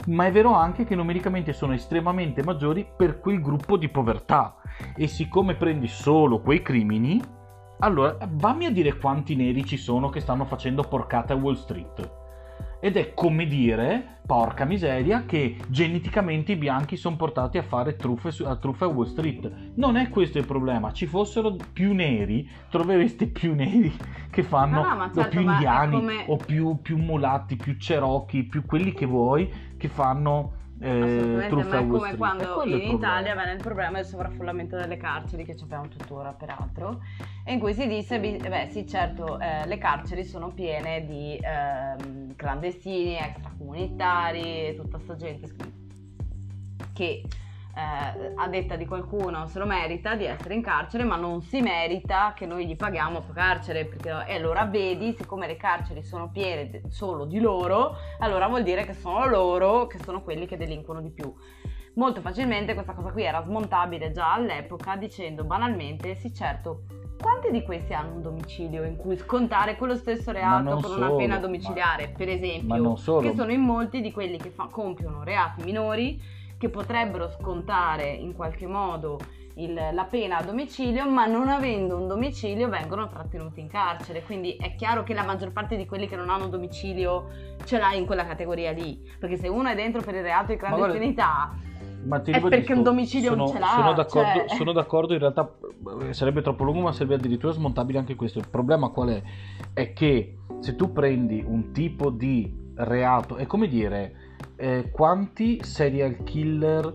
Ma 0.07 0.25
è 0.25 0.31
vero 0.31 0.53
anche 0.53 0.83
che 0.83 0.95
numericamente 0.95 1.53
sono 1.53 1.73
estremamente 1.73 2.43
maggiori 2.43 2.87
per 2.95 3.19
quel 3.19 3.41
gruppo 3.41 3.77
di 3.77 3.89
povertà. 3.89 4.55
E 4.95 5.07
siccome 5.07 5.55
prendi 5.55 5.87
solo 5.87 6.41
quei 6.41 6.61
crimini, 6.61 7.21
allora 7.79 8.17
vammi 8.31 8.65
a 8.65 8.71
dire 8.71 8.97
quanti 8.97 9.35
neri 9.35 9.65
ci 9.65 9.77
sono 9.77 10.09
che 10.09 10.19
stanno 10.19 10.45
facendo 10.45 10.83
porcate 10.83 11.33
a 11.33 11.35
Wall 11.35 11.55
Street. 11.55 12.20
Ed 12.83 12.97
è 12.97 13.13
come 13.13 13.45
dire, 13.45 14.17
porca 14.25 14.65
miseria, 14.65 15.23
che 15.27 15.55
geneticamente 15.67 16.53
i 16.53 16.55
bianchi 16.55 16.97
sono 16.97 17.15
portati 17.15 17.59
a 17.59 17.61
fare 17.61 17.95
truffe, 17.95 18.31
su- 18.31 18.43
a 18.43 18.55
truffe 18.55 18.85
a 18.85 18.87
Wall 18.87 19.05
Street. 19.05 19.51
Non 19.75 19.97
è 19.97 20.09
questo 20.09 20.39
il 20.39 20.45
problema. 20.47 20.91
Ci 20.91 21.05
fossero 21.05 21.55
più 21.71 21.93
neri, 21.93 22.49
trovereste 22.69 23.27
più 23.27 23.53
neri 23.53 23.93
che 24.31 24.41
fanno, 24.41 24.81
No, 24.81 24.89
no, 24.89 24.95
ma 24.95 25.05
o 25.05 25.13
certo, 25.13 25.29
più 25.29 25.39
indiani, 25.41 25.95
come- 25.95 26.23
o 26.27 26.35
più, 26.37 26.79
più 26.81 26.97
mulatti, 26.97 27.55
più 27.55 27.77
cherokee, 27.77 28.43
più 28.45 28.65
quelli 28.65 28.93
che 28.93 29.05
vuoi, 29.05 29.47
che 29.77 29.87
fanno 29.87 30.53
eh, 30.81 30.89
Assolutamente, 30.89 31.47
truffe 31.47 31.77
è 31.77 31.87
come 31.87 32.17
quando 32.17 32.63
in. 32.63 32.95
Italia 32.95 33.35
venne 33.35 33.51
il 33.53 33.61
problema 33.61 33.97
del 33.97 34.05
sovraffollamento 34.05 34.77
delle 34.77 34.97
carceri, 34.97 35.43
che 35.43 35.55
abbiamo 35.61 35.87
tuttora 35.87 36.33
peraltro, 36.33 37.01
e 37.45 37.53
in 37.53 37.59
cui 37.59 37.73
si 37.73 37.87
disse, 37.87 38.19
bi- 38.19 38.37
beh 38.37 38.67
sì 38.69 38.87
certo, 38.87 39.39
eh, 39.39 39.67
le 39.67 39.77
carceri 39.77 40.23
sono 40.23 40.49
piene 40.49 41.05
di 41.05 41.39
ehm, 41.39 42.35
clandestini, 42.35 43.15
extracomunitari, 43.15 44.75
tutta 44.75 44.97
sta 44.97 45.15
gente 45.15 45.53
che 46.93 47.23
eh, 47.75 48.33
a 48.35 48.47
detta 48.47 48.75
di 48.75 48.85
qualcuno 48.85 49.47
se 49.47 49.59
lo 49.59 49.65
merita 49.65 50.15
di 50.15 50.25
essere 50.25 50.53
in 50.53 50.61
carcere, 50.61 51.03
ma 51.03 51.15
non 51.15 51.41
si 51.41 51.61
merita 51.61 52.33
che 52.35 52.45
noi 52.45 52.67
gli 52.67 52.75
paghiamo 52.75 53.21
per 53.21 53.33
carcere, 53.33 53.85
perché 53.85 54.25
e 54.27 54.35
allora 54.35 54.65
vedi, 54.65 55.13
siccome 55.13 55.47
le 55.47 55.55
carceri 55.55 56.03
sono 56.03 56.29
piene 56.29 56.69
de- 56.69 56.81
solo 56.89 57.25
di 57.25 57.39
loro, 57.39 57.95
allora 58.19 58.47
vuol 58.47 58.63
dire 58.63 58.85
che 58.85 58.93
sono 58.93 59.25
loro 59.27 59.87
che 59.87 59.99
sono 60.03 60.21
quelli 60.21 60.45
che 60.45 60.57
delinquono 60.57 61.01
di 61.01 61.11
più. 61.11 61.33
Molto 61.95 62.21
facilmente 62.21 62.73
questa 62.73 62.93
cosa 62.93 63.11
qui 63.11 63.23
era 63.23 63.41
smontabile 63.43 64.11
già 64.11 64.33
all'epoca 64.33 64.95
dicendo 64.95 65.43
banalmente, 65.43 66.15
sì 66.15 66.33
certo, 66.33 66.83
quanti 67.21 67.51
di 67.51 67.63
questi 67.63 67.93
hanno 67.93 68.15
un 68.15 68.21
domicilio 68.21 68.83
in 68.83 68.95
cui 68.95 69.17
scontare 69.17 69.75
quello 69.75 69.95
stesso 69.95 70.31
reato 70.31 70.77
con 70.79 70.91
una 70.91 71.07
solo, 71.07 71.15
pena 71.17 71.35
ma- 71.35 71.41
domiciliare, 71.41 72.13
per 72.15 72.27
Ma 72.27 72.33
esempio, 72.33 72.75
non 72.77 72.97
solo. 72.97 73.29
che 73.29 73.35
sono 73.35 73.51
in 73.51 73.61
molti 73.61 74.01
di 74.01 74.11
quelli 74.11 74.37
che 74.37 74.49
fa- 74.49 74.67
compiono 74.71 75.23
reati 75.23 75.63
minori 75.63 76.39
che 76.61 76.69
potrebbero 76.69 77.27
scontare 77.31 78.07
in 78.11 78.33
qualche 78.35 78.67
modo 78.67 79.17
il- 79.55 79.73
la 79.73 80.03
pena 80.03 80.37
a 80.37 80.43
domicilio, 80.43 81.09
ma 81.09 81.25
non 81.25 81.49
avendo 81.49 81.97
un 81.97 82.07
domicilio 82.07 82.69
vengono 82.69 83.07
trattenuti 83.07 83.59
in 83.59 83.67
carcere. 83.67 84.21
Quindi 84.21 84.55
è 84.57 84.75
chiaro 84.75 85.01
che 85.01 85.15
la 85.15 85.23
maggior 85.23 85.51
parte 85.51 85.75
di 85.75 85.87
quelli 85.87 86.07
che 86.07 86.15
non 86.15 86.29
hanno 86.29 86.47
domicilio 86.49 87.29
ce 87.65 87.79
l'ha 87.79 87.93
in 87.93 88.05
quella 88.05 88.27
categoria 88.27 88.71
lì. 88.71 89.01
Perché 89.19 89.37
se 89.37 89.47
uno 89.47 89.69
è 89.69 89.75
dentro 89.75 90.01
per 90.01 90.13
il 90.13 90.21
reato 90.21 90.51
di 90.51 90.57
clandestinità, 90.57 91.51
Ma 92.03 92.19
ti 92.19 92.31
È 92.31 92.39
perché 92.41 92.73
un 92.73 92.81
domicilio 92.81 93.29
sono, 93.29 93.43
non 93.43 93.53
ce 93.53 93.59
l'ha, 93.59 93.67
Sono 93.75 93.93
d'accordo, 93.93 94.39
cioè. 94.47 94.57
sono 94.57 94.71
d'accordo, 94.71 95.13
in 95.13 95.19
realtà 95.19 95.51
eh, 96.01 96.13
sarebbe 96.13 96.41
troppo 96.41 96.63
lungo, 96.63 96.81
ma 96.81 96.91
sarebbe 96.93 97.13
addirittura 97.15 97.53
smontabile 97.53 97.99
anche 97.99 98.15
questo. 98.15 98.39
Il 98.39 98.47
problema 98.49 98.89
qual 98.89 99.09
è? 99.09 99.21
È 99.73 99.93
che 99.93 100.37
se 100.61 100.75
tu 100.75 100.91
prendi 100.93 101.43
un 101.45 101.71
tipo 101.71 102.09
di 102.09 102.51
reato, 102.75 103.35
è 103.35 103.45
come 103.45 103.67
dire, 103.67 104.20
eh, 104.61 104.91
quanti 104.91 105.59
serial 105.63 106.23
killer 106.23 106.93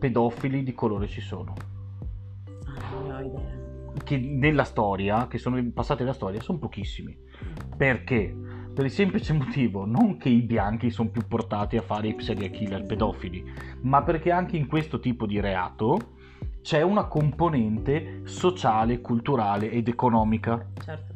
pedofili 0.00 0.64
di 0.64 0.74
colore 0.74 1.06
ci 1.06 1.20
sono? 1.20 1.54
Ah, 2.64 2.90
non 2.90 3.10
ho 3.12 3.20
idea. 3.20 3.56
Che 4.02 4.16
nella 4.16 4.64
storia, 4.64 5.28
che 5.28 5.38
sono 5.38 5.64
passati 5.72 6.02
nella 6.02 6.14
storia, 6.14 6.40
sono 6.40 6.58
pochissimi. 6.58 7.16
Perché? 7.76 8.34
Per 8.74 8.84
il 8.84 8.90
semplice 8.90 9.32
motivo, 9.32 9.84
non 9.84 10.16
che 10.16 10.28
i 10.28 10.42
bianchi 10.42 10.90
sono 10.90 11.10
più 11.10 11.26
portati 11.26 11.76
a 11.76 11.82
fare 11.82 12.08
i 12.08 12.16
serial 12.18 12.50
killer 12.50 12.84
pedofili, 12.84 13.44
ma 13.82 14.02
perché 14.02 14.32
anche 14.32 14.56
in 14.56 14.66
questo 14.66 14.98
tipo 14.98 15.26
di 15.26 15.38
reato 15.40 16.14
c'è 16.62 16.82
una 16.82 17.04
componente 17.04 18.22
sociale, 18.24 19.00
culturale 19.00 19.70
ed 19.70 19.86
economica 19.88 20.64
Certo. 20.84 21.14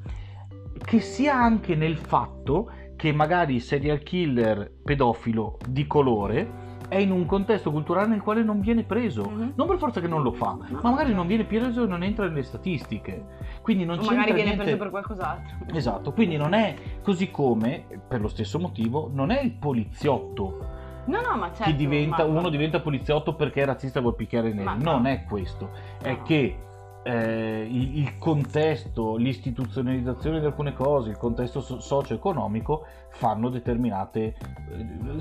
che 0.85 1.01
sia 1.01 1.35
anche 1.35 1.75
nel 1.75 1.97
fatto 1.97 2.71
che 3.03 3.13
magari 3.13 3.57
il 3.57 3.63
serial 3.63 3.99
killer 4.05 4.71
pedofilo 4.85 5.59
di 5.69 5.89
colore 5.89 6.61
è 6.87 6.99
in 6.99 7.11
un 7.11 7.27
contesto 7.27 7.73
culturale 7.73 8.07
nel 8.07 8.21
quale 8.23 8.45
non 8.45 8.61
viene 8.61 8.85
preso. 8.85 9.25
Mhm. 9.29 9.55
Non 9.57 9.67
per 9.67 9.79
forza 9.79 10.01
che 10.01 10.07
non 10.07 10.23
lo 10.23 10.31
fa, 10.31 10.57
ma 10.71 10.91
magari 10.91 11.13
non 11.13 11.27
viene 11.27 11.43
preso 11.43 11.83
e 11.83 11.87
non 11.89 12.05
entra 12.05 12.29
nelle 12.29 12.45
statistiche. 12.45 13.25
Quindi 13.61 13.85
non 13.85 13.97
O 13.97 14.03
c'entra 14.03 14.19
magari 14.19 14.35
viene 14.35 14.51
niente... 14.51 14.63
preso 14.63 14.79
per 14.79 14.91
qualcos'altro. 14.91 15.57
Esatto, 15.77 16.13
quindi 16.13 16.37
non 16.37 16.53
è 16.53 16.77
così 17.03 17.29
come, 17.33 17.87
per 18.07 18.21
lo 18.21 18.29
stesso 18.29 18.61
motivo, 18.61 19.11
non 19.13 19.33
è 19.33 19.41
il 19.43 19.51
poliziotto 19.51 20.59
No, 21.07 21.21
no, 21.23 21.37
ma 21.37 21.49
certo. 21.53 21.65
che 21.73 21.75
diventa, 21.77 22.19
ma- 22.25 22.39
uno 22.39 22.49
diventa 22.51 22.79
poliziotto 22.79 23.35
perché 23.35 23.63
è 23.63 23.65
razzista 23.65 23.99
vuole 23.99 24.15
picchiare 24.15 24.51
i 24.51 24.53
neri. 24.53 24.65
Ma 24.65 24.75
no. 24.75 24.93
Non 24.93 25.07
è 25.07 25.25
questo, 25.25 25.71
è 26.01 26.13
No. 26.13 26.23
che 26.23 26.57
eh, 27.03 27.67
il, 27.69 27.99
il 27.99 28.19
contesto, 28.19 29.17
l'istituzionalizzazione 29.17 30.41
di 30.41 30.47
alcune 30.47 30.73
cose, 30.73 31.11
il 31.11 31.17
contesto 31.17 31.61
so- 31.61 31.81
socio-economico 31.81 32.87
fanno 33.11 33.49
determinate 33.49 34.37
eh, 34.71 35.17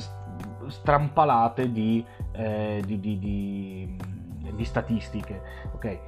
strampalate 0.67 1.71
di, 1.71 2.03
eh, 2.33 2.81
di- 2.85 2.99
di- 2.99 3.19
di- 3.19 3.97
di 4.55 4.65
statistiche. 4.65 5.41
Ok? 5.73 5.99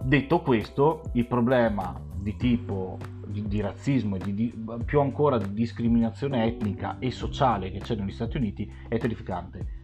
Detto 0.00 0.40
questo, 0.40 1.02
il 1.12 1.26
problema 1.26 1.94
di 2.14 2.36
tipo 2.36 2.98
di, 3.26 3.60
razzismo 3.60 4.16
e 4.16 4.52
più 4.84 5.00
ancora 5.00 5.38
di 5.38 5.52
discriminazione 5.52 6.44
etnica 6.44 6.96
e 6.98 7.10
sociale 7.10 7.70
che 7.70 7.78
c'è 7.78 7.94
negli 7.94 8.10
Stati 8.10 8.36
Uniti 8.36 8.70
è 8.88 8.98
terrificante. 8.98 9.80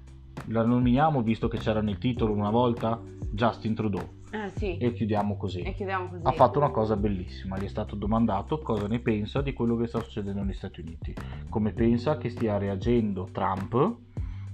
La 0.47 0.65
nominiamo 0.65 1.23
visto 1.23 1.49
che 1.49 1.59
c'era 1.59 1.81
nel 1.81 1.99
titolo 1.99 2.33
una 2.33 2.51
volta 2.51 3.01
Justin 3.31 3.75
Trudeau 3.75 4.18
Eh 4.31 4.51
sì. 4.57 4.77
e 4.77 4.93
chiudiamo 4.93 5.37
così. 5.37 5.63
E 5.63 5.75
chiudiamo 5.75 6.09
così. 6.09 6.23
Ha 6.25 6.33
fatto 6.33 6.59
una 6.59 6.71
cosa 6.71 6.97
bellissima, 6.97 7.59
gli 7.59 7.65
è 7.65 7.69
stato 7.69 7.97
domandato 7.97 8.59
cosa 8.59 8.87
ne 8.87 9.01
pensa 9.01 9.41
di 9.41 9.53
quello 9.53 9.77
che 9.77 9.87
sta 9.87 10.01
succedendo 10.03 10.43
negli 10.43 10.55
Stati 10.55 10.81
Uniti, 10.81 11.15
come 11.49 11.73
pensa 11.73 12.19
che 12.19 12.29
stia 12.29 12.59
reagendo 12.59 13.29
Trump 13.33 13.97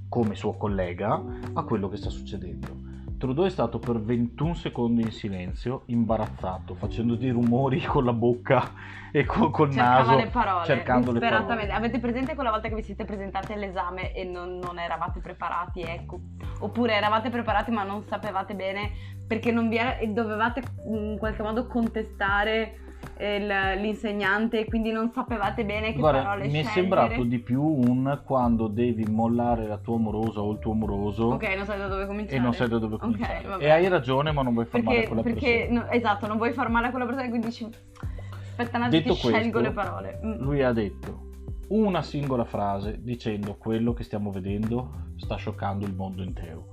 come 0.09 0.35
suo 0.37 0.57
collega 0.57 1.23
a 1.55 1.63
quello 1.65 1.89
che 1.89 1.97
sta 1.97 2.11
succedendo. 2.11 2.84
Trudeau 3.25 3.47
è 3.47 3.51
stato 3.51 3.79
per 3.79 4.03
21 4.03 4.53
secondi 4.53 5.01
in 5.01 5.11
silenzio, 5.11 5.85
imbarazzato, 5.87 6.75
facendo 6.75 7.15
dei 7.15 7.31
rumori 7.31 7.81
con 7.87 8.05
la 8.05 8.13
bocca 8.13 8.73
e 9.11 9.25
co- 9.25 9.49
col 9.49 9.71
Cercava 9.71 9.99
naso, 10.03 10.17
le 10.17 10.27
parole, 10.27 10.67
cercando 10.67 11.11
le 11.11 11.21
parole. 11.21 11.71
Avete 11.71 12.01
presente 12.01 12.35
quella 12.35 12.51
volta 12.51 12.69
che 12.69 12.75
vi 12.75 12.83
siete 12.83 13.07
presentati 13.07 13.55
all'esame 13.55 14.13
e 14.13 14.25
non, 14.25 14.59
non 14.59 14.79
eravate 14.79 15.21
preparati, 15.21 15.81
ecco? 15.81 16.21
Oppure 16.59 16.97
eravate 16.97 17.31
preparati 17.31 17.71
ma 17.71 17.83
non 17.83 18.05
sapevate 18.05 18.55
bene 18.55 18.91
perché 19.27 19.51
non 19.51 19.71
vi 19.71 19.79
era- 19.79 19.97
e 19.97 20.09
dovevate 20.09 20.63
in 20.87 21.17
qualche 21.19 21.43
modo 21.43 21.67
contestare 21.67 22.84
l'insegnante 23.19 24.65
quindi 24.65 24.91
non 24.91 25.11
sapevate 25.13 25.65
bene 25.65 25.93
che 25.93 25.99
Guarda, 25.99 26.23
parole 26.23 26.43
mi 26.45 26.59
è 26.59 26.65
scegliere. 26.65 26.73
sembrato 26.73 27.23
di 27.25 27.39
più 27.39 27.63
un 27.63 28.21
quando 28.25 28.67
devi 28.69 29.05
mollare 29.05 29.67
la 29.67 29.79
tua 29.79 29.97
amorosa 29.97 30.41
o 30.41 30.51
il 30.53 30.59
tuo 30.59 30.73
amoroso 30.73 31.27
Ok, 31.27 31.55
non 31.57 31.65
sai 31.65 31.79
da 31.79 31.87
dove 31.89 32.07
cominciare. 32.07 32.37
e 32.37 32.41
non 32.41 32.53
sai 32.55 32.69
da 32.69 32.79
dove 32.79 32.97
cominciare. 32.99 33.47
vabbè. 33.47 33.65
e 33.65 33.71
hai 33.71 33.89
ragione, 33.89 34.33
ma 34.33 34.43
non 34.43 34.53
vuoi 34.55 34.67
far 34.67 34.83
male 34.83 34.97
a 34.97 35.01
Perché, 35.01 35.15
quella 35.15 35.23
perché 35.23 35.57
persona. 35.69 35.81
no, 35.85 35.91
esatto, 35.91 36.27
non 36.27 36.37
vuoi 36.37 36.53
far 36.53 36.69
male 36.71 36.87
a 36.87 36.91
quella 36.91 37.05
persona 37.07 37.27
e 37.27 37.29
quindi 37.29 37.47
dici 37.49 37.65
aspetta 37.65 38.77
un 38.79 38.83
attimo 38.85 39.03
Detto 39.03 39.15
scelgo 39.15 39.61
le 39.61 39.71
parole. 39.73 40.21
Mm. 40.25 40.41
Lui 40.43 40.63
ha 40.63 40.73
detto 40.73 41.31
una 41.69 42.03
singola 42.03 42.45
frase 42.45 42.99
dicendo 43.03 43.55
quello 43.57 43.93
che 43.95 44.03
stiamo 44.05 44.31
vedendo 44.31 44.91
sta 45.17 45.37
scioccando 45.37 45.87
il 45.87 45.95
mondo 45.95 46.23
intero. 46.23 46.67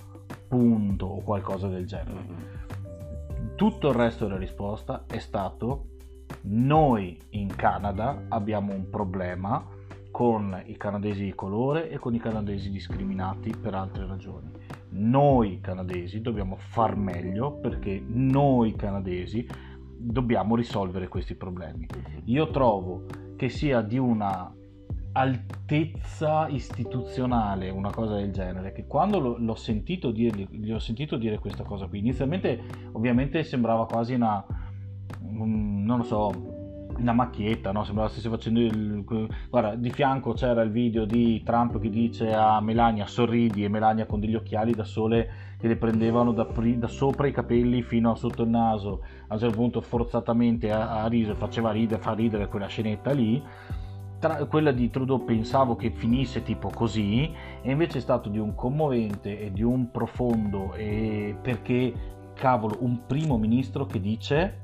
Punto 0.47 1.05
o 1.05 1.21
qualcosa 1.21 1.67
del 1.67 1.85
genere. 1.87 2.59
Tutto 3.55 3.89
il 3.89 3.95
resto 3.95 4.25
della 4.25 4.37
risposta 4.39 5.05
è 5.07 5.19
stato 5.19 5.85
noi 6.41 7.17
in 7.32 7.55
Canada 7.55 8.25
abbiamo 8.29 8.73
un 8.73 8.89
problema 8.89 9.65
con 10.11 10.61
i 10.65 10.75
canadesi 10.75 11.23
di 11.23 11.34
colore 11.34 11.89
e 11.89 11.97
con 11.97 12.13
i 12.13 12.19
canadesi 12.19 12.69
discriminati 12.69 13.55
per 13.59 13.73
altre 13.73 14.05
ragioni. 14.05 14.51
Noi 14.89 15.59
canadesi 15.61 16.21
dobbiamo 16.21 16.57
far 16.57 16.97
meglio 16.97 17.53
perché 17.53 18.03
noi 18.05 18.75
canadesi 18.75 19.47
dobbiamo 19.97 20.55
risolvere 20.55 21.07
questi 21.07 21.36
problemi. 21.36 21.88
Io 22.25 22.49
trovo 22.49 23.05
che 23.38 23.49
sia 23.49 23.82
di 23.82 23.97
una 23.97 24.53
altezza 25.13 26.47
istituzionale 26.47 27.69
una 27.69 27.91
cosa 27.91 28.15
del 28.15 28.32
genere 28.32 28.71
che 28.71 28.88
quando 28.88 29.19
lo- 29.19 29.38
l'ho 29.38 29.55
sentito 29.55 30.11
dire, 30.11 30.47
gli 30.49 30.71
ho 30.71 30.79
sentito 30.79 31.17
dire 31.17 31.38
questa 31.38 31.63
cosa 31.63 31.88
qui 31.88 31.99
inizialmente 31.99 32.61
ovviamente 32.93 33.43
sembrava 33.43 33.86
quasi 33.86 34.13
una 34.13 34.45
un- 35.22 35.84
non 35.84 35.97
lo 35.97 36.03
so 36.03 36.59
una 36.97 37.14
macchietta 37.14 37.72
no? 37.72 37.84
sembrava 37.84 38.09
stesse 38.09 38.30
facendo 38.30 38.59
il 38.59 39.03
guarda 39.49 39.76
di 39.76 39.89
fianco 39.89 40.34
c'era 40.34 40.62
il 40.62 40.70
video 40.72 41.05
di 41.05 41.41
Trump 41.43 41.80
che 41.80 41.89
dice 41.89 42.34
a 42.34 42.59
Melania 42.62 43.07
sorridi 43.07 43.64
e 43.64 43.70
Melania 43.70 44.05
con 44.05 44.20
degli 44.20 44.36
occhiali 44.36 44.74
da 44.74 44.84
sole 44.84 45.30
che 45.57 45.68
le 45.68 45.78
prendevano 45.78 46.32
da, 46.32 46.45
pri- 46.45 46.78
da 46.78 46.88
sopra 46.88 47.28
i 47.28 47.32
capelli 47.32 47.82
fino 47.82 48.12
a 48.12 48.16
sotto 48.16 48.43
il 48.43 48.49
naso 48.49 49.01
a 49.28 49.34
un 49.34 49.39
certo 49.39 49.55
punto 49.55 49.82
forzatamente 49.82 50.72
a, 50.72 51.01
a 51.03 51.07
riso 51.07 51.34
faceva 51.34 51.72
ridere 51.72 52.01
fa 52.01 52.14
ridere 52.14 52.47
quella 52.47 52.68
scenetta 52.68 53.12
lì 53.12 53.41
Tra- 54.20 54.45
quella 54.45 54.72
di 54.72 54.91
Trudeau 54.91 55.24
pensavo 55.26 55.76
che 55.76 55.89
finisse 55.89 56.43
tipo 56.43 56.70
così 56.70 57.34
e 57.64 57.72
invece 57.72 57.97
è 57.97 58.01
stato 58.01 58.30
di 58.30 58.38
un 58.38 58.53
commovente 58.53 59.39
e 59.39 59.51
di 59.51 59.64
un 59.64 59.89
profondo 59.89 60.74
e 60.76 61.36
perché 61.41 61.91
cavolo 62.36 62.78
un 62.82 63.07
primo 63.07 63.39
ministro 63.39 63.88
che 63.88 63.99
dice 63.99 64.57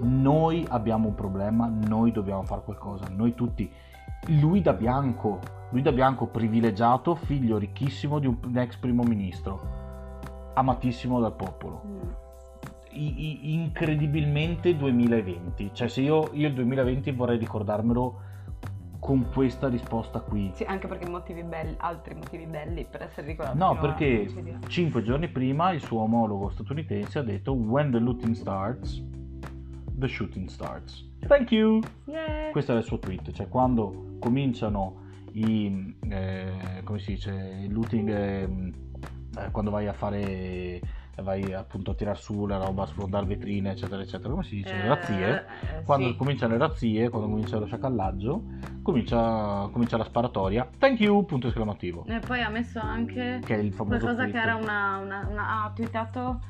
noi 0.00 0.64
abbiamo 0.68 1.08
un 1.08 1.14
problema 1.14 1.66
noi 1.86 2.10
dobbiamo 2.12 2.42
fare 2.42 2.62
qualcosa 2.64 3.06
noi 3.14 3.34
tutti 3.34 3.70
lui 4.40 4.60
da 4.60 4.72
bianco 4.72 5.38
lui 5.70 5.82
da 5.82 5.92
bianco 5.92 6.26
privilegiato 6.26 7.14
figlio 7.14 7.58
ricchissimo 7.58 8.18
di 8.18 8.26
un 8.26 8.38
ex 8.56 8.76
primo 8.76 9.02
ministro 9.02 10.52
amatissimo 10.54 11.20
dal 11.20 11.34
popolo 11.34 11.82
Mm. 11.86 12.08
I- 12.96 13.48
i- 13.48 13.54
incredibilmente 13.54 14.76
2020 14.76 15.70
cioè 15.72 15.88
se 15.88 16.00
io, 16.02 16.28
io 16.32 16.46
il 16.48 16.54
2020 16.54 17.10
vorrei 17.12 17.38
ricordarmelo 17.38 18.20
con 19.00 19.26
questa 19.32 19.68
risposta 19.68 20.20
qui 20.20 20.50
Sì, 20.54 20.62
anche 20.64 20.86
perché 20.86 21.08
motivi 21.10 21.42
belli, 21.42 21.74
altri 21.78 22.14
motivi 22.14 22.46
belli 22.46 22.86
per 22.88 23.02
essere 23.02 23.26
ricordati. 23.26 23.58
no 23.58 23.76
perché 23.80 24.26
cinque 24.68 25.02
giorni 25.02 25.28
prima 25.28 25.72
il 25.72 25.80
suo 25.80 26.02
omologo 26.02 26.50
statunitense 26.50 27.18
ha 27.18 27.22
detto 27.22 27.52
when 27.52 27.90
the 27.90 27.98
looting 27.98 28.32
starts 28.34 29.02
the 30.06 30.12
shooting 30.12 30.48
starts 30.48 31.02
thank 31.26 31.50
you 31.50 31.80
Yeah. 32.06 32.50
questo 32.52 32.74
è 32.74 32.76
il 32.78 32.84
suo 32.84 32.98
tweet 32.98 33.30
cioè 33.32 33.48
quando 33.48 34.16
cominciano 34.18 35.02
i 35.32 35.96
eh, 36.08 36.80
come 36.84 36.98
si 36.98 37.12
dice 37.14 37.30
il 37.64 37.72
looting 37.72 38.08
ehm, 38.10 38.72
eh, 39.38 39.50
quando 39.50 39.70
vai 39.70 39.86
a 39.88 39.92
fare 39.94 40.80
vai 41.22 41.52
appunto 41.52 41.92
a 41.92 41.94
tirar 41.94 42.18
su 42.18 42.44
la 42.46 42.58
roba 42.58 42.82
a 42.82 42.86
sfondare 42.86 43.24
vetrine 43.24 43.70
eccetera 43.70 44.02
eccetera 44.02 44.30
come 44.30 44.42
si 44.44 44.56
dice 44.56 44.74
le 44.76 44.82
Eh, 44.82 44.88
razzie 44.88 45.46
eh, 45.78 45.82
quando 45.84 46.08
sì. 46.08 46.16
cominciano 46.16 46.52
le 46.52 46.58
razzie 46.58 47.08
quando 47.08 47.28
comincia 47.28 47.58
lo 47.58 47.66
sciacallaggio 47.66 48.42
comincia, 48.82 49.68
comincia 49.72 49.96
la 49.96 50.04
sparatoria 50.04 50.68
thank 50.78 51.00
you 51.00 51.24
punto 51.24 51.46
esclamativo 51.48 52.04
E 52.06 52.18
poi 52.18 52.42
ha 52.42 52.50
messo 52.50 52.80
anche 52.80 53.40
che 53.44 53.54
è 53.54 53.58
il 53.58 53.72
famoso 53.72 53.98
qualcosa 54.00 54.22
tweet. 54.28 54.32
che 54.36 54.40
era 54.42 54.56
una, 54.56 54.98
una, 54.98 55.26
una- 55.30 55.64
ha 55.64 55.72
twittato 55.74 56.40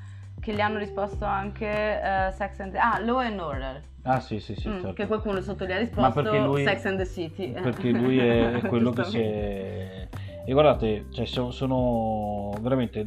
che 0.45 0.53
gli 0.53 0.61
hanno 0.61 0.79
risposto 0.79 1.25
anche 1.25 1.67
eh, 1.67 2.31
Sex 2.33 2.61
and 2.61 2.73
the... 2.73 2.79
Ah, 2.79 3.01
Law 3.01 3.17
and 3.17 3.41
Order. 3.41 3.81
ah 4.03 4.21
sì 4.21 4.39
sì 4.41 4.55
sì 4.55 4.69
Mm, 4.69 4.73
certo. 4.75 4.93
Che 4.93 5.07
qualcuno 5.07 5.41
sotto 5.41 5.65
gli 5.65 5.73
ha 5.73 5.79
risposto 5.79 6.21
lui- 6.45 6.63
Sex 6.65 6.85
and 6.85 6.99
the 6.99 7.07
City. 7.07 7.53
perché 7.53 7.91
lui 7.91 8.19
è, 8.19 8.61
quello 8.69 8.91
che 8.91 9.05
si 9.05 9.19
è 9.21 10.09
e 10.47 10.53
guardate 10.53 11.07
cioè, 11.11 11.25
so- 11.25 11.51
sono 11.51 12.51
veramente 12.61 13.07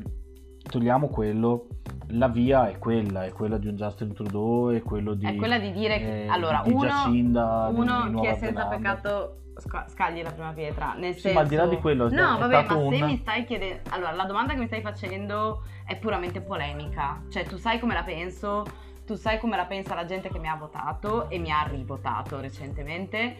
togliamo 0.67 1.07
quello 1.07 1.67
la 2.11 2.29
via 2.29 2.69
è 2.69 2.77
quella, 2.77 3.25
è 3.25 3.31
quella 3.33 3.57
di 3.57 3.67
un 3.67 3.75
Justin 3.75 4.13
Trudeau, 4.13 4.71
è 4.71 4.81
quello 4.81 5.13
di... 5.13 5.25
È 5.25 5.35
quella 5.35 5.59
di 5.59 5.71
dire 5.73 5.97
che, 5.97 6.23
eh, 6.23 6.27
allora, 6.29 6.61
di 6.63 6.71
uno, 6.71 6.87
Jacinda 6.87 7.69
di 7.69 7.79
uno 7.79 8.07
Nuova 8.07 8.21
che 8.21 8.33
è 8.33 8.37
senza 8.37 8.61
Zelanda. 8.61 8.75
peccato 8.77 9.37
sca- 9.57 9.85
scagli 9.89 10.21
la 10.21 10.31
prima 10.31 10.53
pietra, 10.53 10.93
nel 10.93 11.15
Sì, 11.15 11.19
senso... 11.21 11.37
ma 11.37 11.43
al 11.43 11.47
di 11.49 11.55
là 11.55 11.65
di 11.65 11.77
quello, 11.77 12.09
No, 12.09 12.37
vabbè, 12.37 12.61
ma 12.63 12.67
se 12.69 12.73
un- 12.75 13.05
mi 13.05 13.17
stai 13.17 13.43
chiedendo... 13.43 13.89
Allora, 13.89 14.11
la 14.13 14.23
domanda 14.23 14.53
che 14.53 14.59
mi 14.59 14.67
stai 14.67 14.81
facendo 14.81 15.63
è 15.85 15.97
puramente 15.97 16.39
polemica. 16.39 17.21
Cioè, 17.29 17.43
tu 17.45 17.57
sai 17.57 17.77
come 17.79 17.93
la 17.93 18.03
penso, 18.03 18.63
tu 19.05 19.15
sai 19.15 19.37
come 19.37 19.57
la 19.57 19.65
pensa 19.65 19.93
la 19.93 20.05
gente 20.05 20.29
che 20.29 20.39
mi 20.39 20.47
ha 20.47 20.55
votato 20.55 21.29
e 21.29 21.39
mi 21.39 21.51
ha 21.51 21.63
rivotato 21.69 22.39
recentemente. 22.39 23.35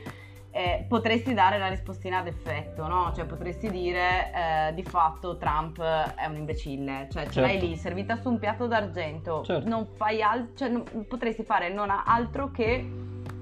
Eh, 0.49 0.85
potresti 0.87 1.33
dare 1.35 1.59
la 1.59 1.67
rispostina 1.67 2.19
ad 2.19 2.27
effetto, 2.27 2.87
no? 2.87 3.11
Cioè 3.13 3.25
potresti 3.25 3.69
dire 3.69 4.31
eh, 4.33 4.73
di 4.73 4.81
fatto 4.83 5.37
Trump 5.37 5.79
è 5.79 6.25
un 6.25 6.35
imbecille, 6.35 7.07
cioè 7.11 7.27
ce 7.27 7.41
l'hai 7.41 7.51
Certo. 7.51 7.65
lì 7.67 7.75
servita 7.75 8.15
su 8.15 8.29
un 8.29 8.39
piatto 8.39 8.65
d'argento, 8.65 9.43
Certo. 9.43 9.67
non 9.69 9.85
fai 9.95 10.21
altro, 10.23 10.55
cioè 10.55 10.69
non- 10.69 11.05
potresti 11.07 11.43
fare 11.43 11.69
non 11.69 11.89
altro 11.91 12.49
che 12.49 12.83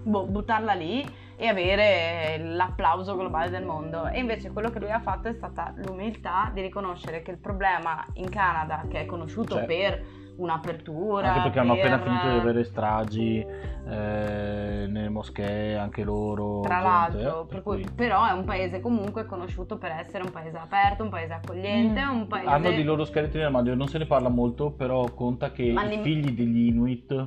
boh, 0.03 0.25
buttarla 0.25 0.73
lì 0.73 1.07
e 1.37 1.47
avere 1.47 2.37
l'applauso 2.37 3.15
globale 3.15 3.49
del 3.49 3.63
mondo. 3.63 4.07
E 4.07 4.19
invece 4.19 4.51
quello 4.51 4.69
che 4.69 4.79
lui 4.79 4.91
ha 4.91 4.99
fatto 4.99 5.29
è 5.29 5.33
stata 5.33 5.73
l'umiltà 5.77 6.49
di 6.53 6.61
riconoscere 6.61 7.21
che 7.21 7.31
il 7.31 7.37
problema 7.37 8.05
in 8.15 8.29
Canada, 8.29 8.83
che 8.89 9.01
è 9.01 9.05
conosciuto 9.05 9.55
Certo. 9.55 9.67
per 9.67 10.05
un'apertura, 10.37 11.27
Anche 11.29 11.41
perché 11.41 11.59
hanno 11.59 11.73
appena 11.73 11.97
per- 11.97 12.07
finito 12.07 12.29
di 12.29 12.37
avere 12.39 12.63
stragi 12.63 13.45
eh, 13.87 14.85
nelle 14.89 15.09
moschee, 15.09 15.77
anche 15.77 16.03
loro. 16.03 16.61
Tra 16.61 16.81
gente, 16.81 17.21
l'altro, 17.23 17.41
eh, 17.43 17.45
per 17.47 17.61
cui- 17.61 17.85
però 17.95 18.25
è 18.27 18.31
un 18.31 18.43
paese 18.43 18.79
comunque 18.81 19.25
conosciuto 19.25 19.77
per 19.77 19.91
essere 19.91 20.23
un 20.23 20.31
paese 20.31 20.57
aperto, 20.57 21.03
un 21.03 21.09
paese 21.09 21.33
accogliente, 21.33 22.03
Mm. 22.03 22.09
un 22.15 22.27
paese... 22.27 22.47
Hanno 22.49 22.71
di 22.71 22.83
loro 22.83 23.05
scheletri 23.05 23.37
nell'armadio, 23.37 23.75
non 23.75 23.87
se 23.87 23.97
ne 23.99 24.05
parla 24.05 24.29
molto, 24.29 24.71
però 24.71 25.03
conta 25.13 25.51
che 25.51 25.71
Ma 25.71 25.83
i 25.83 25.89
l'im- 25.89 26.01
figli 26.03 26.31
degli 26.31 26.67
Inuit 26.67 27.25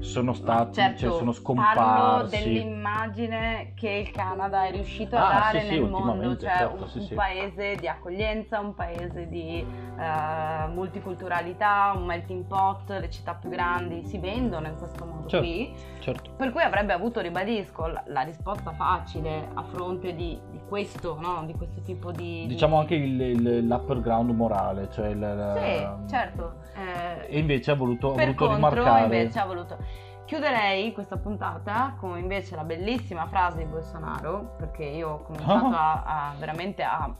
sono 0.00 0.32
stati, 0.32 0.74
certo, 0.74 0.98
cioè 0.98 1.10
sono 1.10 1.18
parlo 1.18 1.32
scomparsi. 1.32 2.36
dell'immagine 2.42 3.72
che 3.74 3.88
il 3.90 4.10
Canada 4.10 4.64
è 4.64 4.70
riuscito 4.72 5.16
a 5.16 5.26
Ah, 5.28 5.32
dare 5.40 5.60
sì, 5.60 5.66
sì, 5.66 5.80
nel 5.80 5.88
mondo, 5.90 6.36
cioè 6.36 6.50
certo, 6.50 6.82
un, 6.82 6.88
sì, 6.88 6.98
un 6.98 7.08
paese 7.14 7.74
di 7.76 7.88
accoglienza, 7.88 8.58
un 8.60 8.74
paese 8.74 9.28
di 9.28 9.58
eh, 9.98 10.66
multiculturalità, 10.72 11.92
un 11.96 12.04
melting 12.04 12.44
pot, 12.44 12.90
le 12.90 13.10
città 13.10 13.34
più 13.34 13.48
grandi 13.48 14.04
si 14.04 14.18
vendono 14.18 14.66
in 14.68 14.76
questo 14.76 15.04
modo 15.04 15.28
Certo. 15.28 15.46
qui. 15.46 15.74
Certo. 16.00 16.30
Per 16.36 16.52
cui 16.52 16.62
avrebbe 16.62 16.92
avuto, 16.92 17.20
ribadisco, 17.20 17.86
la, 17.86 18.02
la 18.06 18.20
risposta 18.22 18.72
facile 18.72 19.48
a 19.54 19.62
fronte 19.64 20.14
di, 20.14 20.38
di 20.50 20.60
questo, 20.68 21.16
no? 21.20 21.44
di 21.46 21.54
questo 21.54 21.80
tipo 21.82 22.10
di... 22.12 22.40
di- 22.42 22.46
Diciamo 22.46 22.78
anche 22.78 22.94
il, 22.94 23.20
il- 23.20 23.66
l'upper 23.66 24.00
ground 24.00 24.30
morale, 24.30 24.88
cioè 24.92 25.08
il- 25.08 25.54
Sì, 25.56 26.08
certo. 26.10 26.54
eh, 26.74 27.05
E 27.26 27.38
invece 27.38 27.70
ha 27.70 27.74
voluto, 27.74 28.12
ha 28.12 28.14
per 28.14 28.34
voluto 28.34 28.46
contro 28.46 28.68
rimarcare. 28.82 29.02
invece 29.04 29.38
ha 29.38 29.46
voluto 29.46 29.76
chiuderei 30.26 30.92
questa 30.92 31.16
puntata 31.18 31.94
con 32.00 32.18
invece 32.18 32.56
la 32.56 32.64
bellissima 32.64 33.26
frase 33.26 33.58
di 33.58 33.64
Bolsonaro 33.64 34.54
perché 34.58 34.82
io 34.84 35.08
ho 35.10 35.22
cominciato 35.22 35.66
Oh. 35.66 35.70
a, 35.72 36.02
a 36.02 36.34
veramente 36.38 36.82
a, 36.82 37.14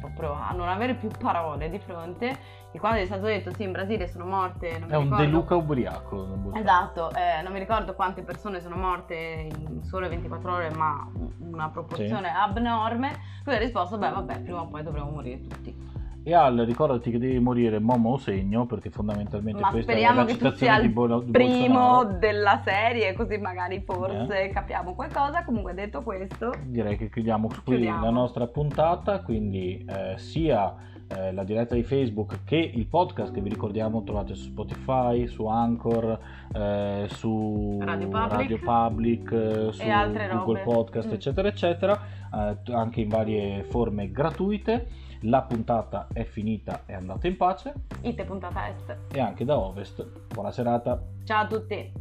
proprio 0.00 0.32
a 0.32 0.50
non 0.52 0.68
avere 0.68 0.94
più 0.94 1.08
parole 1.20 1.70
di 1.70 1.78
fronte 1.78 2.36
e 2.72 2.78
quando 2.80 2.98
è 2.98 3.04
stato 3.04 3.26
detto 3.26 3.52
sì 3.54 3.62
in 3.62 3.70
Brasile 3.72 4.08
sono 4.08 4.24
morte 4.24 4.76
non 4.80 4.90
È 4.90 4.96
un 4.96 5.02
ricordo- 5.04 5.24
De 5.24 5.30
Luca 5.30 5.54
ubriaco. 5.54 6.50
Esatto, 6.54 7.10
eh, 7.14 7.42
non 7.42 7.52
mi 7.52 7.58
ricordo 7.60 7.94
quante 7.94 8.22
persone 8.22 8.60
sono 8.60 8.74
morte 8.76 9.14
in 9.14 9.82
sole 9.84 10.08
24 10.08 10.52
ore, 10.52 10.70
ma 10.74 11.06
una 11.38 11.68
proporzione 11.68 12.32
abnorme. 12.34 13.18
Lui 13.44 13.54
ha 13.54 13.58
risposto: 13.58 13.98
Beh, 13.98 14.10
vabbè, 14.10 14.40
prima 14.40 14.62
o 14.62 14.66
poi 14.68 14.82
dovremo 14.82 15.10
morire 15.10 15.42
tutti. 15.46 15.90
E 16.24 16.34
Al, 16.34 16.56
ricordati 16.58 17.10
che 17.10 17.18
devi 17.18 17.38
morire 17.40 17.80
Momo 17.80 18.10
o 18.12 18.16
segno, 18.16 18.64
perché 18.66 18.90
fondamentalmente 18.90 19.60
Ma 19.60 19.70
questa 19.70 19.92
è 19.92 20.00
la 20.14 20.26
citazione 20.26 20.80
di, 20.80 20.86
il 20.86 20.92
Bolo- 20.92 21.20
di 21.20 21.30
primo 21.32 21.74
Bolsonaro. 21.78 22.18
della 22.18 22.62
serie, 22.64 23.12
così 23.14 23.38
magari 23.38 23.82
forse 23.84 24.44
Eh. 24.44 24.48
capiamo 24.50 24.94
qualcosa. 24.94 25.42
Comunque, 25.44 25.74
detto 25.74 26.02
questo, 26.02 26.52
Direi 26.64 26.96
che 26.96 27.10
chiudiamo 27.10 27.48
qui 27.48 27.58
Chiudiamo. 27.64 28.04
la 28.04 28.10
nostra 28.10 28.46
puntata, 28.46 29.20
quindi 29.22 29.84
eh, 29.88 30.16
sia 30.18 30.72
eh, 31.08 31.32
la 31.32 31.42
diretta 31.44 31.74
di 31.74 31.82
Facebook 31.82 32.44
che 32.44 32.56
il 32.56 32.86
podcast 32.86 33.34
che 33.34 33.40
vi 33.40 33.48
ricordiamo 33.50 34.02
trovate 34.04 34.34
su 34.34 34.44
Spotify, 34.44 35.26
su 35.26 35.44
Anchor, 35.46 36.18
eh, 36.54 37.06
su 37.10 37.78
Radio 37.82 38.08
Public. 38.08 38.30
Radio 38.30 38.58
Public, 38.62 39.32
eh, 39.32 39.72
su 39.72 39.82
Google. 39.82 40.60
Podcast, 40.62 41.08
Mm. 41.08 41.12
eccetera, 41.12 41.48
eccetera, 41.48 42.00
anche 42.30 43.00
in 43.00 43.08
varie 43.08 43.64
forme 43.64 44.10
gratuite. 44.10 44.86
La 45.26 45.42
puntata 45.42 46.08
è 46.12 46.24
finita 46.24 46.82
e 46.86 46.94
andate 46.94 47.28
in 47.28 47.36
pace 47.36 47.72
ite 48.00 48.24
puntata 48.24 48.68
est. 48.68 48.96
e 49.12 49.20
anche 49.20 49.44
da 49.44 49.56
Ovest. 49.56 50.04
Buona 50.34 50.50
serata. 50.50 51.00
Ciao 51.24 51.44
a 51.44 51.46
tutti. 51.46 51.92